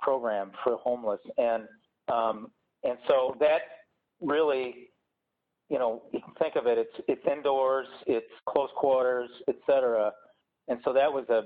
program 0.00 0.52
for 0.62 0.76
homeless, 0.76 1.20
and 1.36 1.64
um, 2.08 2.50
and 2.84 2.98
so 3.08 3.36
that 3.40 3.62
really, 4.20 4.90
you 5.68 5.78
know, 5.78 6.02
you 6.12 6.20
can 6.20 6.34
think 6.38 6.56
of 6.56 6.66
it, 6.66 6.78
it's, 6.78 7.04
it's 7.08 7.22
indoors, 7.30 7.86
it's 8.06 8.30
close 8.48 8.70
quarters, 8.76 9.30
et 9.48 9.56
cetera. 9.66 10.12
And 10.68 10.78
so 10.84 10.92
that 10.92 11.12
was 11.12 11.24
a, 11.28 11.42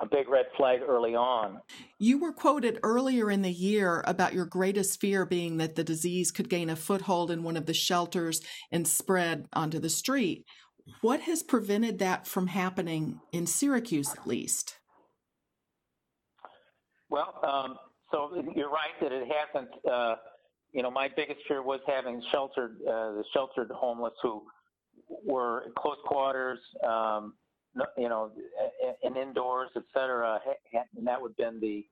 a 0.00 0.06
big 0.06 0.28
red 0.28 0.46
flag 0.56 0.80
early 0.86 1.14
on. 1.14 1.60
You 1.98 2.18
were 2.18 2.32
quoted 2.32 2.78
earlier 2.82 3.30
in 3.30 3.42
the 3.42 3.50
year 3.50 4.02
about 4.06 4.32
your 4.32 4.44
greatest 4.44 5.00
fear 5.00 5.26
being 5.26 5.56
that 5.56 5.74
the 5.74 5.84
disease 5.84 6.30
could 6.30 6.48
gain 6.48 6.70
a 6.70 6.76
foothold 6.76 7.30
in 7.30 7.42
one 7.42 7.56
of 7.56 7.66
the 7.66 7.74
shelters 7.74 8.40
and 8.70 8.86
spread 8.86 9.46
onto 9.52 9.78
the 9.78 9.90
street. 9.90 10.44
What 11.00 11.20
has 11.22 11.42
prevented 11.42 11.98
that 11.98 12.26
from 12.26 12.46
happening 12.46 13.20
in 13.32 13.46
Syracuse, 13.46 14.12
at 14.14 14.26
least? 14.26 14.76
Well, 17.10 17.34
um, 17.42 17.76
so 18.10 18.42
you're 18.54 18.70
right 18.70 18.94
that 19.00 19.12
it 19.12 19.28
hasn't. 19.28 19.70
Uh, 19.90 20.14
you 20.72 20.82
know, 20.82 20.90
my 20.90 21.08
biggest 21.14 21.40
fear 21.48 21.62
was 21.62 21.80
having 21.86 22.22
sheltered 22.30 22.76
uh, 22.86 23.12
the 23.12 23.24
sheltered 23.34 23.70
homeless 23.70 24.12
who 24.22 24.42
were 25.24 25.64
in 25.66 25.72
close 25.76 25.96
quarters, 26.04 26.58
um, 26.86 27.34
you 27.96 28.08
know, 28.08 28.30
and 29.02 29.16
indoors, 29.16 29.70
et 29.76 29.82
cetera. 29.94 30.40
And 30.96 31.06
that 31.06 31.20
would 31.20 31.34
have 31.38 31.52
been 31.52 31.60
the, 31.60 31.84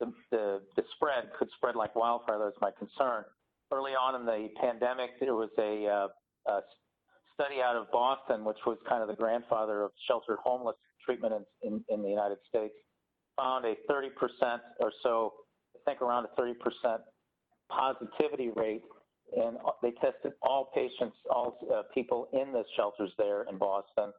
the, 0.00 0.12
the, 0.30 0.60
the 0.76 0.82
spread 0.96 1.30
could 1.38 1.48
spread 1.56 1.76
like 1.76 1.94
wildfire. 1.96 2.38
That 2.38 2.44
was 2.44 2.54
my 2.60 2.70
concern. 2.78 3.24
Early 3.72 3.92
on 3.92 4.20
in 4.20 4.26
the 4.26 4.48
pandemic, 4.60 5.18
there 5.20 5.34
was 5.34 5.50
a, 5.58 5.86
uh, 5.86 6.52
a 6.52 6.60
study 7.34 7.60
out 7.62 7.76
of 7.76 7.90
Boston, 7.90 8.44
which 8.44 8.58
was 8.66 8.78
kind 8.88 9.02
of 9.02 9.08
the 9.08 9.14
grandfather 9.14 9.82
of 9.82 9.90
sheltered 10.06 10.38
homeless 10.42 10.76
treatment 11.04 11.34
in, 11.62 11.68
in, 11.68 11.84
in 11.88 12.02
the 12.02 12.08
United 12.08 12.38
States, 12.48 12.74
found 13.36 13.64
a 13.64 13.74
30% 13.90 14.08
or 14.80 14.92
so, 15.02 15.32
I 15.74 15.90
think 15.90 16.02
around 16.02 16.26
a 16.26 16.40
30% 16.40 16.54
positivity 17.70 18.50
rate, 18.54 18.82
and 19.36 19.56
they 19.82 19.90
tested 19.92 20.32
all 20.42 20.70
patients, 20.74 21.16
all 21.30 21.58
uh, 21.74 21.82
people 21.92 22.28
in 22.32 22.52
the 22.52 22.62
shelters 22.76 23.10
there 23.18 23.44
in 23.50 23.58
Boston, 23.58 24.12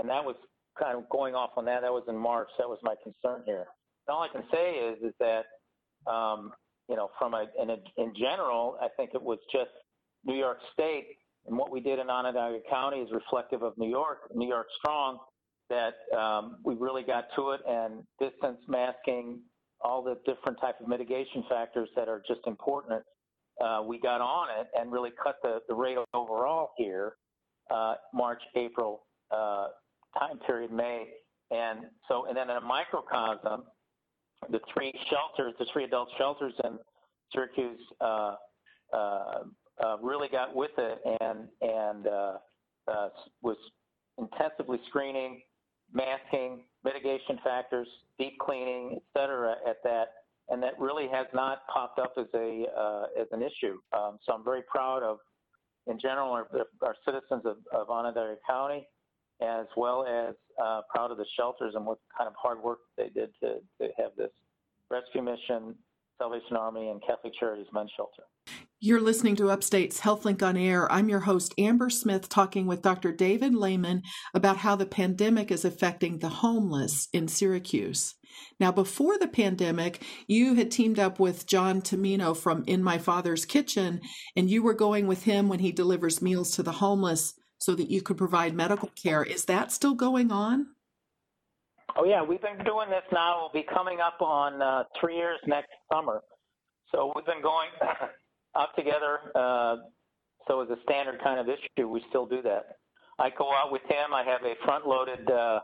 and 0.00 0.08
that 0.08 0.24
was 0.24 0.36
kind 0.78 0.96
of 0.96 1.08
going 1.10 1.34
off 1.34 1.50
on 1.56 1.64
that. 1.66 1.82
That 1.82 1.92
was 1.92 2.04
in 2.08 2.16
March. 2.16 2.48
That 2.58 2.68
was 2.68 2.78
my 2.82 2.94
concern 3.02 3.42
here. 3.44 3.66
And 4.08 4.14
all 4.14 4.22
I 4.22 4.28
can 4.28 4.44
say 4.52 4.72
is 4.72 4.98
is 5.02 5.14
that 5.20 5.44
um, 6.10 6.52
you 6.88 6.96
know 6.96 7.10
from 7.18 7.34
a 7.34 7.46
in, 7.60 7.70
a 7.70 7.76
in 7.98 8.14
general, 8.18 8.76
I 8.80 8.88
think 8.96 9.10
it 9.14 9.22
was 9.22 9.38
just 9.52 9.70
New 10.24 10.36
York 10.36 10.58
State 10.72 11.06
and 11.46 11.56
what 11.56 11.70
we 11.70 11.80
did 11.80 11.98
in 11.98 12.10
Onondaga 12.10 12.58
County 12.68 12.98
is 12.98 13.10
reflective 13.12 13.62
of 13.62 13.76
New 13.78 13.88
York, 13.88 14.18
New 14.34 14.48
York 14.48 14.66
strong. 14.78 15.18
That 15.68 15.94
um, 16.18 16.56
we 16.64 16.74
really 16.74 17.04
got 17.04 17.26
to 17.36 17.50
it, 17.50 17.60
and 17.68 18.02
distance 18.18 18.58
masking, 18.66 19.38
all 19.80 20.02
the 20.02 20.18
different 20.26 20.60
type 20.60 20.80
of 20.80 20.88
mitigation 20.88 21.44
factors 21.48 21.88
that 21.94 22.08
are 22.08 22.20
just 22.26 22.40
important. 22.48 23.04
Uh, 23.64 23.82
we 23.86 24.00
got 24.00 24.20
on 24.20 24.48
it 24.58 24.66
and 24.74 24.90
really 24.90 25.10
cut 25.22 25.36
the, 25.42 25.60
the 25.68 25.74
rate 25.74 25.96
overall 26.12 26.70
here, 26.76 27.12
uh, 27.70 27.94
March, 28.12 28.42
April 28.56 29.02
uh, 29.30 29.68
time 30.18 30.38
period, 30.46 30.72
May. 30.72 31.06
And 31.50 31.80
so, 32.08 32.26
and 32.26 32.36
then 32.36 32.50
in 32.50 32.56
a 32.56 32.60
microcosm, 32.60 33.64
the 34.50 34.60
three 34.72 34.92
shelters, 35.10 35.54
the 35.58 35.66
three 35.72 35.84
adult 35.84 36.08
shelters 36.16 36.54
in 36.64 36.78
Syracuse 37.32 37.80
uh, 38.00 38.36
uh, 38.92 39.42
uh, 39.84 39.96
really 40.02 40.28
got 40.28 40.54
with 40.54 40.70
it 40.78 41.00
and, 41.20 41.48
and 41.60 42.06
was 43.42 43.56
intensively 44.18 44.78
screening, 44.88 45.40
masking, 45.92 46.64
mitigation 46.84 47.38
factors, 47.42 47.88
deep 48.18 48.38
cleaning, 48.38 48.92
et 48.96 49.02
cetera, 49.18 49.56
at 49.68 49.76
that 49.84 50.08
and 50.50 50.62
that 50.62 50.78
really 50.78 51.08
has 51.08 51.26
not 51.32 51.66
popped 51.72 51.98
up 51.98 52.12
as 52.18 52.26
a 52.34 52.66
uh, 52.76 53.04
as 53.20 53.28
an 53.32 53.40
issue. 53.40 53.78
Um, 53.96 54.18
so 54.24 54.32
I'm 54.32 54.44
very 54.44 54.62
proud 54.68 55.02
of, 55.02 55.18
in 55.86 55.98
general, 55.98 56.32
our, 56.32 56.46
our 56.82 56.96
citizens 57.04 57.42
of, 57.44 57.58
of 57.72 57.88
Onondaga 57.88 58.36
County, 58.46 58.86
as 59.42 59.66
well 59.76 60.06
as 60.06 60.34
uh, 60.62 60.82
proud 60.94 61.10
of 61.10 61.18
the 61.18 61.26
shelters 61.38 61.74
and 61.74 61.84
what 61.86 61.98
kind 62.16 62.28
of 62.28 62.34
hard 62.40 62.62
work 62.62 62.80
they 62.96 63.08
did 63.08 63.30
to, 63.42 63.54
to 63.80 63.88
have 63.98 64.12
this 64.16 64.30
rescue 64.90 65.22
mission, 65.22 65.74
Salvation 66.18 66.56
Army, 66.56 66.88
and 66.90 67.00
Catholic 67.06 67.32
Charities 67.38 67.66
Men's 67.72 67.90
Shelter. 67.96 68.24
You're 68.82 69.00
listening 69.00 69.36
to 69.36 69.50
Upstate's 69.50 70.00
HealthLink 70.00 70.42
on 70.42 70.56
Air. 70.56 70.90
I'm 70.90 71.08
your 71.08 71.20
host, 71.20 71.54
Amber 71.58 71.90
Smith, 71.90 72.28
talking 72.28 72.66
with 72.66 72.82
Dr. 72.82 73.12
David 73.12 73.54
Lehman 73.54 74.02
about 74.32 74.58
how 74.58 74.74
the 74.74 74.86
pandemic 74.86 75.50
is 75.50 75.64
affecting 75.64 76.18
the 76.18 76.28
homeless 76.28 77.08
in 77.12 77.28
Syracuse. 77.28 78.14
Now, 78.58 78.72
before 78.72 79.18
the 79.18 79.28
pandemic, 79.28 80.02
you 80.26 80.54
had 80.54 80.70
teamed 80.70 80.98
up 80.98 81.18
with 81.18 81.46
John 81.46 81.82
Tumino 81.82 82.36
from 82.36 82.64
In 82.66 82.82
My 82.82 82.96
Father's 82.98 83.44
Kitchen, 83.44 84.00
and 84.36 84.48
you 84.50 84.62
were 84.62 84.74
going 84.74 85.06
with 85.06 85.24
him 85.24 85.48
when 85.48 85.58
he 85.58 85.72
delivers 85.72 86.22
meals 86.22 86.52
to 86.52 86.62
the 86.62 86.72
homeless 86.72 87.34
so 87.60 87.74
that 87.74 87.90
you 87.90 88.02
could 88.02 88.16
provide 88.16 88.54
medical 88.54 88.88
care. 88.96 89.22
Is 89.22 89.44
that 89.44 89.70
still 89.70 89.94
going 89.94 90.32
on? 90.32 90.66
Oh, 91.96 92.04
yeah. 92.04 92.22
We've 92.22 92.40
been 92.40 92.64
doing 92.64 92.88
this 92.88 93.02
now. 93.12 93.38
We'll 93.40 93.62
be 93.62 93.66
coming 93.72 94.00
up 94.00 94.20
on 94.20 94.62
uh, 94.62 94.84
three 94.98 95.16
years 95.16 95.38
next 95.46 95.70
summer. 95.92 96.22
So 96.90 97.12
we've 97.14 97.26
been 97.26 97.42
going 97.42 97.68
up 98.54 98.74
together. 98.74 99.18
Uh, 99.34 99.76
so 100.48 100.62
as 100.62 100.70
a 100.70 100.76
standard 100.84 101.20
kind 101.22 101.38
of 101.38 101.48
issue, 101.48 101.86
we 101.86 102.02
still 102.08 102.26
do 102.26 102.40
that. 102.42 102.78
I 103.18 103.28
go 103.36 103.52
out 103.52 103.70
with 103.70 103.82
him. 103.82 104.14
I 104.14 104.24
have 104.24 104.42
a 104.42 104.54
front-loaded 104.64 105.30
uh, 105.30 105.60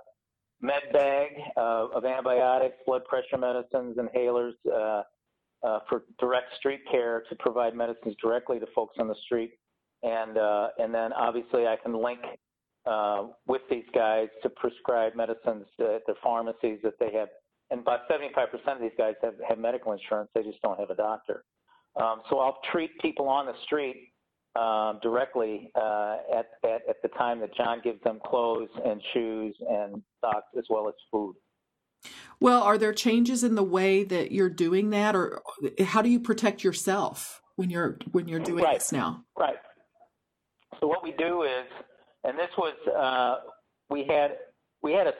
med 0.61 0.82
bag 0.92 1.30
uh, 1.57 1.86
of 1.94 2.05
antibiotics, 2.05 2.76
blood 2.86 3.05
pressure 3.07 3.38
medicines, 3.38 3.97
inhalers 3.97 4.53
uh, 4.70 5.03
uh, 5.66 5.78
for 5.88 6.05
direct 6.20 6.55
street 6.59 6.80
care 6.90 7.24
to 7.30 7.36
provide 7.36 7.74
medicines 7.74 8.14
directly 8.22 8.59
to 8.61 8.66
folks 8.74 8.97
on 8.99 9.09
the 9.09 9.14
street. 9.24 9.53
And 10.07 10.39
uh, 10.39 10.69
and 10.79 10.95
then 10.95 11.13
obviously 11.13 11.67
I 11.67 11.77
can 11.83 11.93
link 11.93 12.21
with 13.47 13.63
these 13.69 13.85
guys 13.95 14.29
to 14.43 14.49
prescribe 14.49 15.15
medicines 15.17 15.67
at 15.81 16.07
their 16.07 16.17
pharmacies 16.23 16.79
that 16.83 16.95
they 17.01 17.13
have. 17.13 17.29
And 17.71 17.81
about 17.81 18.09
75% 18.09 18.47
of 18.77 18.81
these 18.81 18.93
guys 18.97 19.15
have, 19.23 19.35
have 19.49 19.59
medical 19.59 19.93
insurance. 19.93 20.31
They 20.37 20.45
just 20.45 20.63
don't 20.63 20.79
have 20.79 20.91
a 20.91 20.95
doctor. 20.95 21.43
Um, 22.01 22.23
so 22.31 22.39
I'll 22.39 22.59
treat 22.71 22.97
people 23.01 23.29
on 23.29 23.47
the 23.47 23.55
street 23.65 24.13
um, 24.55 24.99
directly 25.03 25.71
uh, 25.75 26.19
at, 26.35 26.47
at, 26.65 26.83
at 26.89 27.03
the 27.03 27.09
time 27.17 27.41
that 27.41 27.55
John 27.57 27.81
gives 27.83 28.03
them 28.03 28.21
clothes 28.25 28.69
and 28.85 29.01
shoes 29.13 29.57
and 29.69 30.03
socks 30.21 30.47
as 30.57 30.65
well 30.71 30.89
as 30.89 30.95
food. 31.11 31.35
Well, 32.41 32.63
are 32.63 32.79
there 32.79 32.93
changes 32.93 33.43
in 33.43 33.55
the 33.55 33.65
way 33.65 34.05
that 34.05 34.31
you're 34.31 34.51
doing 34.51 34.91
that, 34.91 35.17
or 35.17 35.43
how 35.85 36.03
do 36.03 36.09
you 36.09 36.21
protect 36.21 36.63
yourself 36.63 37.41
when 37.57 37.71
you're 37.71 37.99
when 38.13 38.29
you're 38.29 38.41
doing 38.41 38.63
right. 38.63 38.79
this 38.79 38.93
now? 38.93 39.25
Right. 39.37 39.57
So 40.81 40.87
what 40.87 41.03
we 41.03 41.12
do 41.12 41.43
is, 41.43 41.66
and 42.24 42.39
this 42.39 42.51
was 42.59 42.74
uh, 42.89 43.51
we 43.91 44.05
had 44.09 44.33
we 44.83 44.93
had 44.93 45.07
a 45.07 45.12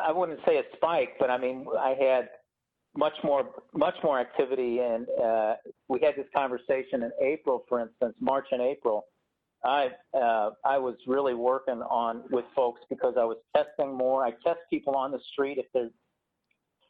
I 0.00 0.12
wouldn't 0.12 0.40
say 0.46 0.58
a 0.58 0.62
spike, 0.76 1.10
but 1.18 1.30
I 1.30 1.38
mean 1.38 1.66
I 1.78 1.94
had 2.00 2.28
much 2.96 3.14
more 3.24 3.50
much 3.74 3.94
more 4.02 4.20
activity 4.20 4.78
and 4.78 5.06
uh, 5.22 5.54
we 5.88 6.00
had 6.00 6.14
this 6.16 6.26
conversation 6.34 7.02
in 7.02 7.10
April 7.20 7.64
for 7.68 7.80
instance 7.80 8.14
March 8.20 8.46
and 8.52 8.62
April. 8.62 9.06
I 9.64 9.88
uh, 10.14 10.50
I 10.64 10.78
was 10.78 10.96
really 11.06 11.34
working 11.34 11.82
on 11.82 12.24
with 12.30 12.44
folks 12.54 12.82
because 12.90 13.14
I 13.18 13.24
was 13.24 13.38
testing 13.56 13.96
more. 13.96 14.24
I 14.24 14.30
test 14.44 14.60
people 14.70 14.94
on 14.94 15.10
the 15.10 15.20
street 15.32 15.58
if 15.58 15.66
they're 15.72 15.90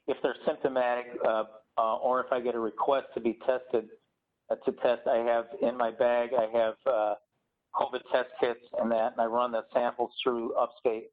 if 0.07 0.17
they're 0.23 0.37
symptomatic 0.47 1.07
uh, 1.27 1.45
uh 1.79 1.97
or 1.97 2.21
if 2.21 2.33
I 2.33 2.41
get 2.41 2.55
a 2.55 2.61
request 2.61 3.07
to 3.15 3.21
be 3.21 3.39
tested 3.47 3.89
uh, 4.51 4.57
to 4.57 4.73
test. 4.73 5.07
I 5.07 5.19
have 5.19 5.47
in 5.63 5.77
my 5.77 5.91
bag 5.91 6.31
I 6.37 6.59
have 6.59 6.75
uh, 6.87 7.15
COVID 7.77 8.01
test 8.13 8.29
kits 8.41 8.61
and 8.79 8.91
that 8.93 9.13
and 9.13 9.21
I 9.21 9.27
run 9.27 9.53
the 9.53 9.65
samples 9.73 10.11
through 10.23 10.55
upstate 10.55 11.11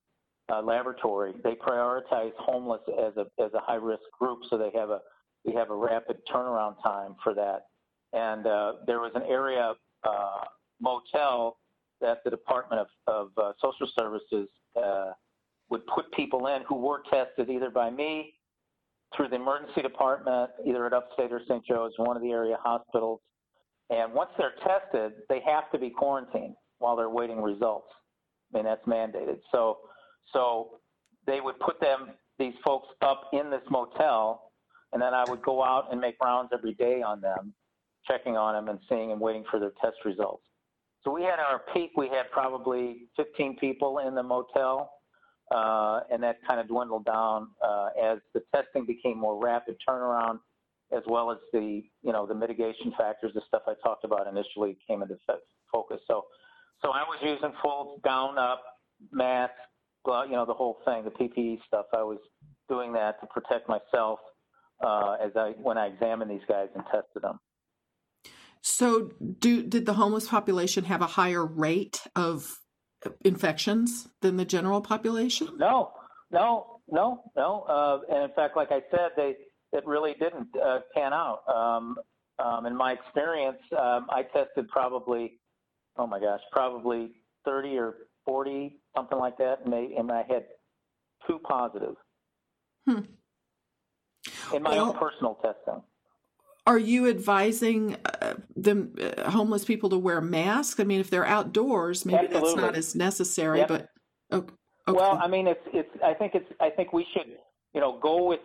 uh, 0.51 0.62
laboratory, 0.62 1.34
they 1.43 1.55
prioritize 1.55 2.34
homeless 2.38 2.82
as 2.89 3.16
a 3.18 3.26
as 3.41 3.53
a 3.53 3.59
high 3.59 3.76
risk 3.76 4.03
group, 4.20 4.39
so 4.49 4.57
they 4.57 4.72
have 4.78 4.89
a 4.89 4.99
we 5.45 5.53
have 5.53 5.70
a 5.70 5.76
rapid 5.76 6.18
turnaround 6.32 6.76
time 6.84 7.16
for 7.24 7.34
that. 7.34 7.68
And 8.14 8.45
uh, 8.45 8.74
there 8.86 8.99
was 8.99 9.12
an 9.16 9.24
area 9.24 9.74
uh, 10.03 10.39
motel 10.80 11.57
that 12.01 12.24
the 12.24 12.30
Department 12.30 12.82
of, 12.82 12.88
of 13.07 13.30
uh, 13.38 13.53
Social 13.62 13.88
Services 13.97 14.49
uh, 14.76 15.12
would 15.70 15.86
put 15.88 16.12
people 16.12 16.47
in 16.47 16.64
who 16.64 16.76
were 16.76 17.03
tested 17.09 17.49
either 17.49 17.70
by 17.70 17.89
me 17.89 18.34
through 19.16 19.30
the 19.30 19.36
emergency 19.36 19.82
department, 19.82 20.49
either 20.66 20.86
at 20.86 20.93
Upstate 20.93 21.32
or 21.32 21.41
St. 21.47 21.66
Joe's, 21.66 21.93
one 21.97 22.16
of 22.16 22.24
the 22.24 22.32
area 22.32 22.57
hospitals. 22.62 23.20
And 23.92 24.14
once 24.14 24.32
they're 24.38 24.54
tested, 24.66 25.14
they 25.30 25.42
have 25.46 25.70
to 25.72 25.78
be 25.78 25.89
quarantined 25.89 26.56
while 26.80 26.96
they're 26.96 27.10
waiting 27.10 27.42
results. 27.42 27.88
Mean, 28.54 28.66
that's 28.66 28.86
mandated. 28.86 29.39
So 29.52 29.78
so 30.34 30.80
they 31.28 31.42
would 31.42 31.60
put 31.60 31.80
them, 31.80 32.12
these 32.39 32.54
folks 32.66 32.88
up 33.02 33.30
in 33.34 33.50
this 33.50 33.62
motel, 33.70 34.52
and 34.94 35.02
then 35.02 35.14
I 35.14 35.24
would 35.28 35.42
go 35.42 35.64
out 35.64 35.92
and 35.92 36.00
make 36.02 36.16
rounds 36.22 36.50
every 36.54 36.74
day 36.74 37.02
on 37.02 37.22
them, 37.22 37.54
checking 38.08 38.36
on 38.36 38.54
them 38.54 38.70
and 38.70 38.80
seeing 38.89 39.12
and 39.12 39.22
waiting 39.22 39.44
for 39.50 39.60
their 39.60 39.74
test 39.82 39.98
results. 40.06 40.44
So 41.04 41.12
we 41.12 41.24
had 41.24 41.39
our 41.39 41.62
peak, 41.74 41.92
we 41.98 42.08
had 42.10 42.30
probably 42.32 43.08
15 43.18 43.58
people 43.58 44.00
in 44.00 44.16
the 44.16 44.24
motel, 44.24 44.92
uh, 45.54 46.02
and 46.12 46.22
that 46.24 46.38
kind 46.48 46.60
of 46.60 46.68
dwindled 46.68 47.06
down 47.06 47.50
uh, 47.64 47.89
as 48.02 48.20
the 48.34 48.42
testing 48.54 48.86
became 48.86 49.18
more 49.18 49.42
rapid 49.42 49.76
turnaround, 49.88 50.39
as 50.96 51.04
well 51.08 51.32
as 51.32 51.38
the, 51.54 51.84
you 52.02 52.12
know, 52.12 52.26
the 52.26 52.36
mitigation 52.36 52.94
factors, 52.98 53.32
the 53.34 53.42
stuff 53.48 53.64
I 53.68 53.74
talked 53.84 54.04
about 54.04 54.28
initially 54.28 54.78
came 54.88 55.02
into 55.02 55.18
focus. 55.72 56.00
So, 56.08 56.26
so 56.82 56.89
I 56.89 57.04
was 57.04 57.20
using 57.22 57.54
full 57.62 58.00
gown 58.04 58.38
up, 58.38 58.62
mask, 59.12 59.54
well, 60.06 60.26
you 60.26 60.34
know, 60.34 60.46
the 60.46 60.54
whole 60.54 60.80
thing, 60.86 61.04
the 61.04 61.12
PPE 61.12 61.60
stuff. 61.68 61.86
I 61.94 62.04
was 62.04 62.18
doing 62.70 62.94
that 62.94 63.20
to 63.22 63.28
protect 63.28 63.70
myself 63.70 64.20
uh, 64.84 65.18
as 65.24 65.32
I 65.36 65.54
when 65.62 65.78
I 65.78 65.88
examined 65.88 66.32
these 66.32 66.42
guys 66.48 66.68
and 66.76 66.84
tested 66.86 67.22
them. 67.22 67.39
So, 68.62 69.12
do 69.39 69.64
did 69.64 69.86
the 69.86 69.94
homeless 69.94 70.28
population 70.28 70.86
have 70.86 71.02
a 71.02 71.08
higher 71.08 71.46
rate 71.46 72.02
of 72.16 72.60
infections 73.24 74.08
than 74.22 74.38
the 74.38 74.46
general 74.46 74.82
population? 74.82 75.50
No, 75.58 75.92
no, 76.32 76.82
no, 76.89 77.24
no. 77.36 77.62
Uh, 77.62 78.14
and 78.14 78.24
in 78.30 78.36
fact, 78.36 78.56
like 78.56 78.72
I 78.72 78.82
said, 78.92 79.12
they 79.16 79.36
it 79.74 79.86
really 79.86 80.14
didn't 80.20 80.48
uh, 80.64 80.80
pan 80.94 81.14
out. 81.14 81.42
Um, 81.48 81.96
um, 82.40 82.66
in 82.66 82.76
my 82.76 82.94
experience, 82.94 83.60
um, 83.78 84.08
I 84.10 84.24
tested 84.34 84.68
probably, 84.70 85.40
oh 85.98 86.08
my 86.08 86.20
gosh, 86.20 86.42
probably 86.52 87.12
30 87.46 87.78
or 87.78 87.96
40, 88.26 88.78
something 88.96 89.18
like 89.18 89.38
that, 89.38 89.60
and, 89.64 89.74
they, 89.74 89.94
and 89.98 90.12
I 90.12 90.24
had 90.30 90.46
two 91.28 91.40
positive 91.40 91.96
hmm. 92.88 93.02
in 94.54 94.64
my 94.64 94.72
well, 94.72 94.90
own 94.90 94.98
personal 94.98 95.36
testing. 95.36 95.82
Are 96.68 96.78
you 96.78 97.10
advising 97.10 97.98
uh, 98.06 98.36
them 98.56 98.96
uh, 99.02 99.30
homeless 99.32 99.66
people 99.66 99.90
to 99.90 99.98
wear 99.98 100.22
masks? 100.22 100.80
I 100.80 100.84
mean, 100.84 101.00
if 101.00 101.10
they're 101.10 101.26
outdoors, 101.26 102.06
maybe 102.06 102.26
Absolutely. 102.26 102.50
that's 102.50 102.62
not 102.62 102.76
as 102.76 102.96
necessary. 102.96 103.60
Yep. 103.60 103.68
But 103.68 103.90
okay. 104.32 104.54
well, 104.88 105.20
I 105.22 105.28
mean, 105.28 105.48
it's 105.48 105.62
it's. 105.74 105.90
I 106.04 106.14
think 106.14 106.36
it's. 106.36 106.46
I 106.60 106.70
think 106.70 106.94
we 106.94 107.06
should, 107.14 107.36
you 107.74 107.82
know, 107.82 108.00
go 108.00 108.26
with 108.28 108.42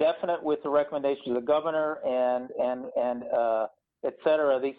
definite 0.00 0.42
with 0.42 0.60
the 0.64 0.70
recommendations 0.70 1.28
of 1.28 1.34
the 1.34 1.40
governor 1.40 1.98
and 2.04 2.50
and 2.58 2.86
and 2.96 3.22
uh, 3.32 3.66
et 4.04 4.14
cetera. 4.24 4.58
These 4.60 4.74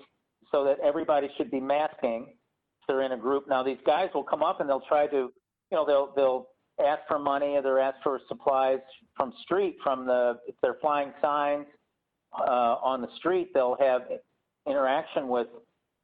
so 0.52 0.66
that 0.66 0.78
everybody 0.84 1.30
should 1.38 1.50
be 1.50 1.62
masking 1.62 2.28
If 2.28 2.88
they're 2.88 3.04
in 3.04 3.14
a 3.14 3.18
group. 3.18 3.46
Now 3.48 3.64
these 3.64 3.78
guys 3.86 4.10
will 4.14 4.24
come 4.24 4.44
up 4.44 4.60
and 4.60 4.70
they'll 4.70 4.88
try 4.88 5.08
to, 5.08 5.16
you 5.16 5.32
know, 5.72 5.86
they'll 5.86 6.12
they'll 6.16 6.48
ask 6.86 7.02
for 7.08 7.20
money 7.20 7.56
or 7.56 7.62
they'll 7.62 7.78
ask 7.78 7.98
for 8.04 8.20
supplies 8.28 8.80
from 9.16 9.32
street 9.44 9.78
from 9.84 10.06
the 10.06 10.40
if 10.48 10.56
they're 10.62 10.78
flying 10.82 11.14
signs 11.22 11.68
uh, 12.38 12.76
on 12.84 13.02
the 13.02 13.10
street, 13.18 13.50
they'll 13.54 13.78
have 13.80 14.02
interaction 14.68 15.28
with 15.28 15.48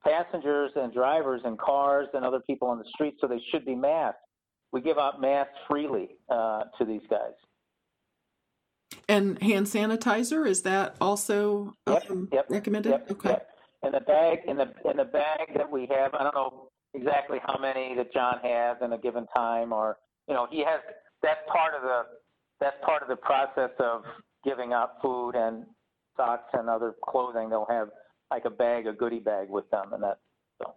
passengers 0.06 0.72
and 0.76 0.94
drivers 0.94 1.42
and 1.44 1.58
cars 1.58 2.08
and 2.14 2.24
other 2.24 2.42
people 2.48 2.68
on 2.68 2.78
the 2.78 2.86
street, 2.94 3.16
so 3.20 3.28
they 3.28 3.42
should 3.52 3.66
be 3.66 3.76
masked. 3.76 4.20
We 4.72 4.82
give 4.82 4.98
out 4.98 5.20
masks 5.22 5.54
freely 5.68 6.10
uh, 6.30 6.64
to 6.78 6.86
these 6.86 7.02
guys. 7.10 7.34
And 9.10 9.42
hand 9.42 9.68
sanitizer 9.68 10.48
is 10.48 10.64
that 10.64 10.96
also 11.00 11.74
um, 11.88 12.30
yep, 12.32 12.46
recommended? 12.50 12.92
Yep, 12.92 13.12
okay. 13.12 13.30
Yep. 13.30 13.48
In 13.84 13.92
the 13.92 14.00
bag, 14.02 14.40
in 14.48 14.58
the 14.58 14.74
in 14.90 14.98
the 14.98 15.06
bag 15.06 15.54
that 15.56 15.72
we 15.72 15.88
have, 15.92 16.14
I 16.14 16.24
don't 16.24 16.36
know 16.36 16.70
exactly 16.94 17.40
how 17.46 17.58
many 17.60 17.96
that 17.96 18.12
John 18.14 18.40
has 18.44 18.78
in 18.82 18.94
a 18.94 18.98
given 18.98 19.28
time, 19.36 19.72
or 19.72 19.98
you 20.28 20.34
know, 20.34 20.48
he 20.50 20.60
has. 20.60 20.82
That's 21.22 21.40
part 21.48 21.74
of 21.74 21.82
the 21.82 22.04
that's 22.60 22.76
part 22.84 23.02
of 23.02 23.08
the 23.08 23.16
process 23.16 23.72
of 23.80 24.04
giving 24.44 24.74
out 24.74 25.02
food 25.02 25.36
and 25.36 25.66
socks 26.16 26.50
and 26.54 26.70
other 26.70 26.96
clothing. 27.04 27.50
They'll 27.50 27.68
have 27.70 27.90
like 28.32 28.46
a 28.46 28.50
bag, 28.50 28.88
a 28.88 28.94
goodie 28.94 29.20
bag 29.20 29.50
with 29.50 29.70
them, 29.70 29.94
and 29.94 30.04
that. 30.04 30.20
So. 30.62 30.74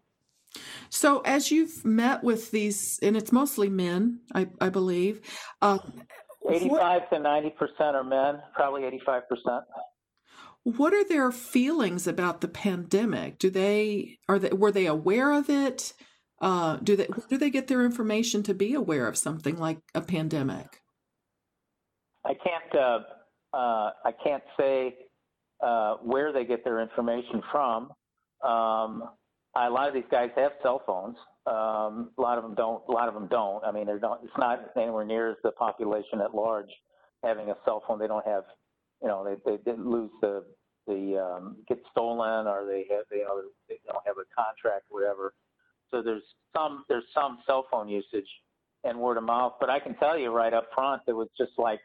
So, 0.91 1.21
as 1.21 1.51
you've 1.51 1.85
met 1.85 2.23
with 2.23 2.51
these, 2.51 2.99
and 3.03 3.17
it's 3.17 3.33
mostly 3.33 3.69
men, 3.69 4.21
I, 4.35 4.49
I 4.61 4.69
believe. 4.69 5.21
Uh, 5.63 5.79
85 6.49 6.70
what, 6.70 7.11
to 7.11 7.18
90 7.18 7.51
percent 7.51 7.97
are 7.97 8.05
men, 8.05 8.41
probably 8.55 8.84
85 8.84 9.28
percent. 9.28 9.64
What 10.62 10.93
are 10.93 11.05
their 11.05 11.32
feelings 11.32 12.07
about 12.07 12.41
the 12.41 12.49
pandemic? 12.49 13.38
Do 13.38 13.51
they 13.51 14.18
are 14.28 14.38
they 14.38 14.51
were 14.51 14.72
they 14.72 14.86
aware 14.86 15.32
of 15.32 15.49
it? 15.49 15.93
Uh, 16.41 16.76
do 16.76 16.97
they 16.97 17.09
do 17.28 17.38
they 17.38 17.51
get 17.51 17.68
their 17.68 17.84
information 17.84 18.43
to 18.45 18.55
be 18.55 18.74
aware 18.74 19.07
of 19.07 19.16
something 19.16 19.59
like 19.59 19.78
a 19.95 20.01
pandemic? 20.01 20.80
I 22.24 22.34
can't 22.34 22.74
uh, 22.74 22.99
uh, 23.57 23.91
I 24.05 24.12
can't 24.22 24.43
say 24.59 24.97
uh, 25.62 25.95
where 26.03 26.32
they 26.32 26.45
get 26.45 26.64
their 26.64 26.80
information 26.80 27.43
from. 27.51 27.91
Um, 28.43 29.03
a 29.57 29.68
lot 29.68 29.88
of 29.88 29.95
these 29.95 30.05
guys 30.11 30.30
have 30.36 30.53
cell 30.62 30.82
phones. 30.86 31.16
Um, 31.47 32.11
a 32.18 32.20
lot 32.20 32.36
of 32.36 32.45
them 32.45 32.55
don't. 32.55 32.82
A 32.88 32.93
lot 32.93 33.09
of 33.09 33.14
them 33.14 33.28
don't. 33.28 33.64
I 33.64 33.72
mean, 33.72 33.86
they're 33.86 33.99
not. 33.99 34.20
It's 34.22 34.32
not 34.38 34.70
anywhere 34.76 35.05
near 35.05 35.30
as 35.30 35.36
the 35.43 35.53
population 35.53 36.20
at 36.20 36.34
large 36.34 36.70
having 37.24 37.51
a 37.51 37.55
cell 37.64 37.82
phone. 37.86 37.99
They 37.99 38.07
don't 38.07 38.26
have. 38.26 38.45
You 39.03 39.09
know, 39.09 39.24
they 39.24 39.51
they 39.51 39.57
didn't 39.62 39.88
lose 39.88 40.11
the 40.20 40.45
the 40.86 41.18
um, 41.18 41.57
get 41.68 41.78
stolen 41.91 42.47
or 42.47 42.66
they 42.66 42.84
have 42.91 43.05
you 43.12 43.24
know 43.24 43.43
they 43.68 43.78
don't 43.86 44.05
have 44.07 44.16
a 44.16 44.26
contract 44.34 44.84
or 44.91 45.01
whatever. 45.01 45.34
So 45.91 46.03
there's 46.03 46.22
some 46.55 46.84
there's 46.88 47.05
some 47.14 47.38
cell 47.47 47.66
phone 47.70 47.88
usage 47.88 48.28
and 48.84 48.99
word 48.99 49.16
of 49.16 49.24
mouth. 49.24 49.55
But 49.61 49.70
I 49.70 49.78
can 49.78 49.95
tell 49.97 50.18
you 50.18 50.30
right 50.30 50.53
up 50.53 50.68
front, 50.74 51.03
it 51.07 51.12
was 51.12 51.28
just 51.38 51.53
like 51.59 51.80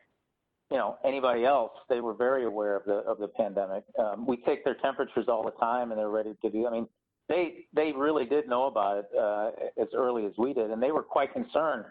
you 0.72 0.78
know 0.78 0.98
anybody 1.06 1.46
else. 1.46 1.72
They 1.90 2.02
were 2.02 2.14
very 2.14 2.46
aware 2.46 2.76
of 2.76 2.86
the 2.86 2.96
of 3.10 3.20
the 3.20 3.28
pandemic. 3.28 3.84
Um, 4.00 4.26
we 4.26 4.38
take 4.38 4.64
their 4.64 4.76
temperatures 4.76 5.26
all 5.28 5.44
the 5.44 5.58
time, 5.60 5.92
and 5.92 6.00
they're 6.00 6.10
ready 6.10 6.36
to 6.42 6.50
do. 6.50 6.68
I 6.68 6.72
mean, 6.72 6.88
they 7.28 7.66
they 7.74 7.92
really 7.92 8.26
did 8.26 8.48
know 8.48 8.66
about 8.66 8.98
it 9.00 9.06
uh, 9.18 9.52
as 9.82 9.88
early 9.96 10.26
as 10.26 10.34
we 10.38 10.54
did, 10.54 10.72
and 10.72 10.82
they 10.82 10.92
were 10.92 11.04
quite 11.04 11.34
concerned, 11.34 11.86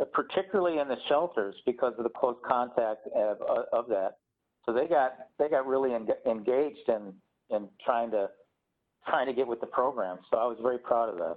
uh, 0.00 0.04
particularly 0.12 0.78
in 0.78 0.88
the 0.88 0.96
shelters 1.08 1.54
because 1.66 1.94
of 1.98 2.04
the 2.04 2.10
close 2.10 2.36
contact 2.46 3.06
of, 3.14 3.38
of 3.72 3.88
that. 3.88 4.12
So 4.64 4.72
they 4.72 4.86
got 4.86 5.12
they 5.38 5.48
got 5.48 5.66
really 5.66 5.94
en- 5.94 6.08
engaged 6.26 6.88
in 6.88 7.12
in 7.50 7.68
trying 7.84 8.10
to 8.12 8.28
trying 9.06 9.26
to 9.26 9.32
get 9.32 9.46
with 9.46 9.60
the 9.60 9.66
program. 9.66 10.18
So 10.30 10.38
I 10.38 10.44
was 10.44 10.58
very 10.62 10.78
proud 10.78 11.10
of 11.10 11.16
that. 11.18 11.36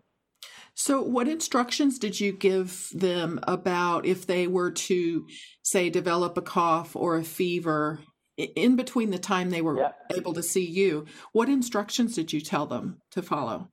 So, 0.73 1.01
what 1.01 1.27
instructions 1.27 1.99
did 1.99 2.19
you 2.19 2.31
give 2.31 2.87
them 2.93 3.39
about 3.43 4.05
if 4.05 4.25
they 4.25 4.47
were 4.47 4.71
to, 4.71 5.27
say, 5.61 5.89
develop 5.89 6.37
a 6.37 6.41
cough 6.41 6.95
or 6.95 7.17
a 7.17 7.23
fever 7.23 7.99
in 8.37 8.75
between 8.75 9.11
the 9.11 9.19
time 9.19 9.49
they 9.49 9.61
were 9.61 9.77
yeah. 9.77 9.91
able 10.15 10.33
to 10.33 10.43
see 10.43 10.65
you? 10.65 11.05
What 11.31 11.49
instructions 11.49 12.15
did 12.15 12.33
you 12.33 12.41
tell 12.41 12.65
them 12.65 13.01
to 13.11 13.21
follow? 13.21 13.69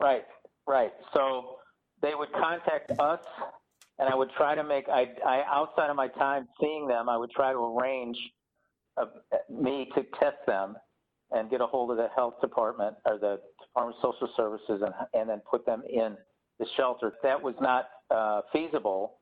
Right, 0.00 0.24
right. 0.66 0.92
So, 1.14 1.56
they 2.02 2.14
would 2.14 2.32
contact 2.32 2.90
us, 2.98 3.20
and 3.98 4.08
I 4.08 4.14
would 4.14 4.30
try 4.36 4.54
to 4.54 4.64
make, 4.64 4.88
I, 4.88 5.06
I 5.24 5.42
outside 5.46 5.88
of 5.88 5.96
my 5.96 6.08
time 6.08 6.48
seeing 6.60 6.88
them, 6.88 7.08
I 7.08 7.16
would 7.16 7.30
try 7.30 7.52
to 7.52 7.58
arrange 7.58 8.18
a, 8.96 9.04
me 9.48 9.88
to 9.94 10.02
test 10.20 10.38
them 10.46 10.74
and 11.30 11.48
get 11.48 11.60
a 11.60 11.66
hold 11.66 11.92
of 11.92 11.96
the 11.96 12.08
health 12.14 12.34
department 12.42 12.96
or 13.06 13.18
the 13.18 13.38
Department 13.62 13.96
of 14.02 14.14
Social 14.14 14.28
Services 14.36 14.82
and, 14.84 14.92
and 15.14 15.30
then 15.30 15.40
put 15.48 15.64
them 15.64 15.82
in 15.88 16.16
the 16.58 16.66
shelter. 16.76 17.14
That 17.22 17.40
was 17.40 17.54
not 17.60 17.86
uh, 18.10 18.42
feasible. 18.52 19.20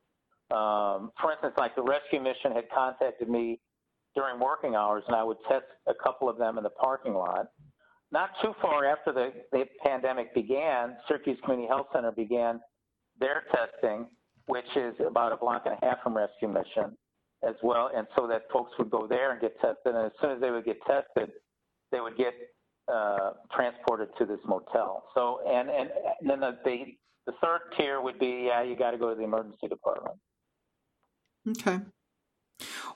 Um, 0.50 1.12
for 1.20 1.30
instance, 1.30 1.54
like 1.56 1.76
the 1.76 1.82
rescue 1.82 2.20
mission 2.20 2.52
had 2.52 2.64
contacted 2.74 3.28
me 3.28 3.60
during 4.14 4.40
working 4.40 4.74
hours, 4.74 5.04
and 5.06 5.16
I 5.16 5.22
would 5.22 5.36
test 5.48 5.64
a 5.86 5.94
couple 5.94 6.28
of 6.28 6.36
them 6.38 6.58
in 6.58 6.64
the 6.64 6.70
parking 6.70 7.14
lot. 7.14 7.46
Not 8.12 8.30
too 8.42 8.54
far 8.60 8.84
after 8.84 9.12
the, 9.12 9.32
the 9.52 9.64
pandemic 9.84 10.34
began, 10.34 10.96
Syracuse 11.06 11.38
Community 11.44 11.68
Health 11.68 11.86
Center 11.92 12.10
began 12.10 12.60
their 13.20 13.44
testing, 13.52 14.06
which 14.46 14.66
is 14.74 14.94
about 15.06 15.32
a 15.32 15.36
block 15.36 15.62
and 15.66 15.76
a 15.80 15.86
half 15.86 16.02
from 16.02 16.16
rescue 16.16 16.48
mission 16.48 16.96
as 17.46 17.54
well. 17.62 17.90
And 17.94 18.06
so 18.16 18.26
that 18.26 18.42
folks 18.52 18.72
would 18.78 18.90
go 18.90 19.06
there 19.06 19.30
and 19.32 19.40
get 19.40 19.54
tested. 19.60 19.94
And 19.94 20.06
as 20.06 20.12
soon 20.20 20.32
as 20.32 20.40
they 20.40 20.50
would 20.50 20.64
get 20.64 20.78
tested, 20.86 21.30
they 21.92 22.00
would 22.00 22.16
get 22.16 22.34
uh, 22.92 23.32
transported 23.54 24.08
to 24.18 24.26
this 24.26 24.40
motel. 24.44 25.04
So, 25.14 25.40
and, 25.48 25.70
and, 25.70 25.90
and 26.20 26.28
then 26.28 26.40
the, 26.40 26.58
the, 26.64 26.96
the 27.26 27.32
third 27.40 27.60
tier 27.76 28.00
would 28.00 28.18
be, 28.18 28.46
yeah, 28.48 28.62
you 28.62 28.74
got 28.74 28.90
to 28.90 28.98
go 28.98 29.10
to 29.10 29.14
the 29.14 29.22
emergency 29.22 29.68
department. 29.68 30.16
Okay. 31.48 31.78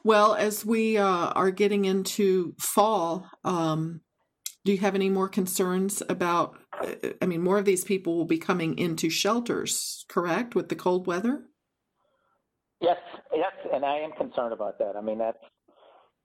Well, 0.03 0.35
as 0.35 0.65
we 0.65 0.99
uh, 0.99 1.29
are 1.31 1.51
getting 1.51 1.85
into 1.85 2.55
fall, 2.59 3.29
um, 3.45 4.01
do 4.65 4.73
you 4.73 4.79
have 4.79 4.95
any 4.95 5.11
more 5.11 5.29
concerns 5.29 6.03
about? 6.09 6.59
Uh, 6.79 6.95
I 7.21 7.27
mean, 7.27 7.43
more 7.43 7.59
of 7.59 7.65
these 7.65 7.85
people 7.85 8.17
will 8.17 8.25
be 8.25 8.39
coming 8.39 8.79
into 8.79 9.11
shelters, 9.11 10.05
correct, 10.09 10.55
with 10.55 10.69
the 10.69 10.77
cold 10.77 11.07
weather? 11.07 11.45
Yes, 12.81 12.99
yes, 13.35 13.53
and 13.73 13.85
I 13.85 13.99
am 13.99 14.13
concerned 14.13 14.53
about 14.53 14.79
that. 14.79 14.97
I 14.97 15.01
mean, 15.01 15.19
that's, 15.19 15.39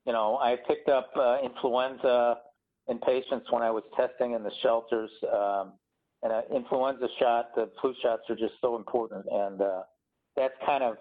you 0.04 0.12
know, 0.12 0.38
I 0.38 0.56
picked 0.68 0.88
up 0.88 1.10
uh, 1.16 1.38
influenza 1.42 2.36
in 2.88 2.98
patients 2.98 3.46
when 3.50 3.62
I 3.62 3.70
was 3.70 3.84
testing 3.96 4.32
in 4.32 4.42
the 4.42 4.52
shelters. 4.62 5.10
Um, 5.32 5.72
and 6.22 6.32
an 6.32 6.42
influenza 6.54 7.08
shot, 7.18 7.54
the 7.54 7.70
flu 7.80 7.94
shots 8.02 8.22
are 8.28 8.36
just 8.36 8.54
so 8.60 8.76
important, 8.76 9.24
and 9.30 9.62
uh, 9.62 9.82
that's 10.36 10.54
kind 10.66 10.82
of 10.82 10.96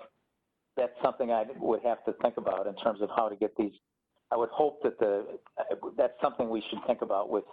that's 0.80 0.94
something 1.04 1.32
I 1.32 1.44
would 1.60 1.82
have 1.84 2.04
to 2.06 2.14
think 2.22 2.38
about 2.38 2.66
in 2.68 2.76
terms 2.78 3.02
of 3.02 3.10
how 3.16 3.28
to 3.28 3.36
get 3.36 3.56
these. 3.58 3.74
I 4.32 4.38
would 4.38 4.50
hope 4.50 4.82
that 4.84 4.98
the 5.00 5.26
that's 5.98 6.14
something 6.22 6.50
we 6.50 6.64
should 6.70 6.80
think 6.88 7.02
about 7.02 7.30
with 7.30 7.44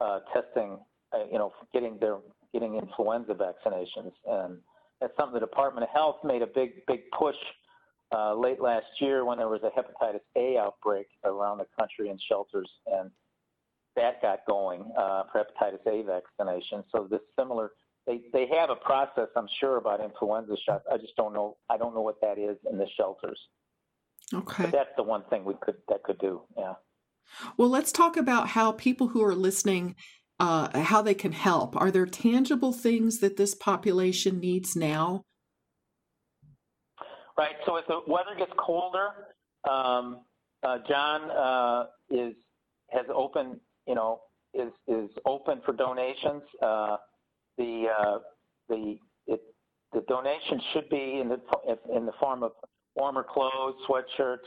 uh, 0.00 0.20
testing. 0.32 0.78
Uh, 1.12 1.24
you 1.30 1.38
know, 1.38 1.52
getting 1.72 1.98
their 2.00 2.18
getting 2.52 2.76
influenza 2.76 3.34
vaccinations, 3.34 4.12
and 4.26 4.58
that's 5.00 5.12
something 5.18 5.34
the 5.34 5.46
Department 5.46 5.84
of 5.84 5.90
Health 5.90 6.16
made 6.24 6.42
a 6.42 6.46
big 6.46 6.86
big 6.86 7.00
push 7.16 7.36
uh, 8.12 8.34
late 8.34 8.60
last 8.60 8.86
year 9.00 9.24
when 9.24 9.38
there 9.38 9.48
was 9.48 9.60
a 9.62 9.70
hepatitis 9.78 10.20
A 10.36 10.58
outbreak 10.58 11.06
around 11.24 11.58
the 11.58 11.66
country 11.78 12.08
in 12.08 12.18
shelters, 12.28 12.70
and 12.86 13.10
that 13.96 14.22
got 14.22 14.40
going 14.48 14.90
uh, 14.96 15.24
for 15.30 15.44
hepatitis 15.44 15.86
A 15.86 16.02
vaccination. 16.04 16.84
So 16.90 17.06
this 17.10 17.20
similar, 17.38 17.72
they, 18.06 18.20
they 18.32 18.46
have 18.48 18.70
a 18.70 18.76
process, 18.76 19.28
I'm 19.36 19.48
sure, 19.60 19.76
about 19.76 20.00
influenza 20.02 20.56
shots. 20.66 20.84
I 20.92 20.98
just 20.98 21.16
don't 21.16 21.32
know. 21.32 21.56
I 21.70 21.76
don't 21.76 21.94
know 21.94 22.02
what 22.02 22.20
that 22.20 22.38
is 22.38 22.56
in 22.70 22.78
the 22.78 22.86
shelters. 22.96 23.38
Okay. 24.32 24.64
But 24.64 24.72
that's 24.72 24.90
the 24.96 25.02
one 25.02 25.24
thing 25.30 25.44
we 25.44 25.54
could 25.60 25.76
that 25.88 26.02
could 26.02 26.18
do. 26.18 26.42
Yeah. 26.56 26.74
Well, 27.56 27.68
let's 27.68 27.92
talk 27.92 28.16
about 28.16 28.48
how 28.48 28.72
people 28.72 29.08
who 29.08 29.22
are 29.22 29.34
listening, 29.34 29.94
uh, 30.40 30.78
how 30.78 31.02
they 31.02 31.14
can 31.14 31.32
help. 31.32 31.76
Are 31.76 31.90
there 31.90 32.06
tangible 32.06 32.72
things 32.72 33.18
that 33.20 33.36
this 33.36 33.54
population 33.54 34.40
needs 34.40 34.76
now? 34.76 35.22
Right. 37.36 37.56
So 37.66 37.76
as 37.76 37.84
the 37.88 38.00
weather 38.06 38.34
gets 38.36 38.52
colder, 38.58 39.08
um, 39.68 40.20
uh, 40.62 40.78
John 40.88 41.30
uh, 41.30 41.86
is 42.10 42.34
has 42.90 43.06
open. 43.14 43.60
you 43.86 43.94
know, 43.94 44.20
is 44.54 44.72
is 44.88 45.10
open 45.26 45.60
for 45.64 45.72
donations. 45.74 46.42
The 47.58 47.86
uh, 47.98 48.18
the 48.68 48.98
it, 49.26 49.40
the 49.92 50.00
donation 50.08 50.60
should 50.72 50.88
be 50.88 51.20
in 51.20 51.28
the 51.28 51.40
in 51.94 52.06
the 52.06 52.12
form 52.20 52.42
of 52.42 52.52
warmer 52.96 53.24
clothes, 53.24 53.74
sweatshirts, 53.88 54.38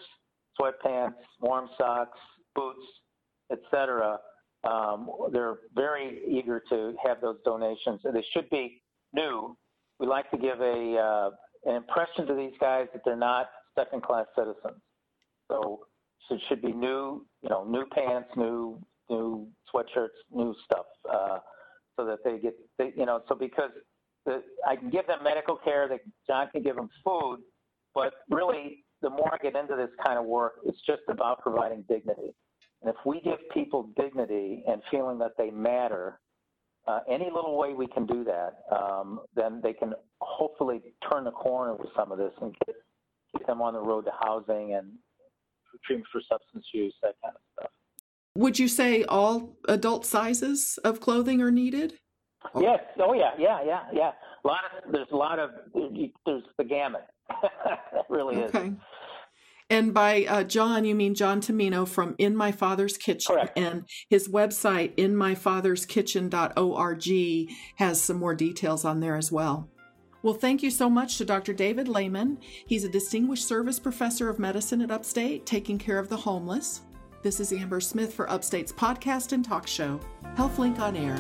sweatpants, 0.60 1.16
warm 1.42 1.70
socks, 1.78 2.18
boots, 2.56 2.86
etc. 3.52 4.20
Um, 4.64 5.10
they're 5.32 5.60
very 5.76 6.22
eager 6.28 6.62
to 6.70 6.96
have 7.06 7.22
those 7.22 7.38
donations, 7.46 8.02
and 8.04 8.16
they 8.16 8.26
should 8.34 8.50
be 8.50 8.82
new. 9.14 9.56
We 10.00 10.08
like 10.08 10.30
to 10.32 10.38
give 10.38 10.60
a 10.62 10.98
uh, 10.98 11.70
an 11.70 11.76
impression 11.76 12.26
to 12.28 12.34
these 12.34 12.54
guys 12.60 12.88
that 12.94 13.02
they're 13.06 13.16
not 13.16 13.50
second-class 13.76 14.26
citizens. 14.36 14.82
So, 15.50 15.82
so 16.28 16.36
it 16.36 16.42
should 16.50 16.62
be 16.62 16.74
new, 16.74 17.26
you 17.42 17.50
know, 17.50 17.64
new 17.64 17.86
pants, 17.86 18.30
new 18.36 18.80
new 19.10 19.48
sweatshirts, 19.74 20.18
new 20.32 20.54
stuff, 20.66 20.86
uh, 21.12 21.40
so 21.98 22.06
that 22.06 22.20
they 22.24 22.38
get, 22.38 22.56
they, 22.78 22.94
you 22.96 23.06
know, 23.06 23.22
so 23.28 23.36
because 23.36 23.72
the, 24.26 24.44
I 24.68 24.76
can 24.76 24.90
give 24.90 25.08
them 25.08 25.24
medical 25.24 25.58
care, 25.58 25.90
that 25.90 26.00
John 26.28 26.48
can 26.52 26.64
give 26.64 26.76
them 26.76 26.90
food, 27.04 27.40
but 27.94 28.14
really, 28.30 28.86
the 29.02 29.10
more 29.10 29.34
I 29.34 29.38
get 29.38 29.56
into 29.56 29.76
this 29.76 29.90
kind 30.04 30.18
of 30.18 30.26
work, 30.26 30.54
it's 30.66 30.80
just 30.86 31.02
about 31.08 31.42
providing 31.42 31.84
dignity. 31.90 32.34
And 32.82 32.90
if 32.90 32.96
we 33.06 33.22
give 33.22 33.38
people 33.54 33.90
dignity 33.96 34.64
and 34.68 34.82
feeling 34.90 35.18
that 35.20 35.32
they 35.38 35.50
matter, 35.50 36.20
uh, 36.88 37.00
any 37.10 37.26
little 37.26 37.58
way 37.58 37.74
we 37.74 37.88
can 37.88 38.06
do 38.06 38.24
that, 38.24 38.64
um, 38.76 39.22
then 39.36 39.60
they 39.62 39.74
can 39.74 39.94
hopefully 40.22 40.82
turn 41.12 41.24
the 41.26 41.32
corner 41.32 41.76
with 41.76 41.90
some 41.96 42.12
of 42.12 42.18
this 42.18 42.32
and 42.42 42.56
get, 42.66 42.76
get 43.38 43.48
them 43.48 43.62
on 43.62 43.74
the 43.74 43.80
road 43.80 44.06
to 44.06 44.12
housing 44.22 44.76
and 44.76 44.92
treatment 45.86 46.08
for 46.12 46.22
substance 46.22 46.66
use, 46.74 46.94
that 47.02 47.16
kind 47.24 47.36
of. 47.36 47.42
Would 48.38 48.58
you 48.60 48.68
say 48.68 49.04
all 49.04 49.58
adult 49.68 50.06
sizes 50.06 50.78
of 50.84 51.02
clothing 51.02 51.42
are 51.42 51.50
needed? 51.50 51.94
Yes. 52.56 52.82
Oh 53.00 53.14
yeah. 53.14 53.32
Yeah. 53.40 53.64
Yeah. 53.66 53.82
Yeah. 53.92 54.12
A 54.46 54.48
lot 54.48 54.60
of 54.66 54.72
there's 54.94 55.08
a 55.12 55.16
lot 55.16 55.40
of 55.40 55.50
there's 55.74 56.44
the 56.60 56.64
gamut. 56.64 57.08
that 57.42 58.06
really 58.10 58.44
okay. 58.44 58.68
is. 58.68 58.74
And 59.72 59.92
by 59.92 60.26
uh, 60.26 60.44
John, 60.44 60.86
you 60.86 60.94
mean 60.94 61.16
John 61.16 61.42
Tumino 61.42 61.88
from 61.88 62.14
In 62.20 62.38
My 62.38 62.52
Father's 62.52 62.96
Kitchen. 62.96 63.36
Correct. 63.36 63.58
And 63.58 63.86
his 64.08 64.28
website, 64.30 64.96
inmyfatherskitchen.org, 64.96 67.50
has 67.76 68.02
some 68.02 68.18
more 68.18 68.36
details 68.36 68.86
on 68.86 69.00
there 69.00 69.16
as 69.18 69.32
well. 69.32 69.68
Well, 70.24 70.36
thank 70.36 70.64
you 70.64 70.72
so 70.72 70.90
much 70.90 71.18
to 71.18 71.26
Dr. 71.26 71.54
David 71.54 71.88
Lehman. 71.88 72.40
He's 72.68 72.86
a 72.86 72.90
distinguished 72.90 73.48
service 73.48 73.80
professor 73.80 74.30
of 74.30 74.40
medicine 74.40 74.82
at 74.82 74.92
Upstate, 74.92 75.46
taking 75.46 75.78
care 75.78 76.00
of 76.00 76.08
the 76.08 76.18
homeless. 76.18 76.82
This 77.28 77.42
is 77.42 77.52
Amber 77.52 77.82
Smith 77.82 78.14
for 78.14 78.32
Upstate's 78.32 78.72
podcast 78.72 79.34
and 79.34 79.44
talk 79.44 79.68
show, 79.68 80.00
HealthLink 80.38 80.80
on 80.80 80.96
Air. 80.96 81.18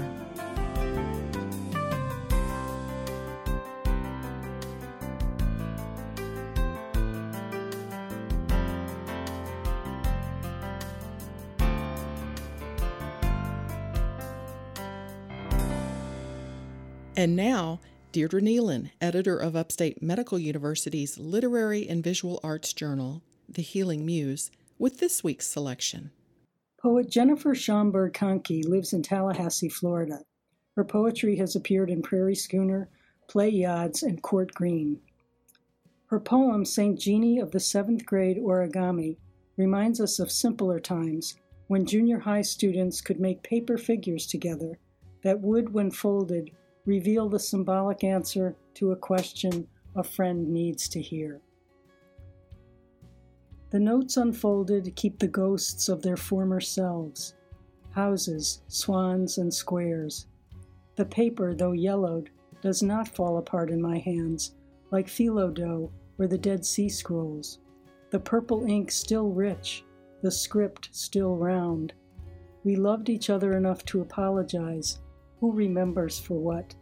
And 17.17 17.35
now, 17.35 17.81
Deirdre 18.13 18.39
Neilan, 18.39 18.91
editor 19.01 19.37
of 19.37 19.57
Upstate 19.57 20.01
Medical 20.01 20.39
University's 20.39 21.17
Literary 21.17 21.85
and 21.89 22.01
Visual 22.01 22.39
Arts 22.41 22.71
Journal, 22.71 23.21
The 23.49 23.61
Healing 23.61 24.05
Muse, 24.05 24.49
with 24.79 24.99
this 24.99 25.23
week's 25.23 25.47
selection. 25.47 26.11
Poet 26.81 27.09
Jennifer 27.09 27.55
Schomburg 27.55 28.13
Kanke 28.13 28.63
lives 28.63 28.93
in 28.93 29.01
Tallahassee, 29.01 29.69
Florida. 29.69 30.19
Her 30.75 30.83
poetry 30.83 31.35
has 31.37 31.55
appeared 31.55 31.89
in 31.89 32.01
Prairie 32.01 32.35
Schooner, 32.35 32.87
Pleiades, 33.27 34.03
and 34.03 34.21
Court 34.21 34.53
Green. 34.53 34.99
Her 36.07 36.19
poem, 36.19 36.63
St. 36.63 36.99
Jeannie 36.99 37.39
of 37.39 37.51
the 37.51 37.59
Seventh 37.59 38.05
Grade 38.05 38.37
Origami, 38.37 39.17
reminds 39.57 39.99
us 39.99 40.19
of 40.19 40.31
simpler 40.31 40.79
times 40.79 41.35
when 41.67 41.85
junior 41.85 42.19
high 42.19 42.43
students 42.43 43.01
could 43.01 43.19
make 43.19 43.43
paper 43.43 43.77
figures 43.77 44.25
together 44.27 44.77
that 45.23 45.41
would, 45.41 45.73
when 45.73 45.91
folded, 45.91 46.51
reveal 46.85 47.27
the 47.27 47.39
symbolic 47.39 48.03
answer 48.03 48.55
to 48.75 48.91
a 48.91 48.95
question 48.95 49.67
a 49.95 50.03
friend 50.03 50.47
needs 50.47 50.87
to 50.87 51.01
hear. 51.01 51.41
The 53.77 53.83
notes 53.83 54.17
unfolded 54.17 54.95
keep 54.95 55.19
the 55.19 55.27
ghosts 55.27 55.87
of 55.87 56.01
their 56.01 56.17
former 56.17 56.59
selves 56.59 57.35
houses, 57.91 58.63
swans, 58.67 59.37
and 59.37 59.53
squares. 59.53 60.25
The 60.95 61.05
paper, 61.05 61.53
though 61.53 61.73
yellowed, 61.73 62.31
does 62.59 62.81
not 62.81 63.07
fall 63.07 63.37
apart 63.37 63.69
in 63.69 63.79
my 63.79 63.99
hands, 63.99 64.55
like 64.89 65.05
phyllo 65.05 65.53
dough 65.53 65.91
or 66.17 66.25
the 66.25 66.39
Dead 66.39 66.65
Sea 66.65 66.89
Scrolls. 66.89 67.59
The 68.09 68.19
purple 68.19 68.65
ink 68.65 68.89
still 68.89 69.29
rich, 69.29 69.85
the 70.23 70.31
script 70.31 70.89
still 70.91 71.35
round. 71.35 71.93
We 72.63 72.77
loved 72.77 73.09
each 73.09 73.29
other 73.29 73.55
enough 73.55 73.85
to 73.85 74.01
apologize, 74.01 74.97
who 75.39 75.51
remembers 75.51 76.17
for 76.17 76.39
what? 76.39 76.73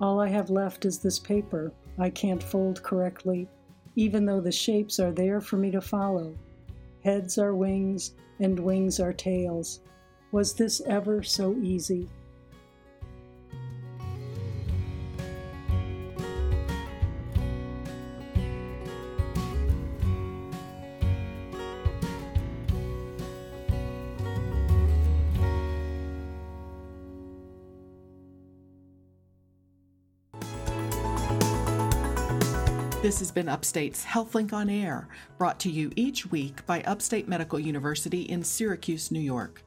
All 0.00 0.18
I 0.18 0.26
have 0.26 0.50
left 0.50 0.86
is 0.86 0.98
this 0.98 1.20
paper 1.20 1.72
I 2.00 2.10
can't 2.10 2.42
fold 2.42 2.82
correctly, 2.82 3.48
even 3.96 4.24
though 4.24 4.40
the 4.40 4.52
shapes 4.52 4.98
are 4.98 5.12
there 5.12 5.40
for 5.40 5.56
me 5.56 5.70
to 5.70 5.80
follow. 5.80 6.34
Heads 7.02 7.38
are 7.38 7.54
wings, 7.54 8.14
and 8.40 8.58
wings 8.58 8.98
are 8.98 9.12
tails. 9.12 9.80
Was 10.32 10.54
this 10.54 10.80
ever 10.86 11.22
so 11.22 11.54
easy? 11.62 12.08
This 33.04 33.18
has 33.18 33.30
been 33.30 33.50
Upstate's 33.50 34.02
HealthLink 34.02 34.54
on 34.54 34.70
Air, 34.70 35.08
brought 35.36 35.60
to 35.60 35.70
you 35.70 35.92
each 35.94 36.30
week 36.30 36.64
by 36.64 36.80
Upstate 36.84 37.28
Medical 37.28 37.60
University 37.60 38.22
in 38.22 38.42
Syracuse, 38.42 39.10
New 39.10 39.20
York. 39.20 39.62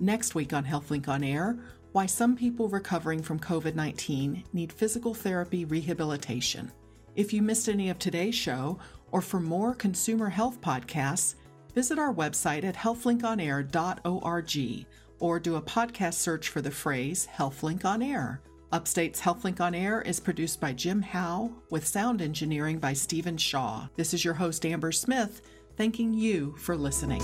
Next 0.00 0.34
week 0.34 0.52
on 0.52 0.64
HealthLink 0.64 1.06
on 1.06 1.22
Air, 1.22 1.56
why 1.92 2.06
some 2.06 2.34
people 2.34 2.68
recovering 2.68 3.22
from 3.22 3.38
COVID 3.38 3.76
19 3.76 4.42
need 4.52 4.72
physical 4.72 5.14
therapy 5.14 5.64
rehabilitation. 5.64 6.72
If 7.14 7.32
you 7.32 7.40
missed 7.40 7.68
any 7.68 7.88
of 7.88 8.00
today's 8.00 8.34
show, 8.34 8.80
or 9.12 9.20
for 9.20 9.38
more 9.38 9.76
consumer 9.76 10.28
health 10.28 10.60
podcasts, 10.60 11.36
visit 11.76 12.00
our 12.00 12.12
website 12.12 12.64
at 12.64 12.74
healthlinkonair.org 12.74 14.86
or 15.20 15.38
do 15.38 15.54
a 15.54 15.62
podcast 15.62 16.14
search 16.14 16.48
for 16.48 16.60
the 16.60 16.72
phrase 16.72 17.28
HealthLink 17.32 17.84
on 17.84 18.02
Air. 18.02 18.40
Upstate's 18.72 19.20
HealthLink 19.20 19.60
on 19.60 19.74
Air 19.74 20.00
is 20.00 20.18
produced 20.18 20.58
by 20.58 20.72
Jim 20.72 21.02
Howe 21.02 21.52
with 21.68 21.86
sound 21.86 22.22
engineering 22.22 22.78
by 22.78 22.94
Stephen 22.94 23.36
Shaw. 23.36 23.88
This 23.96 24.14
is 24.14 24.24
your 24.24 24.34
host, 24.34 24.64
Amber 24.64 24.92
Smith, 24.92 25.42
thanking 25.76 26.14
you 26.14 26.56
for 26.56 26.74
listening. 26.74 27.22